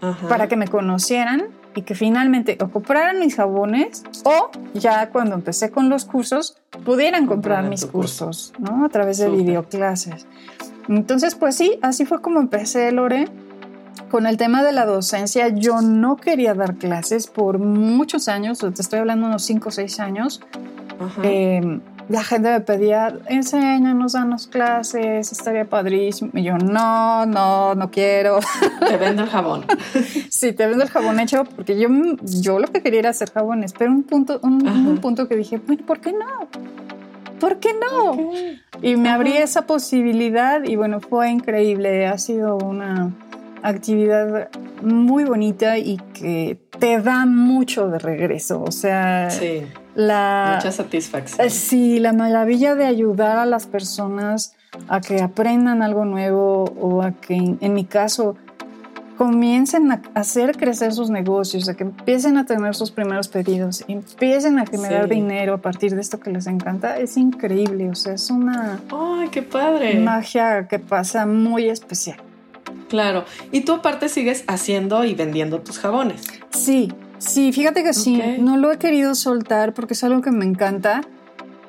Ajá. 0.00 0.28
para 0.28 0.48
que 0.48 0.56
me 0.56 0.66
conocieran 0.68 1.44
y 1.74 1.82
que 1.82 1.94
finalmente 1.94 2.58
o 2.60 2.68
compraran 2.68 3.20
mis 3.20 3.36
jabones 3.36 4.02
o 4.24 4.50
ya 4.74 5.10
cuando 5.10 5.36
empecé 5.36 5.70
con 5.70 5.88
los 5.88 6.04
cursos 6.04 6.56
pudieran 6.84 7.26
comprar 7.26 7.68
mis 7.68 7.86
curso. 7.86 8.26
cursos, 8.26 8.52
¿no? 8.58 8.84
A 8.84 8.88
través 8.88 9.18
de 9.18 9.26
Súper. 9.26 9.40
videoclases. 9.44 10.26
Entonces, 10.88 11.36
pues 11.36 11.54
sí, 11.56 11.78
así 11.82 12.04
fue 12.06 12.20
como 12.20 12.40
empecé, 12.40 12.90
Lore. 12.90 13.28
Con 14.10 14.26
el 14.26 14.36
tema 14.36 14.64
de 14.64 14.72
la 14.72 14.86
docencia, 14.86 15.48
yo 15.48 15.80
no 15.82 16.16
quería 16.16 16.54
dar 16.54 16.74
clases 16.74 17.28
por 17.28 17.60
muchos 17.60 18.26
años, 18.26 18.58
te 18.58 18.82
estoy 18.82 18.98
hablando 18.98 19.26
unos 19.26 19.42
5 19.44 19.68
o 19.68 19.72
6 19.72 20.00
años. 20.00 20.40
Ajá. 20.98 21.20
Eh, 21.22 21.80
la 22.10 22.24
gente 22.24 22.50
me 22.50 22.60
pedía, 22.60 23.16
enséñanos, 23.26 24.14
danos 24.14 24.48
clases, 24.48 25.30
estaría 25.30 25.64
padrísimo. 25.64 26.32
Y 26.34 26.42
yo, 26.42 26.58
no, 26.58 27.24
no, 27.24 27.76
no 27.76 27.90
quiero. 27.92 28.40
Te 28.88 28.96
vendo 28.96 29.22
el 29.22 29.28
jabón. 29.28 29.64
Sí, 30.28 30.52
te 30.52 30.66
vendo 30.66 30.82
el 30.82 30.88
jabón 30.88 31.20
hecho 31.20 31.44
porque 31.44 31.78
yo, 31.78 31.88
yo 32.22 32.58
lo 32.58 32.66
que 32.68 32.82
quería 32.82 33.00
era 33.00 33.10
hacer 33.10 33.30
jabones, 33.30 33.74
pero 33.78 33.90
un 33.90 34.04
punto, 34.04 34.40
un, 34.42 34.98
punto 35.02 35.28
que 35.28 35.36
dije, 35.36 35.58
bueno, 35.58 35.84
¿por 35.86 36.00
qué 36.00 36.12
no? 36.12 36.48
¿Por 37.38 37.58
qué 37.58 37.74
no? 37.74 38.30
Y 38.80 38.96
me 38.96 39.10
Ajá. 39.10 39.16
abrí 39.16 39.36
esa 39.36 39.66
posibilidad 39.66 40.64
y 40.64 40.76
bueno, 40.76 41.00
fue 41.00 41.30
increíble. 41.30 42.06
Ha 42.06 42.16
sido 42.16 42.56
una 42.56 43.12
actividad 43.62 44.48
muy 44.82 45.24
bonita 45.24 45.76
y 45.78 45.98
que 46.14 46.58
te 46.78 47.00
da 47.00 47.26
mucho 47.26 47.88
de 47.88 47.98
regreso. 47.98 48.62
O 48.62 48.72
sea, 48.72 49.30
Sí. 49.30 49.66
La, 49.94 50.54
Mucha 50.56 50.72
satisfacción. 50.72 51.46
eh, 51.46 51.50
Sí, 51.50 51.98
la 51.98 52.12
maravilla 52.12 52.74
de 52.74 52.84
ayudar 52.86 53.38
a 53.38 53.46
las 53.46 53.66
personas 53.66 54.54
a 54.88 55.00
que 55.00 55.20
aprendan 55.20 55.82
algo 55.82 56.04
nuevo 56.04 56.64
o 56.80 57.02
a 57.02 57.12
que, 57.12 57.34
en, 57.34 57.58
en 57.60 57.74
mi 57.74 57.84
caso, 57.84 58.36
comiencen 59.18 59.92
a 59.92 60.00
hacer 60.14 60.56
crecer 60.56 60.92
sus 60.94 61.10
negocios, 61.10 61.68
a 61.68 61.74
que 61.76 61.82
empiecen 61.84 62.38
a 62.38 62.46
tener 62.46 62.74
sus 62.74 62.90
primeros 62.90 63.28
pedidos, 63.28 63.84
empiecen 63.86 64.58
a 64.58 64.64
generar 64.64 65.08
Sí. 65.08 65.14
dinero 65.16 65.54
a 65.54 65.58
partir 65.58 65.94
de 65.94 66.00
esto 66.00 66.18
que 66.20 66.30
les 66.30 66.46
encanta, 66.46 66.96
es 66.98 67.16
increíble. 67.18 67.90
O 67.90 67.94
sea, 67.94 68.14
es 68.14 68.30
una 68.30 68.80
Ay, 68.90 69.28
qué 69.28 69.42
padre. 69.42 69.98
magia 70.00 70.66
que 70.68 70.78
pasa 70.78 71.26
muy 71.26 71.68
especial. 71.68 72.16
Claro. 72.88 73.24
Y 73.52 73.60
tú 73.60 73.74
aparte 73.74 74.08
sigues 74.08 74.42
haciendo 74.48 75.04
y 75.04 75.14
vendiendo 75.14 75.60
tus 75.60 75.78
jabones. 75.78 76.22
Sí, 76.50 76.92
sí, 77.20 77.52
fíjate 77.52 77.84
que 77.84 77.94
sí, 77.94 78.20
no 78.40 78.56
lo 78.56 78.72
he 78.72 78.78
querido 78.78 79.14
soltar 79.14 79.72
porque 79.74 79.94
es 79.94 80.02
algo 80.04 80.20
que 80.22 80.30
me 80.32 80.44
encanta. 80.44 81.02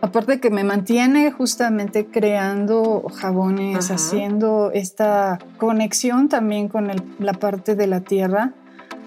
Aparte 0.04 0.40
que 0.40 0.50
me 0.50 0.64
mantiene 0.64 1.32
justamente 1.32 2.08
creando 2.08 3.04
jabones, 3.16 3.86
Ajá. 3.86 3.94
haciendo 3.96 4.72
esta 4.74 5.38
conexión 5.58 6.28
también 6.28 6.70
con 6.70 6.90
el- 6.90 7.04
la 7.20 7.34
parte 7.34 7.76
de 7.76 7.86
la 7.86 8.02
tierra, 8.02 8.54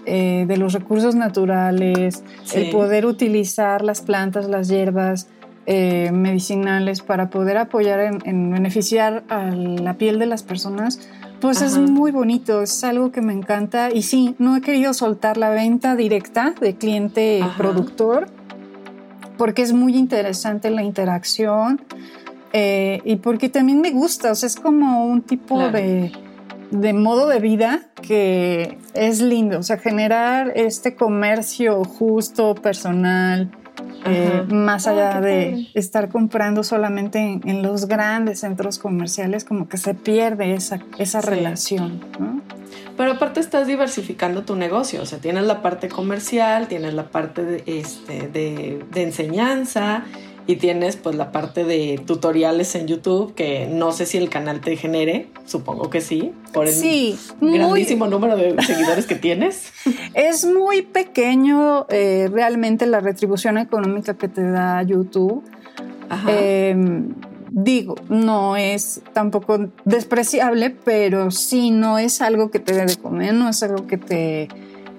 eh, 0.06 0.44
de 0.46 0.56
los 0.56 0.72
recursos 0.72 1.16
naturales, 1.16 2.22
Sí. 2.44 2.58
el 2.58 2.70
poder 2.70 3.06
utilizar 3.06 3.82
las 3.82 4.02
plantas, 4.02 4.48
las 4.48 4.68
hierbas 4.68 5.26
eh, 5.66 6.10
medicinales 6.12 7.00
para 7.00 7.30
poder 7.30 7.56
apoyar 7.56 7.98
en, 8.00 8.18
en 8.26 8.50
beneficiar 8.50 9.24
a 9.30 9.46
la 9.50 9.94
piel 9.94 10.18
de 10.18 10.26
las 10.26 10.42
personas, 10.42 11.00
pues 11.44 11.60
es 11.60 11.76
muy 11.76 12.10
bonito, 12.10 12.62
es 12.62 12.82
algo 12.84 13.12
que 13.12 13.20
me 13.20 13.34
encanta. 13.34 13.90
Y 13.92 14.00
sí, 14.00 14.34
no 14.38 14.56
he 14.56 14.62
querido 14.62 14.94
soltar 14.94 15.36
la 15.36 15.50
venta 15.50 15.94
directa 15.94 16.54
de 16.58 16.74
cliente 16.74 17.42
Ajá. 17.42 17.54
productor, 17.58 18.28
porque 19.36 19.60
es 19.60 19.74
muy 19.74 19.94
interesante 19.94 20.70
la 20.70 20.82
interacción 20.82 21.82
eh, 22.54 23.02
y 23.04 23.16
porque 23.16 23.50
también 23.50 23.82
me 23.82 23.90
gusta, 23.90 24.32
o 24.32 24.34
sea, 24.34 24.46
es 24.46 24.56
como 24.56 25.04
un 25.04 25.20
tipo 25.20 25.56
Claro. 25.56 25.72
de, 25.72 26.12
de 26.70 26.92
modo 26.94 27.28
de 27.28 27.40
vida 27.40 27.90
que 28.00 28.78
es 28.94 29.20
lindo, 29.20 29.58
o 29.58 29.62
sea, 29.62 29.76
generar 29.76 30.50
este 30.56 30.94
comercio 30.94 31.84
justo, 31.84 32.54
personal, 32.54 33.50
eh, 34.06 34.44
más 34.48 34.86
Ah, 34.86 34.90
allá 34.90 35.20
de 35.20 35.68
estar 35.74 36.08
comprando 36.08 36.62
solamente 36.62 37.18
en, 37.18 37.40
en 37.48 37.62
los 37.62 37.86
grandes 37.86 38.40
centros 38.40 38.78
comerciales, 38.78 39.44
como 39.44 39.68
que 39.68 39.76
se 39.76 39.94
pierde 39.94 40.54
esa, 40.54 40.80
esa 40.98 41.20
Sí. 41.22 41.28
relación. 41.30 42.00
¿no? 42.18 42.40
Pero 42.96 43.12
aparte 43.12 43.40
estás 43.40 43.66
diversificando 43.66 44.42
tu 44.44 44.54
negocio, 44.56 45.02
o 45.02 45.06
sea, 45.06 45.18
tienes 45.18 45.44
la 45.44 45.62
parte 45.62 45.88
comercial, 45.88 46.68
tienes 46.68 46.94
la 46.94 47.04
parte 47.10 47.44
de, 47.44 47.64
este, 47.66 48.28
de, 48.28 48.84
de 48.92 49.02
enseñanza 49.02 50.04
y 50.46 50.56
tienes 50.56 50.96
pues 50.96 51.16
la 51.16 51.32
parte 51.32 51.64
de 51.64 52.00
tutoriales 52.06 52.74
en 52.74 52.86
YouTube 52.86 53.34
que 53.34 53.66
no 53.66 53.92
sé 53.92 54.06
si 54.06 54.18
el 54.18 54.28
canal 54.28 54.60
te 54.60 54.76
genere, 54.76 55.28
supongo 55.46 55.90
que 55.90 56.00
sí, 56.00 56.32
por 56.52 56.66
el 56.66 56.74
Sí, 56.74 57.18
muy, 57.40 57.58
grandísimo 57.58 58.06
número 58.06 58.36
de 58.36 58.60
seguidores 58.62 59.06
que 59.06 59.14
tienes. 59.14 59.72
Es 60.14 60.44
muy 60.44 60.82
pequeño 60.82 61.86
eh, 61.88 62.28
realmente 62.32 62.86
la 62.86 63.00
retribución 63.00 63.58
económica 63.58 64.14
que 64.14 64.28
te 64.28 64.42
da 64.42 64.82
YouTube. 64.82 65.42
Ajá. 66.08 66.28
Eh, 66.30 66.76
digo, 67.50 67.94
no 68.08 68.56
es 68.56 69.00
tampoco 69.12 69.70
despreciable, 69.84 70.70
pero 70.70 71.30
sí 71.30 71.70
no 71.70 71.98
es 71.98 72.20
algo 72.20 72.50
que 72.50 72.58
te 72.58 72.74
dé 72.74 72.84
de 72.84 72.96
comer, 72.96 73.32
no 73.34 73.48
es 73.48 73.62
algo 73.62 73.86
que 73.86 73.96
te 73.96 74.48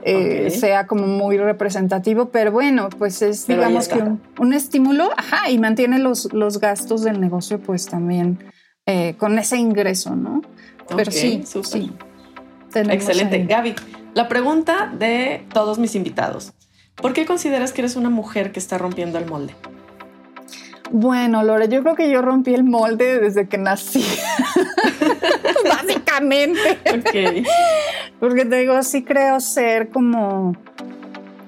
eh, 0.06 0.52
sea 0.52 0.86
como 0.86 1.08
muy 1.08 1.38
representativo, 1.38 2.30
pero 2.30 2.52
bueno, 2.52 2.90
pues 2.90 3.24
es 3.24 3.46
Pero 3.48 3.64
digamos 3.64 3.88
que 3.88 3.98
un, 3.98 4.22
un 4.38 4.54
estímulo, 4.54 5.10
ajá, 5.18 5.50
y 5.50 5.58
mantiene 5.58 5.98
los, 5.98 6.32
los 6.32 6.60
gastos 6.60 7.04
del 7.04 7.20
negocio 7.20 7.60
pues 7.60 7.88
también 7.88 8.38
eh, 8.86 9.16
con 9.18 9.40
ese 9.40 9.58
ingreso, 9.58 10.16
¿no? 10.16 10.44
Pero 10.96 11.12
sí, 11.12 11.44
sí. 11.44 11.92
Excelente. 12.76 13.38
ahí. 13.38 13.46
Gaby, 13.48 13.76
la 14.14 14.28
pregunta 14.28 14.94
de 14.96 15.44
todos 15.52 15.80
mis 15.80 15.96
invitados. 15.96 16.54
¿Por 16.96 17.14
qué 17.14 17.26
consideras 17.26 17.74
que 17.74 17.82
eres 17.82 17.96
una 17.96 18.10
mujer 18.10 18.52
que 18.52 18.60
está 18.60 18.78
rompiendo 18.78 19.18
el 19.18 19.26
molde? 19.26 19.56
Bueno, 20.92 21.44
Lore, 21.44 21.68
yo 21.68 21.82
creo 21.82 21.96
que 21.96 22.10
yo 22.10 22.22
rompí 22.22 22.54
el 22.54 22.64
molde 22.64 23.20
desde 23.20 23.48
que 23.48 23.58
nací. 23.58 24.06
Básicamente. 25.66 26.60
Porque 28.20 28.46
te 28.46 28.56
digo, 28.58 28.82
sí 28.84 29.04
creo 29.04 29.40
ser 29.40 29.90
como 29.90 30.56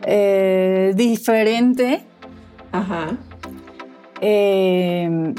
eh, 0.03 0.93
diferente 0.95 2.01
Ajá. 2.71 3.09
eh, 4.21 5.33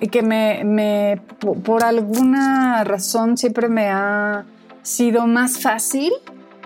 y 0.00 0.08
que 0.08 0.22
me, 0.22 0.62
me- 0.64 1.20
po- 1.40 1.54
por 1.54 1.82
alguna 1.84 2.84
razón 2.84 3.36
siempre 3.36 3.68
me 3.68 3.88
ha 3.88 4.44
sido 4.82 5.26
más 5.26 5.60
fácil, 5.60 6.12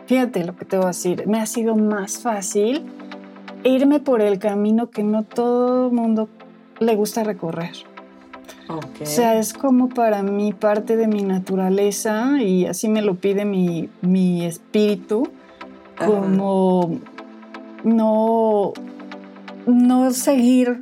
fíjate 0.06 0.44
lo 0.44 0.54
que 0.56 0.64
te 0.64 0.76
voy 0.76 0.84
a 0.84 0.88
decir, 0.88 1.26
me 1.26 1.40
ha 1.40 1.46
sido 1.46 1.74
más 1.76 2.18
fácil 2.18 2.84
irme 3.64 4.00
por 4.00 4.20
el 4.20 4.38
camino 4.38 4.90
que 4.90 5.02
no 5.02 5.22
todo 5.22 5.86
el 5.86 5.92
mundo 5.92 6.28
le 6.80 6.94
gusta 6.94 7.24
recorrer. 7.24 7.72
O 8.68 9.06
sea, 9.06 9.38
es 9.38 9.52
como 9.52 9.88
para 9.88 10.22
mí 10.22 10.52
parte 10.52 10.96
de 10.96 11.06
mi 11.06 11.22
naturaleza 11.22 12.40
y 12.40 12.66
así 12.66 12.88
me 12.88 13.02
lo 13.02 13.16
pide 13.16 13.44
mi, 13.44 13.88
mi 14.00 14.44
espíritu, 14.44 15.28
Ajá. 15.96 16.06
como 16.06 16.98
no, 17.84 18.72
no 19.66 20.10
seguir 20.12 20.80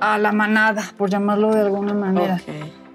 a 0.00 0.18
la 0.18 0.32
manada, 0.32 0.92
por 0.96 1.10
llamarlo 1.10 1.52
de 1.52 1.60
alguna 1.60 1.94
manera. 1.94 2.40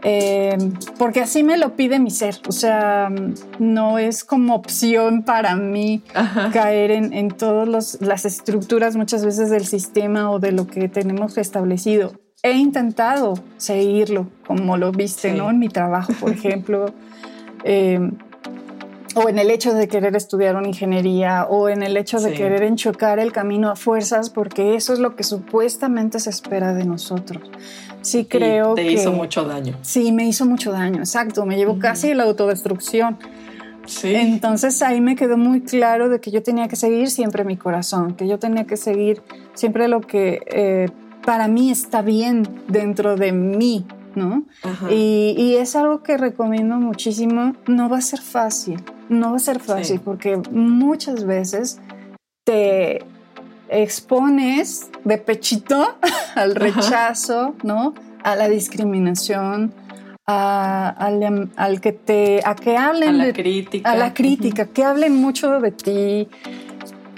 Eh, 0.04 0.58
porque 0.98 1.22
así 1.22 1.44
me 1.44 1.58
lo 1.58 1.76
pide 1.76 2.00
mi 2.00 2.10
ser. 2.10 2.36
O 2.48 2.52
sea, 2.52 3.12
no 3.60 4.00
es 4.00 4.24
como 4.24 4.56
opción 4.56 5.24
para 5.24 5.56
mí 5.56 6.02
Ajá. 6.16 6.50
caer 6.52 6.89
en, 6.89 7.14
en 7.14 7.30
todas 7.30 8.00
las 8.02 8.26
estructuras 8.26 8.96
muchas 8.96 9.24
veces 9.24 9.52
del 9.52 9.66
sistema 9.66 10.32
o 10.32 10.39
de 10.39 10.52
lo 10.52 10.66
que 10.66 10.89
tenemos 10.89 11.38
establecido. 11.38 12.14
He 12.44 12.54
intentado 12.54 13.36
seguirlo, 13.58 14.28
como 14.48 14.78
lo 14.78 14.92
viste, 14.92 15.32
Sí. 15.32 15.38
¿no? 15.38 15.50
En 15.50 15.60
mi 15.60 15.70
trabajo, 15.70 16.12
por 16.20 16.32
ejemplo, 16.32 16.88
eh, 17.64 18.00
o 19.14 19.28
en 19.30 19.38
el 19.39 19.52
hecho 19.52 19.74
de 19.74 19.88
querer 19.88 20.16
estudiar 20.16 20.56
una 20.56 20.68
ingeniería, 20.70 21.46
o 21.50 21.70
en 21.70 21.84
el 21.84 21.98
hecho 21.98 22.20
de 22.20 22.32
Sí. 22.32 22.38
querer 22.38 22.64
enchocar 22.64 23.20
el 23.20 23.32
camino 23.32 23.70
a 23.70 23.76
fuerzas, 23.76 24.30
porque 24.30 24.76
eso 24.76 24.94
es 24.94 25.00
lo 25.00 25.16
que 25.16 25.24
supuestamente 25.24 26.20
se 26.20 26.30
espera 26.30 26.74
de 26.74 26.86
nosotros. 26.86 27.44
Sí 28.02 28.26
creo 28.26 28.72
y 28.72 28.76
te 28.76 28.84
que 28.88 28.92
hizo 28.94 29.12
mucho 29.12 29.44
daño. 29.44 29.78
sí 29.82 30.12
me 30.12 30.26
hizo 30.26 30.46
mucho 30.46 30.72
daño, 30.72 31.00
exacto, 31.00 31.46
me 31.46 31.58
llevó 31.58 31.78
casi 31.78 32.12
a 32.12 32.16
la 32.16 32.24
autodestrucción. 32.24 33.20
Sí. 33.86 34.16
Entonces 34.16 34.82
ahí 34.82 35.02
me 35.02 35.16
quedó 35.16 35.38
muy 35.38 35.62
claro 35.62 36.08
de 36.10 36.20
que 36.20 36.32
yo 36.32 36.42
tenía 36.42 36.68
que 36.68 36.76
seguir 36.76 37.10
siempre 37.12 37.44
mi 37.44 37.58
corazón, 37.58 38.16
que 38.16 38.28
yo 38.28 38.39
tenía 38.39 38.66
que 38.66 38.78
seguir 38.78 39.22
siempre 39.54 39.88
lo 39.88 40.02
que 40.02 40.39
eh, 40.48 40.88
para 41.26 41.47
mí 41.47 41.69
está 41.72 42.01
bien 42.01 42.47
dentro 42.67 43.15
de 43.15 43.32
mí, 43.32 43.86
¿no? 44.15 44.43
Y, 44.89 45.36
y 45.38 45.55
es 45.55 45.76
algo 45.76 46.03
que 46.03 46.17
recomiendo 46.17 46.76
muchísimo. 46.78 47.55
No 47.67 47.89
va 47.89 47.97
a 47.97 48.01
ser 48.01 48.19
fácil, 48.22 48.84
no 49.09 49.32
va 49.32 49.36
a 49.38 49.39
ser 49.39 49.59
fácil 49.59 49.97
Sí. 49.97 50.01
porque 50.03 50.38
muchas 50.51 51.26
veces 51.26 51.80
te 52.45 53.03
expones 53.69 54.89
de 55.03 55.17
pechito 55.17 55.97
al 56.36 56.55
rechazo, 56.55 57.55
¿no? 57.63 57.93
A 58.24 58.36
la 58.36 58.49
discriminación, 58.49 59.74
a, 60.28 60.89
al, 60.89 61.49
al 61.55 61.82
que 61.82 61.91
te, 61.91 62.41
a 62.45 62.55
que 62.55 62.78
hablen 62.78 63.09
a 63.09 63.13
la 63.13 63.26
de 63.26 63.34
crítica. 63.34 63.91
a 63.91 63.95
la 63.95 64.13
crítica, 64.13 64.65
que 64.67 64.84
hablen 64.84 65.15
mucho 65.15 65.59
de 65.59 65.72
ti. 65.72 66.28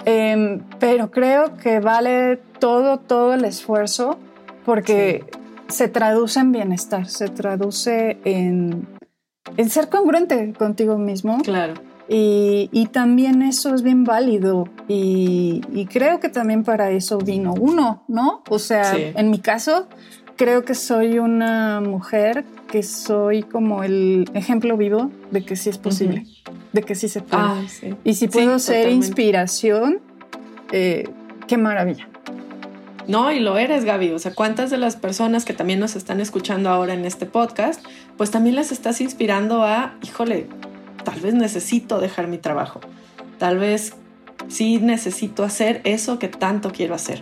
Em, 0.06 0.62
pero 0.80 1.12
creo 1.12 1.58
que 1.58 1.80
vale 1.80 2.38
todo, 2.60 2.98
todo 2.98 3.34
el 3.34 3.46
esfuerzo 3.46 4.18
porque 4.66 5.24
se 5.68 5.88
traduce 5.88 6.40
en 6.40 6.52
bienestar, 6.52 7.08
se 7.08 7.30
traduce 7.30 8.18
en, 8.26 8.88
en 9.58 9.70
ser 9.70 9.90
congruente 9.90 10.54
contigo 10.54 10.98
mismo. 10.98 11.38
Claro. 11.44 11.74
Y, 12.10 12.70
y 12.74 12.88
también 12.88 13.42
eso 13.42 13.74
es 13.74 13.82
bien 13.82 14.04
válido. 14.04 14.68
Y, 14.90 15.62
y 15.74 15.86
creo 15.86 16.20
que 16.20 16.30
también 16.30 16.64
para 16.64 16.92
eso 16.92 17.18
vino 17.18 17.54
uno, 17.54 18.04
¿no? 18.10 18.44
O 18.50 18.60
sea, 18.60 18.94
Sí. 18.94 19.04
en 19.16 19.32
mi 19.32 19.40
caso, 19.40 19.88
creo 20.36 20.64
que 20.66 20.76
soy 20.76 21.18
una 21.20 21.80
mujer 21.82 22.44
que 22.74 22.82
soy 22.82 23.44
como 23.44 23.84
el 23.84 24.28
ejemplo 24.34 24.76
vivo 24.78 25.12
de 25.30 25.46
que 25.46 25.56
sí 25.56 25.70
es 25.70 25.78
posible, 25.78 26.26
de 26.72 26.82
que 26.82 26.96
sí 26.96 27.08
se 27.08 27.22
puede. 27.22 27.70
Sí. 27.70 27.94
y 28.04 28.16
si 28.16 28.22
Sí, 28.22 28.28
puedo 28.30 28.58
ser 28.58 28.78
totalmente. 28.78 29.06
inspiración, 29.06 30.00
eh, 30.72 31.08
qué 31.46 31.58
maravilla. 31.60 32.10
No, 33.08 33.32
y 33.32 33.40
lo 33.40 33.60
eres, 33.60 33.86
Gaby. 33.86 34.10
O 34.14 34.18
sea, 34.18 34.34
¿cuántas 34.34 34.72
de 34.72 34.78
las 34.78 34.96
personas 34.96 35.46
que 35.46 35.54
también 35.54 35.80
nos 35.80 35.96
están 35.96 36.20
escuchando 36.20 36.72
ahora 36.72 36.96
en 36.96 37.06
este 37.06 37.28
podcast, 37.28 37.86
pues 38.18 38.32
también 38.32 38.56
las 38.56 38.72
estás 38.72 39.02
inspirando 39.02 39.62
a, 39.62 39.94
híjole, 40.02 40.48
tal 41.04 41.20
vez 41.20 41.36
necesito 41.36 42.00
dejar 42.00 42.28
mi 42.28 42.40
trabajo. 42.40 42.82
Tal 43.38 43.60
vez 43.60 43.94
sí 44.48 44.80
necesito 44.80 45.44
hacer 45.44 45.82
eso 45.84 46.18
que 46.18 46.28
tanto 46.28 46.72
quiero 46.72 46.96
hacer. 46.96 47.22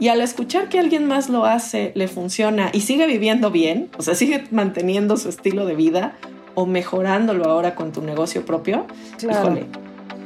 Y 0.00 0.08
al 0.08 0.20
escuchar 0.20 0.68
que 0.68 0.78
alguien 0.78 1.06
más 1.06 1.28
lo 1.28 1.44
hace, 1.44 1.92
le 1.94 2.08
funciona 2.08 2.70
y 2.72 2.80
sigue 2.80 3.06
viviendo 3.06 3.50
bien, 3.50 3.90
o 3.96 4.02
sea, 4.02 4.14
sigue 4.14 4.44
manteniendo 4.50 5.16
su 5.16 5.28
estilo 5.28 5.66
de 5.66 5.74
vida 5.76 6.16
o 6.54 6.66
mejorándolo 6.66 7.44
ahora 7.44 7.74
con 7.74 7.92
tu 7.92 8.02
negocio 8.02 8.44
propio, 8.44 8.86
híjole, 9.22 9.66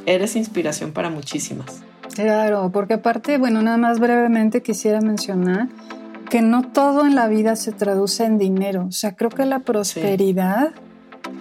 eres 0.06 0.36
inspiración 0.36 0.92
para 0.92 1.10
muchísimas. 1.10 1.82
Claro, 2.14 2.70
porque 2.72 2.94
aparte, 2.94 3.38
bueno, 3.38 3.62
nada 3.62 3.76
más 3.76 4.00
brevemente 4.00 4.62
quisiera 4.62 5.00
mencionar 5.00 5.68
que 6.28 6.42
no 6.42 6.62
todo 6.62 7.06
en 7.06 7.14
la 7.14 7.28
vida 7.28 7.56
se 7.56 7.72
traduce 7.72 8.24
en 8.24 8.38
dinero. 8.38 8.86
O 8.88 8.92
sea, 8.92 9.16
creo 9.16 9.30
que 9.30 9.46
la 9.46 9.60
prosperidad 9.60 10.72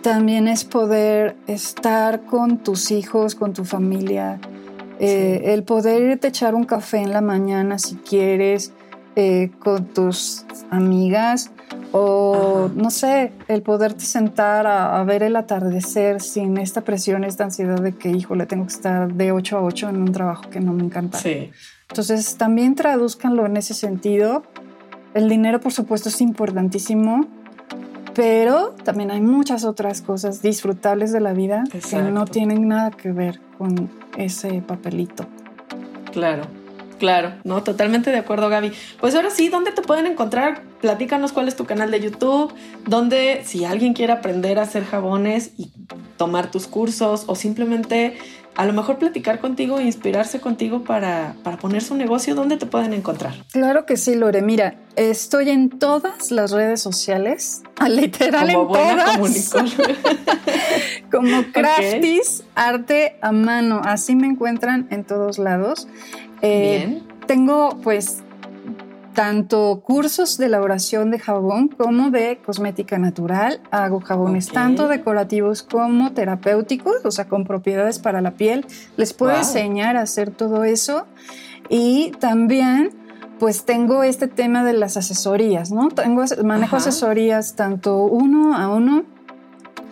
también 0.01 0.47
es 0.47 0.63
poder 0.63 1.35
estar 1.47 2.21
con 2.21 2.59
tus 2.59 2.91
hijos, 2.91 3.35
con 3.35 3.53
tu 3.53 3.65
familia, 3.65 4.39
eh, 4.99 5.53
el 5.53 5.63
poder 5.63 6.01
irte 6.01 6.27
a 6.27 6.29
echar 6.29 6.55
un 6.55 6.63
café 6.63 6.97
en 6.97 7.11
la 7.11 7.21
mañana 7.21 7.77
si 7.79 7.95
quieres 7.95 8.73
eh, 9.15 9.51
con 9.59 9.85
tus 9.85 10.45
amigas 10.69 11.51
o 11.91 12.65
Ajá. 12.65 12.73
no 12.75 12.91
sé, 12.91 13.31
el 13.47 13.61
poderte 13.61 14.03
sentar 14.03 14.67
a, 14.67 14.99
a 14.99 15.03
ver 15.03 15.23
el 15.23 15.35
atardecer 15.35 16.21
sin 16.21 16.57
esta 16.57 16.81
presión, 16.81 17.23
esta 17.23 17.43
ansiedad 17.43 17.81
de 17.81 17.95
que, 17.95 18.09
híjole, 18.09 18.45
tengo 18.45 18.65
que 18.65 18.73
estar 18.73 19.11
de 19.13 19.31
8 19.31 19.57
a 19.57 19.61
8 19.63 19.89
en 19.89 19.97
un 19.97 20.11
trabajo 20.11 20.49
que 20.49 20.59
no 20.59 20.73
me 20.73 20.83
encanta. 20.83 21.17
Sí. 21.17 21.51
Entonces, 21.89 22.35
también 22.37 22.75
traduzcanlo 22.75 23.45
en 23.45 23.57
ese 23.57 23.73
sentido. 23.73 24.43
el 25.13 25.29
dinero, 25.29 25.59
por 25.59 25.73
supuesto, 25.73 26.09
es 26.09 26.21
importantísimo, 26.21 27.27
pero 28.17 28.73
también 28.83 29.11
hay 29.11 29.21
muchas 29.21 29.63
otras 29.63 30.01
cosas 30.01 30.41
disfrutables 30.41 31.11
de 31.11 31.19
la 31.19 31.33
vida 31.33 31.65
que 31.71 31.97
no 31.97 32.25
tienen 32.25 32.67
nada 32.67 32.89
que 32.89 33.11
ver 33.11 33.39
con 33.59 33.91
ese 34.17 34.63
papelito. 34.63 35.27
Claro, 36.13 36.41
claro, 36.97 37.33
no, 37.43 37.61
totalmente 37.61 38.09
de 38.09 38.17
acuerdo, 38.17 38.49
Gaby. 38.49 38.71
Pues 38.99 39.13
ahora 39.13 39.29
sí, 39.29 39.49
¿dónde 39.49 39.71
te 39.71 39.83
pueden 39.83 40.07
encontrar? 40.07 40.63
Platícanos 40.81 41.31
cuál 41.31 41.47
es 41.47 41.55
tu 41.55 41.65
canal 41.65 41.91
de 41.91 41.99
YouTube, 41.99 42.51
donde 42.87 43.43
si 43.45 43.65
alguien 43.65 43.93
quiere 43.93 44.13
aprender 44.13 44.57
a 44.57 44.63
hacer 44.63 44.83
jabones 44.83 45.51
y 45.55 45.71
tomar 46.17 46.51
tus 46.51 46.67
cursos 46.67 47.23
o 47.27 47.35
simplemente 47.35 48.17
a 48.57 48.65
lo 48.65 48.73
mejor 48.73 48.97
platicar 48.97 49.39
contigo 49.39 49.77
e 49.77 49.83
inspirarse 49.83 50.39
contigo 50.39 50.83
para, 50.83 51.35
para 51.43 51.57
poner 51.57 51.83
su 51.83 51.95
negocio, 51.95 52.33
¿dónde 52.33 52.57
te 52.57 52.65
pueden 52.65 52.91
encontrar? 52.91 53.35
Claro 53.51 53.85
que 53.85 53.97
sí, 53.97 54.15
Lore. 54.15 54.41
Mira, 54.41 54.75
estoy 54.95 55.51
en 55.51 55.69
todas 55.69 56.31
las 56.31 56.51
redes 56.51 56.81
sociales, 56.81 57.61
literal 57.87 58.51
Como 58.51 58.61
en 58.61 58.67
buena 58.67 59.05
todas, 59.15 59.53
como 61.11 61.43
Crafties, 61.53 62.43
arte 62.55 63.17
a 63.21 63.31
mano. 63.31 63.81
Así 63.83 64.15
me 64.15 64.25
encuentran 64.25 64.87
en 64.89 65.03
todos 65.03 65.37
lados. 65.37 65.87
Eh, 66.41 66.85
Bien. 66.87 67.07
Tengo 67.27 67.77
pues 67.83 68.23
tanto 69.17 69.81
cursos 69.83 70.37
de 70.37 70.45
elaboración 70.45 71.09
de 71.09 71.17
jabón 71.17 71.69
como 71.69 72.11
de 72.11 72.37
cosmética 72.45 72.99
natural. 72.99 73.59
Hago 73.71 73.99
jabones 73.99 74.49
tanto 74.49 74.87
decorativos 74.87 75.63
como 75.63 76.11
terapéuticos, 76.11 77.03
o 77.03 77.09
sea, 77.09 77.25
con 77.27 77.43
propiedades 77.43 77.97
para 77.97 78.21
la 78.21 78.35
piel. 78.35 78.67
Les 78.95 79.13
puedo 79.13 79.31
Wow. 79.31 79.39
enseñar 79.39 79.97
a 79.97 80.01
hacer 80.01 80.29
todo 80.29 80.65
eso. 80.65 81.07
Y 81.67 82.11
también 82.19 82.91
pues 83.39 83.65
tengo 83.65 84.03
este 84.03 84.27
tema 84.27 84.63
de 84.63 84.73
las 84.73 84.97
asesorías, 84.97 85.71
¿no? 85.71 85.87
Tengo, 85.89 86.23
manejo 86.43 86.75
Ajá. 86.75 86.87
asesorías 86.87 87.55
tanto 87.55 88.03
uno 88.03 88.55
a 88.55 88.67
uno 88.67 89.03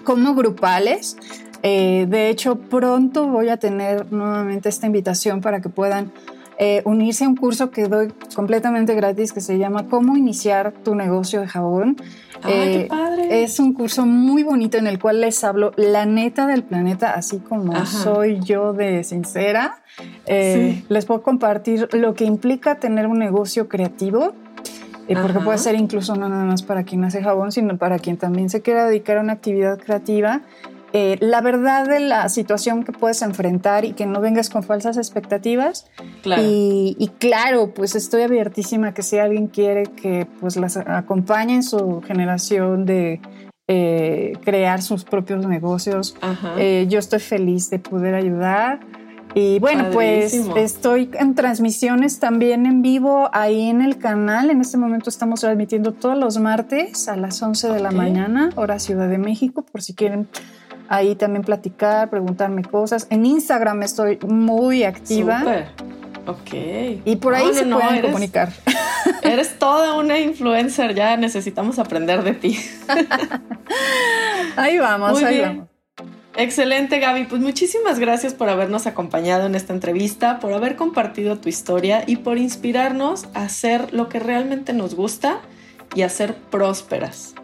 como 0.03 0.35
grupales. 0.35 1.17
Eh, 1.63 2.05
de 2.07 2.29
hecho, 2.29 2.57
pronto 2.59 3.27
voy 3.27 3.49
a 3.49 3.57
tener 3.57 4.11
nuevamente 4.13 4.69
esta 4.69 4.85
invitación 4.85 5.41
para 5.41 5.61
que 5.61 5.69
puedan 5.69 6.11
eh, 6.57 6.81
unirse 6.85 7.25
a 7.25 7.27
un 7.27 7.35
curso 7.35 7.69
que 7.69 7.87
doy 7.87 8.13
completamente 8.35 8.95
gratis 8.95 9.33
que 9.33 9.41
se 9.41 9.57
llama 9.57 9.87
Cómo 9.89 10.15
iniciar 10.15 10.71
tu 10.71 10.95
negocio 10.95 11.41
de 11.41 11.47
jabón. 11.47 11.97
Ay, 12.43 12.51
qué 12.51 12.79
Eh, 12.81 12.85
padre. 12.87 13.43
Es 13.43 13.59
un 13.59 13.73
curso 13.73 14.05
muy 14.05 14.43
bonito 14.43 14.77
en 14.77 14.87
el 14.87 14.99
cual 14.99 15.21
les 15.21 15.43
hablo 15.43 15.71
la 15.75 16.05
neta 16.05 16.47
del 16.47 16.63
planeta, 16.63 17.11
así 17.11 17.39
como 17.39 17.73
Ajá. 17.73 17.85
soy 17.85 18.39
yo 18.41 18.73
de 18.73 19.03
sincera. 19.03 19.79
Eh, 20.25 20.77
Sí. 20.81 20.85
Les 20.89 21.05
puedo 21.05 21.21
compartir 21.23 21.87
lo 21.93 22.13
que 22.13 22.25
implica 22.25 22.75
tener 22.75 23.07
un 23.07 23.19
negocio 23.19 23.67
creativo. 23.67 24.33
eh, 25.07 25.13
porque 25.21 25.37
Ajá. 25.37 25.43
puede 25.45 25.57
ser 25.59 25.75
incluso 25.75 26.15
no 26.15 26.27
nada 26.29 26.45
más 26.45 26.63
para 26.63 26.81
quien 26.83 27.03
hace 27.03 27.21
jabón, 27.21 27.51
sino 27.51 27.77
para 27.77 27.99
quien 27.99 28.17
también 28.17 28.49
se 28.49 28.61
quiera 28.63 28.85
dedicar 28.87 29.17
a 29.17 29.21
una 29.21 29.33
actividad 29.33 29.77
creativa. 29.77 30.41
Eh, 30.97 31.17
la 31.19 31.41
verdad 31.41 31.85
de 31.85 31.99
la 31.99 32.29
situación 32.29 32.85
que 32.85 32.93
puedes 32.93 33.21
enfrentar 33.21 33.83
y 33.83 33.91
que 33.91 34.05
no 34.05 34.21
vengas 34.21 34.49
con 34.49 34.63
falsas 34.63 34.95
expectativas. 34.95 35.87
Claro. 36.23 36.41
Y, 36.41 36.95
y 36.97 37.09
claro, 37.09 37.73
pues 37.73 37.95
estoy 37.95 38.21
abiertísima 38.21 38.93
que 38.93 39.03
si 39.03 39.17
alguien 39.17 39.47
quiere 39.47 39.83
que 39.87 40.25
pues 40.39 40.55
las 40.55 40.77
acompañe 40.77 41.55
en 41.55 41.63
su 41.63 42.01
generación 42.01 42.85
de 42.85 43.19
eh, 43.67 44.37
crear 44.45 44.81
sus 44.81 45.03
propios 45.03 45.45
negocios, 45.45 46.15
eh, 46.57 46.85
yo 46.87 46.99
estoy 46.99 47.19
feliz 47.19 47.69
de 47.69 47.79
poder 47.79 48.15
ayudar. 48.15 48.79
Y 49.33 49.59
bueno, 49.59 49.89
Padrísimo. 49.91 50.51
pues 50.53 50.71
estoy 50.71 51.09
en 51.19 51.35
transmisiones 51.35 52.19
también 52.21 52.65
en 52.65 52.81
vivo 52.81 53.29
ahí 53.33 53.69
en 53.69 53.81
el 53.81 53.97
canal. 53.97 54.49
En 54.49 54.61
este 54.61 54.77
momento 54.77 55.09
estamos 55.09 55.41
transmitiendo 55.41 55.91
todos 55.91 56.17
los 56.17 56.37
martes 56.37 57.09
a 57.09 57.17
las 57.17 57.41
11 57.43 57.67
de 57.67 57.79
la 57.81 57.89
Ok. 57.89 57.95
mañana, 57.95 58.51
hora 58.55 58.79
Ciudad 58.79 59.09
de 59.09 59.17
México, 59.17 59.65
por 59.69 59.81
si 59.81 59.93
quieren 59.93 60.29
ahí 60.89 61.15
también 61.15 61.43
platicar, 61.43 62.09
preguntarme 62.09 62.63
cosas. 62.63 63.07
En 63.09 63.25
Instagram 63.25 63.83
estoy 63.83 64.17
muy 64.27 64.83
activa. 64.83 65.39
Súper. 65.39 65.67
Ok. 66.27 67.01
Y 67.05 67.15
por 67.17 67.35
ahí 67.35 67.47
No, 67.47 67.53
se 67.53 67.65
no, 67.65 67.77
pueden 67.79 67.95
eres- 67.95 68.11
comunicar. 68.11 68.51
Eres 69.21 69.59
toda 69.59 69.93
una 69.95 70.19
influencer, 70.19 70.95
ya 70.95 71.15
necesitamos 71.17 71.77
aprender 71.77 72.23
de 72.23 72.33
ti. 72.33 72.59
Ahí 74.55 74.79
vamos, 74.79 75.11
Muy 75.13 75.23
ahí 75.23 75.35
bien. 75.35 75.49
vamos. 75.49 75.69
Excelente, 76.37 76.99
Gaby. 76.99 77.25
Pues 77.25 77.41
muchísimas 77.41 77.99
gracias 77.99 78.33
por 78.33 78.49
habernos 78.49 78.87
acompañado 78.87 79.45
en 79.45 79.55
esta 79.55 79.73
entrevista, 79.73 80.39
por 80.39 80.53
haber 80.53 80.75
compartido 80.75 81.37
tu 81.37 81.49
historia 81.49 82.03
y 82.05 82.17
por 82.17 82.37
inspirarnos 82.37 83.25
a 83.33 83.43
hacer 83.43 83.93
lo 83.93 84.09
que 84.09 84.19
realmente 84.19 84.73
nos 84.73 84.95
gusta 84.95 85.39
y 85.93 86.01
a 86.01 86.09
ser 86.09 86.33
prósperas. 86.35 87.35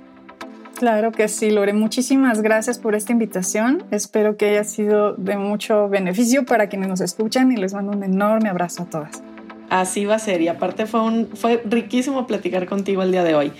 Claro 0.81 1.11
que 1.11 1.27
sí, 1.27 1.51
Lore. 1.51 1.73
Muchísimas 1.73 2.41
gracias 2.41 2.79
por 2.79 2.95
esta 2.95 3.11
invitación. 3.11 3.83
Espero 3.91 4.35
que 4.35 4.49
haya 4.49 4.63
sido 4.63 5.13
de 5.13 5.37
mucho 5.37 5.89
beneficio 5.89 6.43
para 6.43 6.69
quienes 6.69 6.89
nos 6.89 7.01
escuchan 7.01 7.51
y 7.51 7.55
les 7.55 7.75
mando 7.75 7.91
un 7.91 8.03
enorme 8.03 8.49
abrazo 8.49 8.81
a 8.81 8.85
todas. 8.87 9.21
Así 9.69 10.05
va 10.05 10.15
a 10.15 10.19
ser 10.19 10.41
y 10.41 10.47
aparte 10.47 10.87
fue, 10.87 11.03
un, 11.03 11.27
fue 11.35 11.61
riquísimo 11.65 12.25
platicar 12.25 12.65
contigo 12.65 13.03
el 13.03 13.11
día 13.11 13.23
de 13.23 13.35
hoy. 13.35 13.51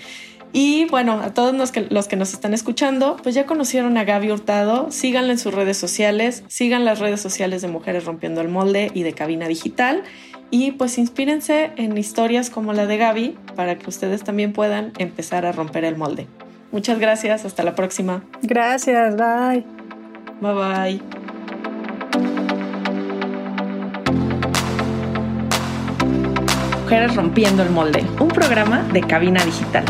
Y 0.52 0.86
bueno, 0.86 1.20
a 1.20 1.32
todos 1.32 1.54
los 1.54 1.70
que, 1.70 1.82
los 1.82 2.08
que 2.08 2.16
nos 2.16 2.32
están 2.32 2.54
escuchando, 2.54 3.16
pues 3.22 3.36
ya 3.36 3.46
conocieron 3.46 3.96
a 3.98 4.02
Gaby 4.02 4.32
Hurtado, 4.32 4.90
síganla 4.90 5.30
en 5.30 5.38
sus 5.38 5.54
redes 5.54 5.76
sociales, 5.76 6.42
sigan 6.48 6.84
las 6.84 6.98
redes 6.98 7.20
sociales 7.20 7.62
de 7.62 7.68
Mujeres 7.68 8.04
Rompiendo 8.04 8.40
el 8.40 8.48
Molde 8.48 8.90
y 8.94 9.04
de 9.04 9.12
Cabina 9.12 9.46
Digital 9.46 10.02
y 10.50 10.72
pues 10.72 10.98
inspírense 10.98 11.70
en 11.76 11.96
historias 11.96 12.50
como 12.50 12.72
la 12.72 12.86
de 12.86 12.96
Gaby 12.96 13.36
para 13.54 13.78
que 13.78 13.88
ustedes 13.88 14.24
también 14.24 14.52
puedan 14.52 14.92
empezar 14.98 15.46
a 15.46 15.52
romper 15.52 15.84
el 15.84 15.96
molde. 15.96 16.26
Muchas 16.72 16.98
gracias, 16.98 17.44
hasta 17.44 17.62
la 17.62 17.74
próxima. 17.74 18.24
Gracias, 18.42 19.16
bye. 19.16 19.64
Bye 20.40 20.54
bye. 20.54 21.00
Mujeres 26.82 27.14
Rompiendo 27.14 27.62
el 27.62 27.70
Molde, 27.70 28.04
un 28.18 28.28
programa 28.28 28.82
de 28.92 29.02
Cabina 29.02 29.44
Digital. 29.44 29.84